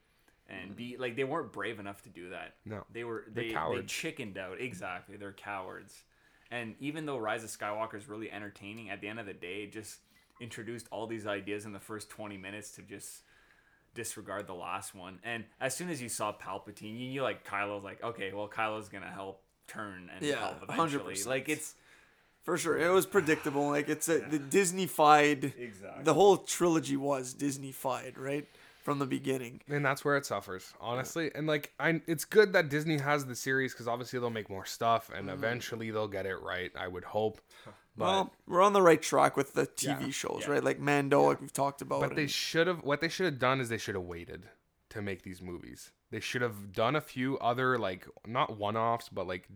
[0.49, 2.55] and be like they weren't brave enough to do that.
[2.65, 2.83] No.
[2.91, 3.25] they were.
[3.33, 4.59] They, they chickened out.
[4.59, 6.03] Exactly, they're cowards.
[6.51, 9.63] And even though Rise of Skywalker is really entertaining, at the end of the day,
[9.63, 9.99] it just
[10.41, 13.21] introduced all these ideas in the first 20 minutes to just
[13.93, 15.19] disregard the last one.
[15.23, 18.89] And as soon as you saw Palpatine, you knew like Kylo's like, okay, well Kylo's
[18.89, 21.15] gonna help turn and Yeah, help eventually.
[21.15, 21.27] 100%.
[21.27, 21.75] Like it's
[22.43, 22.77] For sure.
[22.77, 23.67] It was predictable.
[23.69, 25.53] Like, it's a, the Disney-fied.
[25.57, 26.03] Exactly.
[26.03, 28.47] The whole trilogy was Disney-fied, right?
[28.83, 29.61] From the beginning.
[29.67, 33.35] and that's where it suffers honestly and like i it's good that disney has the
[33.35, 35.37] series because obviously they'll make more stuff and mm-hmm.
[35.37, 39.35] eventually they'll get it right i would hope but well, we're on the right track
[39.35, 40.51] with the TV Yeah, shows, yeah.
[40.53, 40.63] right?
[40.63, 41.99] Like Mando, like we've talked about.
[41.99, 44.47] but they should have what they should have done is they should have waited
[44.91, 49.27] to make these movies they should have done a few other like not one-offs but
[49.27, 49.47] like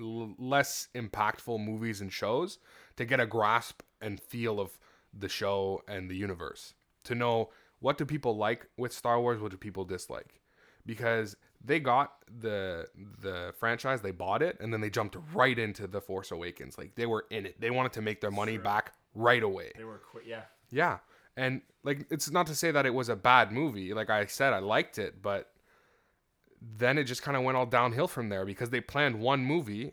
[0.00, 2.58] l- less impactful movies and shows
[2.96, 4.78] to get a grasp and feel of
[5.12, 7.50] the show and the universe to know
[7.80, 10.40] what do people like with Star Wars what do people dislike
[10.86, 12.86] because they got the
[13.20, 16.94] the franchise they bought it and then they jumped right into the Force Awakens like
[16.94, 19.98] they were in it they wanted to make their money back right away they were
[19.98, 20.24] quick.
[20.26, 20.98] Yeah, yeah.
[21.36, 23.94] And like it's not to say that it was a bad movie.
[23.94, 25.50] Like I said, I liked it, but
[26.60, 29.92] then it just kind of went all downhill from there because they planned one movie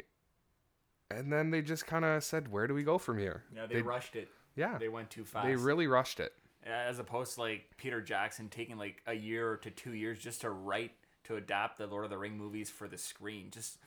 [1.12, 3.76] and then they just kind of said, "Where do we go from here?" yeah, they,
[3.76, 4.30] they rushed it.
[4.56, 4.78] yeah.
[4.78, 5.46] They went too fast.
[5.46, 6.34] They really rushed it.
[6.66, 10.50] as opposed to like Peter Jackson taking like a year to two years just to
[10.50, 10.92] write
[11.26, 13.78] to adapt the Lord of the Ring movies for the screen, just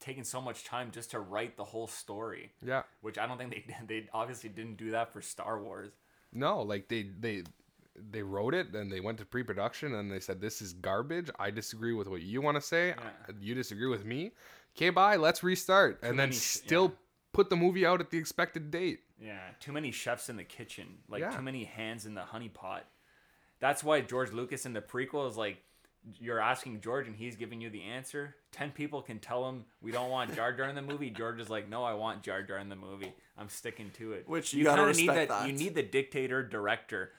[0.00, 2.52] taking so much time just to write the whole story.
[2.64, 2.82] Yeah.
[3.00, 5.90] Which I don't think they did they obviously didn't do that for Star Wars.
[6.32, 7.42] No, like they they
[7.96, 11.30] they wrote it and they went to pre-production and they said this is garbage.
[11.38, 12.88] I disagree with what you want to say.
[12.88, 13.34] Yeah.
[13.40, 14.32] You disagree with me.
[14.76, 15.16] Okay, bye.
[15.16, 15.98] Let's restart.
[16.02, 16.96] and then many still yeah.
[17.32, 19.00] put the movie out at the expected date.
[19.20, 21.30] Yeah, too many chefs in the kitchen, like Yeah.
[21.30, 22.86] too many hands in the honey pot.
[23.60, 25.58] That's why George Lucas in the prequel is like,
[26.18, 28.34] you're asking George and he's giving you the answer.
[28.50, 31.10] Ten people can tell him we don't want Jar Jar in the movie.
[31.16, 33.12] George is like, no, I want Jar Jar in the movie.
[33.38, 34.28] I'm sticking to it.
[34.28, 35.40] Which you gotta kinda need respect that.
[35.42, 35.46] that.
[35.46, 37.12] You need the dictator director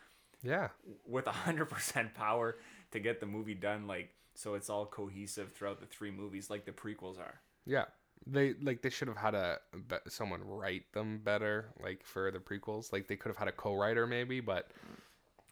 [0.43, 0.69] Yeah.
[1.07, 2.57] with hundred percent power
[2.91, 3.87] to get the movie done.
[3.87, 7.39] Like so, it's all cohesive throughout the three movies, like the prequels are.
[7.65, 7.85] Yeah,
[8.27, 9.59] they like they should have had a
[10.07, 12.91] someone write them better, like for the prequels.
[12.91, 14.71] Like they could have had a co-writer maybe, but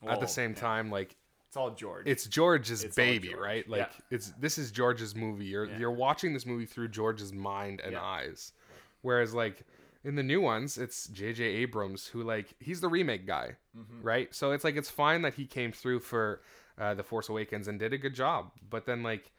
[0.07, 0.59] at the same yeah.
[0.59, 1.15] time, like
[1.47, 2.07] It's all George.
[2.07, 3.39] it's George's It's baby, George.
[3.39, 3.69] right?
[3.69, 4.05] Like Yeah.
[4.09, 5.45] it's this is George's movie.
[5.45, 5.77] You're Yeah.
[5.77, 8.51] you're watching this movie through George's mind and eyes.
[9.03, 9.63] Whereas like
[10.03, 11.44] in the new ones, it's J.J.
[11.44, 14.02] Abrams who like he's the remake guy, Mm-hmm.
[14.02, 14.34] right?
[14.36, 16.41] So it's like it's fine that he came through for
[16.78, 19.32] uh, the Force Awakens and did a good job, but then like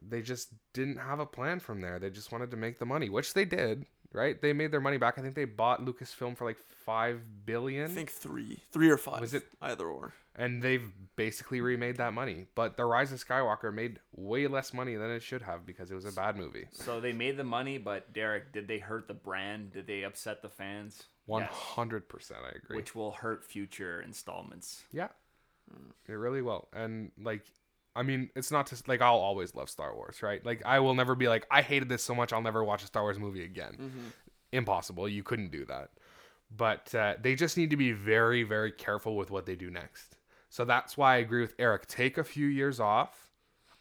[0.00, 1.98] they just didn't have a plan from there.
[1.98, 4.40] They just wanted to make the money, which they did, right?
[4.40, 5.18] They made their money back.
[5.18, 9.20] I think they bought Lucasfilm for like five billion I think three, three or five.
[9.20, 10.12] Was it- either or?
[10.40, 12.46] and they've basically remade that money.
[12.54, 15.96] But The Rise of Skywalker made way less money than it should have because it
[15.96, 16.66] was a bad movie.
[16.70, 19.72] so they made the money, but Derek, did they hurt the brand?
[19.72, 21.02] Did they upset the fans?
[21.28, 22.76] Hundred percent, I agree.
[22.76, 24.84] Which will hurt future installments.
[24.92, 25.08] yeah,
[26.06, 26.68] it really will.
[26.72, 27.42] And like,
[27.98, 30.44] I mean, it's not just like I'll always love Star Wars, right?
[30.44, 32.86] Like, I will never be like I hated this so much I'll never watch a
[32.86, 33.74] Star Wars movie again.
[34.52, 35.08] Impossible.
[35.08, 35.90] You couldn't do that.
[36.56, 40.16] But uh, they just need to be very, very careful with what they do next.
[40.48, 41.86] So that's why I agree with Eric.
[41.86, 43.28] Take a few years off.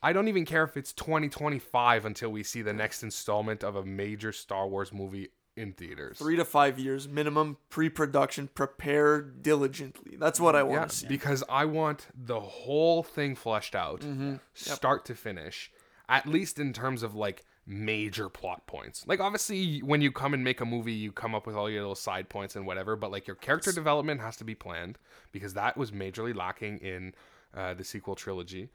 [0.02, 3.86] I don't even care if it's 2025 until we see the next installment of a
[3.86, 6.18] major Star Wars movie in theaters.
[6.20, 8.50] Three to five years minimum pre-production.
[8.54, 10.16] Prepare diligently.
[10.18, 11.08] That's what I want yeah, to see.
[11.08, 14.06] because I want the whole thing fleshed out,
[14.54, 15.72] start to finish,
[16.08, 19.06] at least in terms of like major plot points.
[19.08, 21.82] Like obviously, when you come and make a movie, you come up with all your
[21.82, 24.98] little side points and whatever, but like your character development has to be planned
[25.32, 27.14] because that was majorly lacking in
[27.56, 28.70] uh, the sequel trilogy.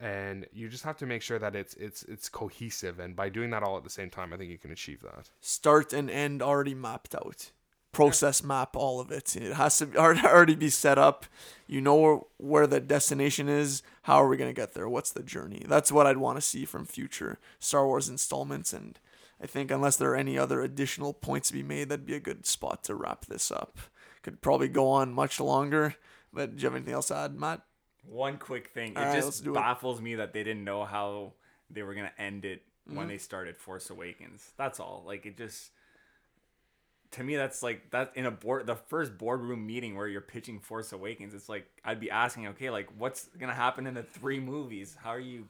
[0.00, 3.50] And you just have to make sure that it's it's it's cohesive, and by doing
[3.50, 5.28] that all at the same time, I think you can achieve that.
[5.42, 7.50] Start and end already mapped out.
[7.92, 9.36] Process map all of it.
[9.36, 11.26] It has to be- already be set up.
[11.66, 13.82] You know where, the destination is.
[14.02, 14.88] How are we gonna get there?
[14.88, 15.66] What's the journey?
[15.68, 18.72] That's what I'd want to see from future Star Wars installments.
[18.72, 18.98] And
[19.42, 22.20] I think unless there are any other additional points to be made, that'd be a
[22.20, 23.78] good spot to wrap this up.
[24.22, 25.96] Could probably go on much longer.
[26.32, 27.62] But do you have anything else to add, Matt?
[28.08, 28.92] One quick thing.
[28.92, 29.54] It right, just do it.
[29.54, 31.32] baffles me that they didn't know how
[31.70, 32.96] they were gonna end it Mm-hmm.
[32.96, 34.52] when they started Force Awakens.
[34.56, 35.04] That's all.
[35.06, 35.70] Like it just
[37.12, 40.58] to me that's like that in a board the first boardroom meeting where you're pitching
[40.60, 44.40] Force Awakens, it's like I'd be asking, okay, like what's gonna happen in the three
[44.40, 44.96] movies?
[45.00, 45.46] How are you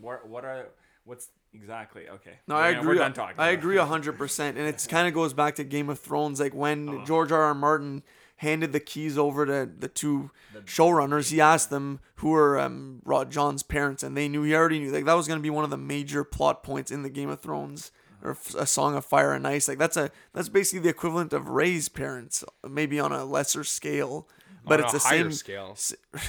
[0.00, 0.66] what what are
[1.04, 2.38] what's exactly okay.
[2.48, 2.86] No, We're I agree.
[2.88, 3.36] We're done talking.
[3.38, 3.84] I agree it.
[3.84, 6.40] hundred percent, and it kind of goes back to Game of Thrones.
[6.40, 7.04] Like when Uh-huh.
[7.04, 7.42] George R.
[7.42, 7.54] R.
[7.54, 8.02] Martin
[8.36, 10.30] handed the keys over to the two
[10.64, 14.42] showrunners, he asked them who were um, Rod John's parents, and they knew.
[14.42, 14.90] He already knew.
[14.90, 17.40] Like that was gonna be one of the major plot points in the Game of
[17.40, 17.92] Thrones
[18.22, 19.68] or a Song of Fire and Ice.
[19.68, 24.28] Like that's a that's basically the equivalent of Rey's parents, maybe on a lesser scale.
[24.66, 25.76] But On it's a the same scale.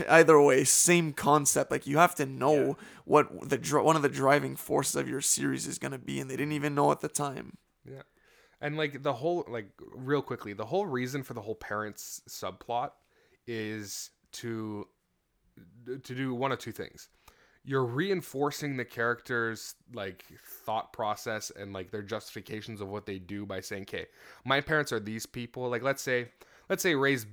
[0.10, 1.72] either way, same concept.
[1.72, 5.65] Like you have to know what the one of the driving forces of your series
[5.68, 7.57] is gonna be, and they didn't even know at the time.
[7.90, 8.02] Yeah.
[8.61, 12.91] And like the whole like real quickly, the whole reason for the whole parents subplot
[13.48, 14.88] is to
[15.86, 17.10] to do one of two things.
[17.64, 20.23] You're reinforcing the characters like
[20.65, 24.06] thought process and like their justifications of what they do by saying, "Okay,
[24.45, 26.30] my parents are these people." Like let's say
[26.69, 27.26] let's say Rey's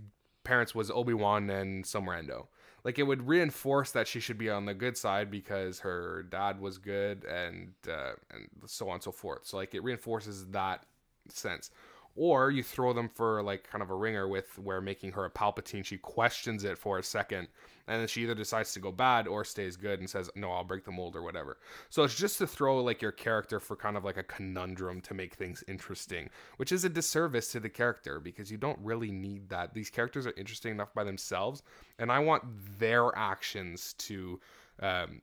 [0.44, 2.46] parents was Obi-Wan and some rando.
[2.84, 6.60] Like it would reinforce that she should be on the good side because her dad
[6.60, 9.46] was good and uh, and so on and so forth.
[9.46, 10.84] So like it reinforces that
[11.28, 11.70] sense.
[12.14, 15.30] Or you throw them for like kind of a ringer with where making her a
[15.30, 17.48] Palpatine, she questions it for a second,
[17.88, 20.62] and then she either decides to go bad or stays good and says, "No, I'll
[20.62, 21.56] break the mold" or whatever.
[21.88, 25.14] So it's just to throw like your character for kind of like a conundrum to
[25.14, 26.28] make things interesting,
[26.58, 29.72] which is a disservice to the character because you don't really need that.
[29.72, 31.62] These characters are interesting enough by themselves,
[31.98, 32.44] and I want
[32.78, 34.38] their actions to
[34.80, 35.22] um,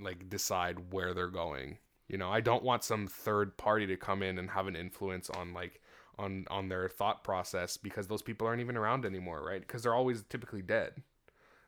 [0.00, 1.78] like decide where they're going.
[2.12, 5.30] You know, I don't want some third party to come in and have an influence
[5.30, 5.80] on like
[6.18, 9.62] on on their thought process because those people aren't even around anymore, right?
[9.62, 11.02] Because they're always typically dead.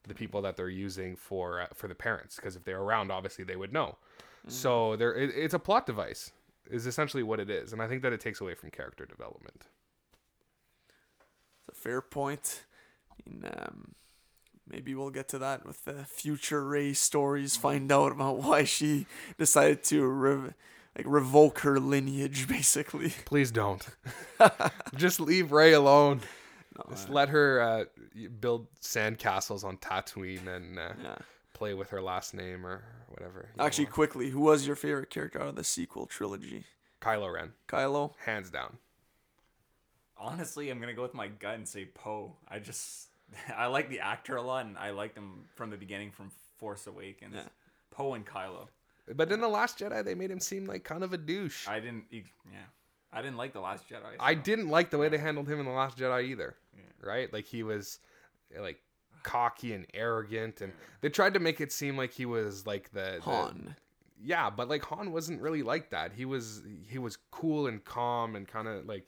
[0.06, 3.42] The people that they're using for uh, for the parents, because if they're around, obviously
[3.42, 3.96] they would know.
[4.46, 6.30] So there, it, it's a plot device,
[6.70, 9.64] is essentially what it is, and I think that it takes away from character development.
[11.66, 12.64] It's a fair point.
[13.10, 13.94] I mean, um,
[14.68, 17.56] maybe we'll get to that with the future Rey stories.
[17.56, 19.06] Find out about why she
[19.38, 20.54] decided to rev-
[20.96, 23.10] like revoke her lineage, basically.
[23.24, 23.84] Please don't.
[24.96, 26.20] Just leave Rey alone.
[26.90, 27.84] Just let her uh,
[28.40, 31.14] build sandcastles on Tatooine and uh, Yeah.
[31.52, 33.50] play with her last name or whatever.
[33.60, 33.90] Actually, know.
[33.92, 36.64] quickly, who was your favorite character out of the sequel trilogy?
[37.00, 38.14] Kylo Ren, Kylo.
[38.24, 38.78] hands down.
[40.16, 42.36] Honestly, I'm gonna go with my gut and say Poe.
[42.48, 43.08] I just
[43.56, 46.86] I like the actor a lot, and I liked him from the beginning from Force
[46.86, 47.34] Awakens.
[47.34, 47.42] Yeah.
[47.90, 48.68] Poe and Kylo.
[49.14, 51.68] But in the Last Jedi, they made him seem like kind of a douche.
[51.68, 52.04] I, I didn't.
[52.10, 52.58] e- Yeah,
[53.12, 54.18] I didn't like the Last Jedi.
[54.18, 56.54] so- didn't like the way they handled him in the Last Jedi either.
[57.02, 57.30] Right?
[57.32, 57.98] Like he was,
[58.58, 58.80] like
[59.22, 63.16] cocky and arrogant, and they tried to make it seem like he was like the,
[63.16, 63.76] the Han.
[64.22, 66.12] yeah, but like Han wasn't really like that.
[66.14, 69.04] He was he was cool and calm and kind of like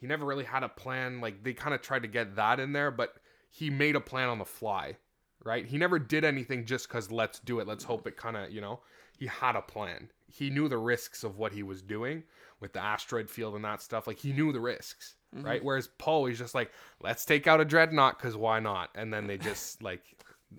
[0.00, 1.20] he never really had a plan.
[1.20, 3.16] Like they kind of tried to get that in there, but
[3.50, 4.96] he made a plan on the fly,
[5.44, 5.66] right?
[5.66, 7.66] He never did anything just cuz let's do it.
[7.66, 8.80] Let's hope it kind of, you know,
[9.18, 10.10] he had a plan.
[10.26, 12.24] He knew the risks of what he was doing
[12.60, 14.06] with the asteroid field and that stuff.
[14.06, 15.44] Like he knew the risks, mm-hmm.
[15.44, 15.64] right?
[15.64, 16.70] Whereas Poe he's just like,
[17.00, 18.90] let's take out a dreadnought cuz why not?
[18.94, 20.02] And then they just like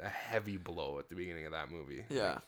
[0.01, 2.05] a heavy blow at the beginning of that movie.
[2.09, 2.39] Yeah.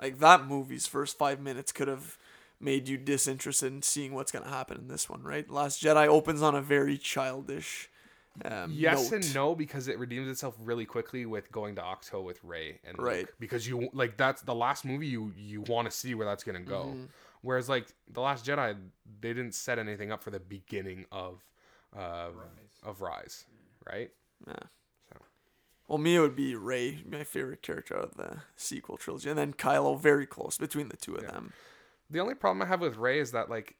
[0.00, 2.18] Like that movie's first five minutes could have
[2.60, 5.48] made you disinterested in seeing what's gonna happen in this one, right?
[5.50, 7.88] Last Jedi opens on a very childish.
[8.44, 9.24] Um, yes note.
[9.24, 12.98] and no because it redeems itself really quickly with going to Ahch-To with Rey and
[12.98, 13.34] Luke.
[13.38, 16.60] Because you like that's the last movie you you want to see where that's gonna
[16.60, 16.86] go.
[16.86, 17.04] Mm-hmm.
[17.42, 18.76] Whereas like the Last Jedi,
[19.20, 21.44] they didn't set anything up for the beginning of
[21.96, 22.28] uh,
[22.82, 23.44] of Rise,
[23.86, 24.10] right?
[24.46, 24.54] Yeah.
[25.10, 25.16] So.
[25.88, 29.52] Well, me it would be Rey, my favorite character of the sequel trilogy, and then
[29.52, 31.52] Kylo, very close between the two of them.
[32.08, 33.76] The only problem I have with Rey is that like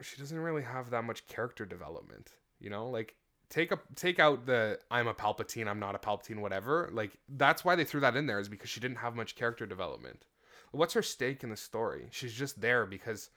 [0.00, 2.32] she doesn't really have that much character development.
[2.58, 3.14] You know, like
[3.52, 6.88] take a take out the I'm a Palpatine, I'm not a Palpatine, whatever.
[6.92, 9.66] Like that's why they threw that in there is because she didn't have much character
[9.66, 10.24] development.
[10.72, 12.06] What's her stake in the story?
[12.10, 13.28] She's just there because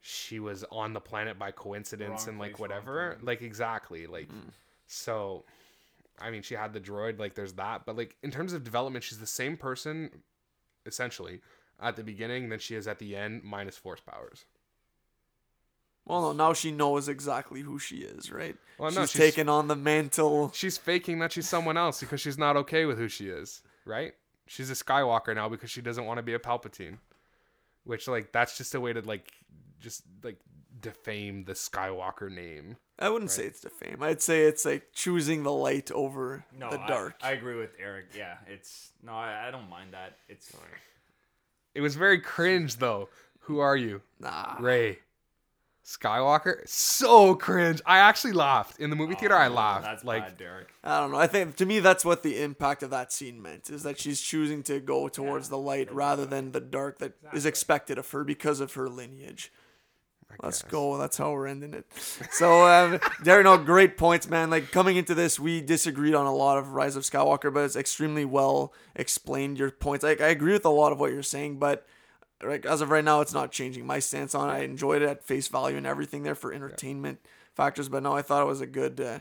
[0.00, 3.18] she was on the planet by coincidence Wrong and like place, whatever.
[3.20, 4.06] Like exactly.
[4.06, 4.52] Like mm.
[4.86, 5.44] so
[6.20, 7.84] I mean she had the droid, like there's that.
[7.84, 10.10] But like in terms of development, she's the same person
[10.86, 11.40] essentially
[11.80, 14.44] at the beginning than she is at the end, minus force powers.
[16.08, 18.56] Well, no, now she knows exactly who she is, right?
[18.78, 20.50] Well, she's, no, she's- taken on the mantle.
[20.54, 24.14] She's faking that she's someone else because she's not okay with who she is, right?
[24.46, 26.98] She's a Skywalker now because she doesn't want to be a Palpatine.
[27.84, 29.30] Which like that's just a way to like
[29.80, 30.38] just like
[30.80, 32.76] defame the Skywalker name.
[32.98, 33.98] I wouldn't say it's defame.
[34.02, 37.14] I'd say it's like choosing the light over No, the I- dark.
[37.22, 38.06] I, agree with Eric.
[38.16, 40.16] Yeah, it's no, I, I don't mind that.
[40.28, 40.50] It's
[41.74, 43.08] It was very cringe though.
[43.40, 44.02] Who are you?
[44.20, 44.56] nah.
[44.60, 44.98] Rey.
[45.88, 46.68] Skywalker?
[46.68, 47.80] So cringe.
[47.86, 48.78] I actually laughed.
[48.78, 49.84] In the movie theater I Oh, laughed.
[49.84, 50.68] That's like bad, Derek.
[50.84, 51.16] I don't know.
[51.18, 54.20] I think to me that's what the impact of that scene meant is that she's
[54.20, 58.22] choosing to go towards the light rather than the dark that is expected of her
[58.22, 59.50] because of her lineage.
[60.42, 60.70] Let's guess.
[60.70, 60.98] go.
[60.98, 61.86] That's how we're ending it.
[62.32, 64.50] So, um, Darren, no, great points, man.
[64.50, 67.76] Like coming into this, we disagreed on a lot of Rise of Skywalker, but it's
[67.76, 69.58] extremely well explained.
[69.58, 71.86] Your points, like I agree with a lot of what you're saying, but
[72.42, 74.48] like as of right now, it's not changing my stance on.
[74.48, 74.52] it.
[74.52, 77.20] I enjoyed it at face value and everything there for entertainment
[77.54, 79.00] factors, but no, I thought it was a good.
[79.00, 79.18] Uh,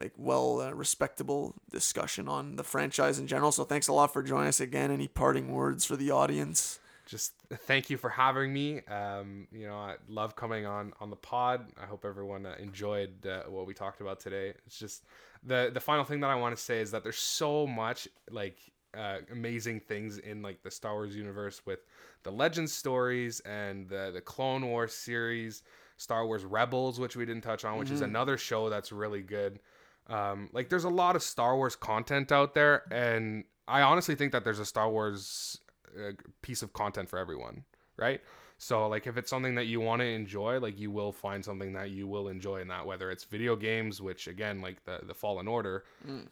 [0.00, 3.52] like well uh, respectable discussion on the franchise in general.
[3.52, 4.90] So thanks a lot for joining us again.
[4.90, 6.80] Any parting words for the audience?
[7.06, 7.34] just
[7.66, 8.80] thank you for having me.
[8.86, 11.66] Um, you know, I love coming on on the pod.
[11.80, 14.54] I hope everyone uh, enjoyed uh, what we talked about today.
[14.66, 15.04] It's just
[15.42, 18.56] the the final thing that I want to say is that there's so much like
[18.96, 21.80] uh, amazing things in like the Star Wars universe with
[22.22, 25.62] the Legend stories and the the Clone Wars series,
[25.96, 29.60] Star Wars Rebels, which we didn't touch on, which is another show that's really good.
[30.08, 34.32] Um, like there's a lot of Star Wars content out there, and I honestly think
[34.32, 35.58] that there's a Star Wars
[35.96, 36.12] uh,
[36.42, 37.64] piece of content for everyone,
[37.96, 38.20] right?
[38.62, 41.72] So like if it's something that you want to enjoy, like you will find something
[41.72, 42.86] that you will enjoy in that.
[42.86, 45.82] Whether it's video games, which again, like the the Fallen Order,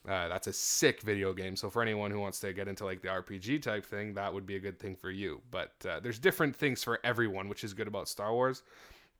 [0.08, 1.56] uh, that's a sick video game.
[1.56, 4.46] So for anyone who wants to get into like the RPG type thing, that would
[4.46, 5.40] be a good thing for you.
[5.50, 8.62] But uh, there's different things for everyone, which is good about Star Wars.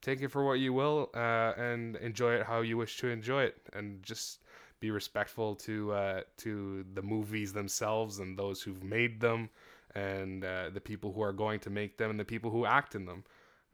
[0.03, 3.43] Take it for what you will, uh, and enjoy it how you wish to enjoy
[3.43, 4.39] it, and just
[4.78, 9.51] be respectful to uh, to the movies themselves and those who've made them,
[9.95, 12.95] and uh, the people who are going to make them, and the people who act
[12.95, 13.25] in them.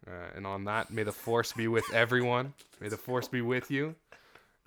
[0.07, 2.55] Uh, and on that, may the force be with everyone.
[2.81, 3.95] May the force be with you.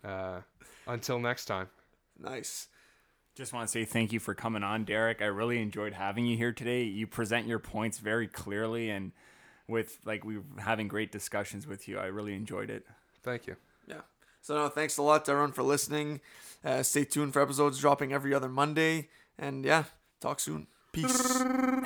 [0.03, 0.41] Uh,
[0.87, 1.69] until next time.
[2.19, 2.67] Nice.
[3.35, 5.21] Just want to say thank you for coming on, Derek.
[5.21, 6.83] I really enjoyed having you here today.
[6.83, 9.13] You present your points very clearly and
[9.67, 11.99] with like we were having great discussions with you.
[11.99, 12.85] I really enjoyed it.
[13.23, 13.55] Thank you.
[13.87, 14.01] Yeah.
[14.41, 16.21] So no, thanks a lot to everyone for listening.
[16.65, 19.09] Uh, stay tuned for episodes dropping every other Monday.
[19.37, 19.85] And yeah,
[20.19, 20.67] talk soon.
[20.91, 21.78] Peace.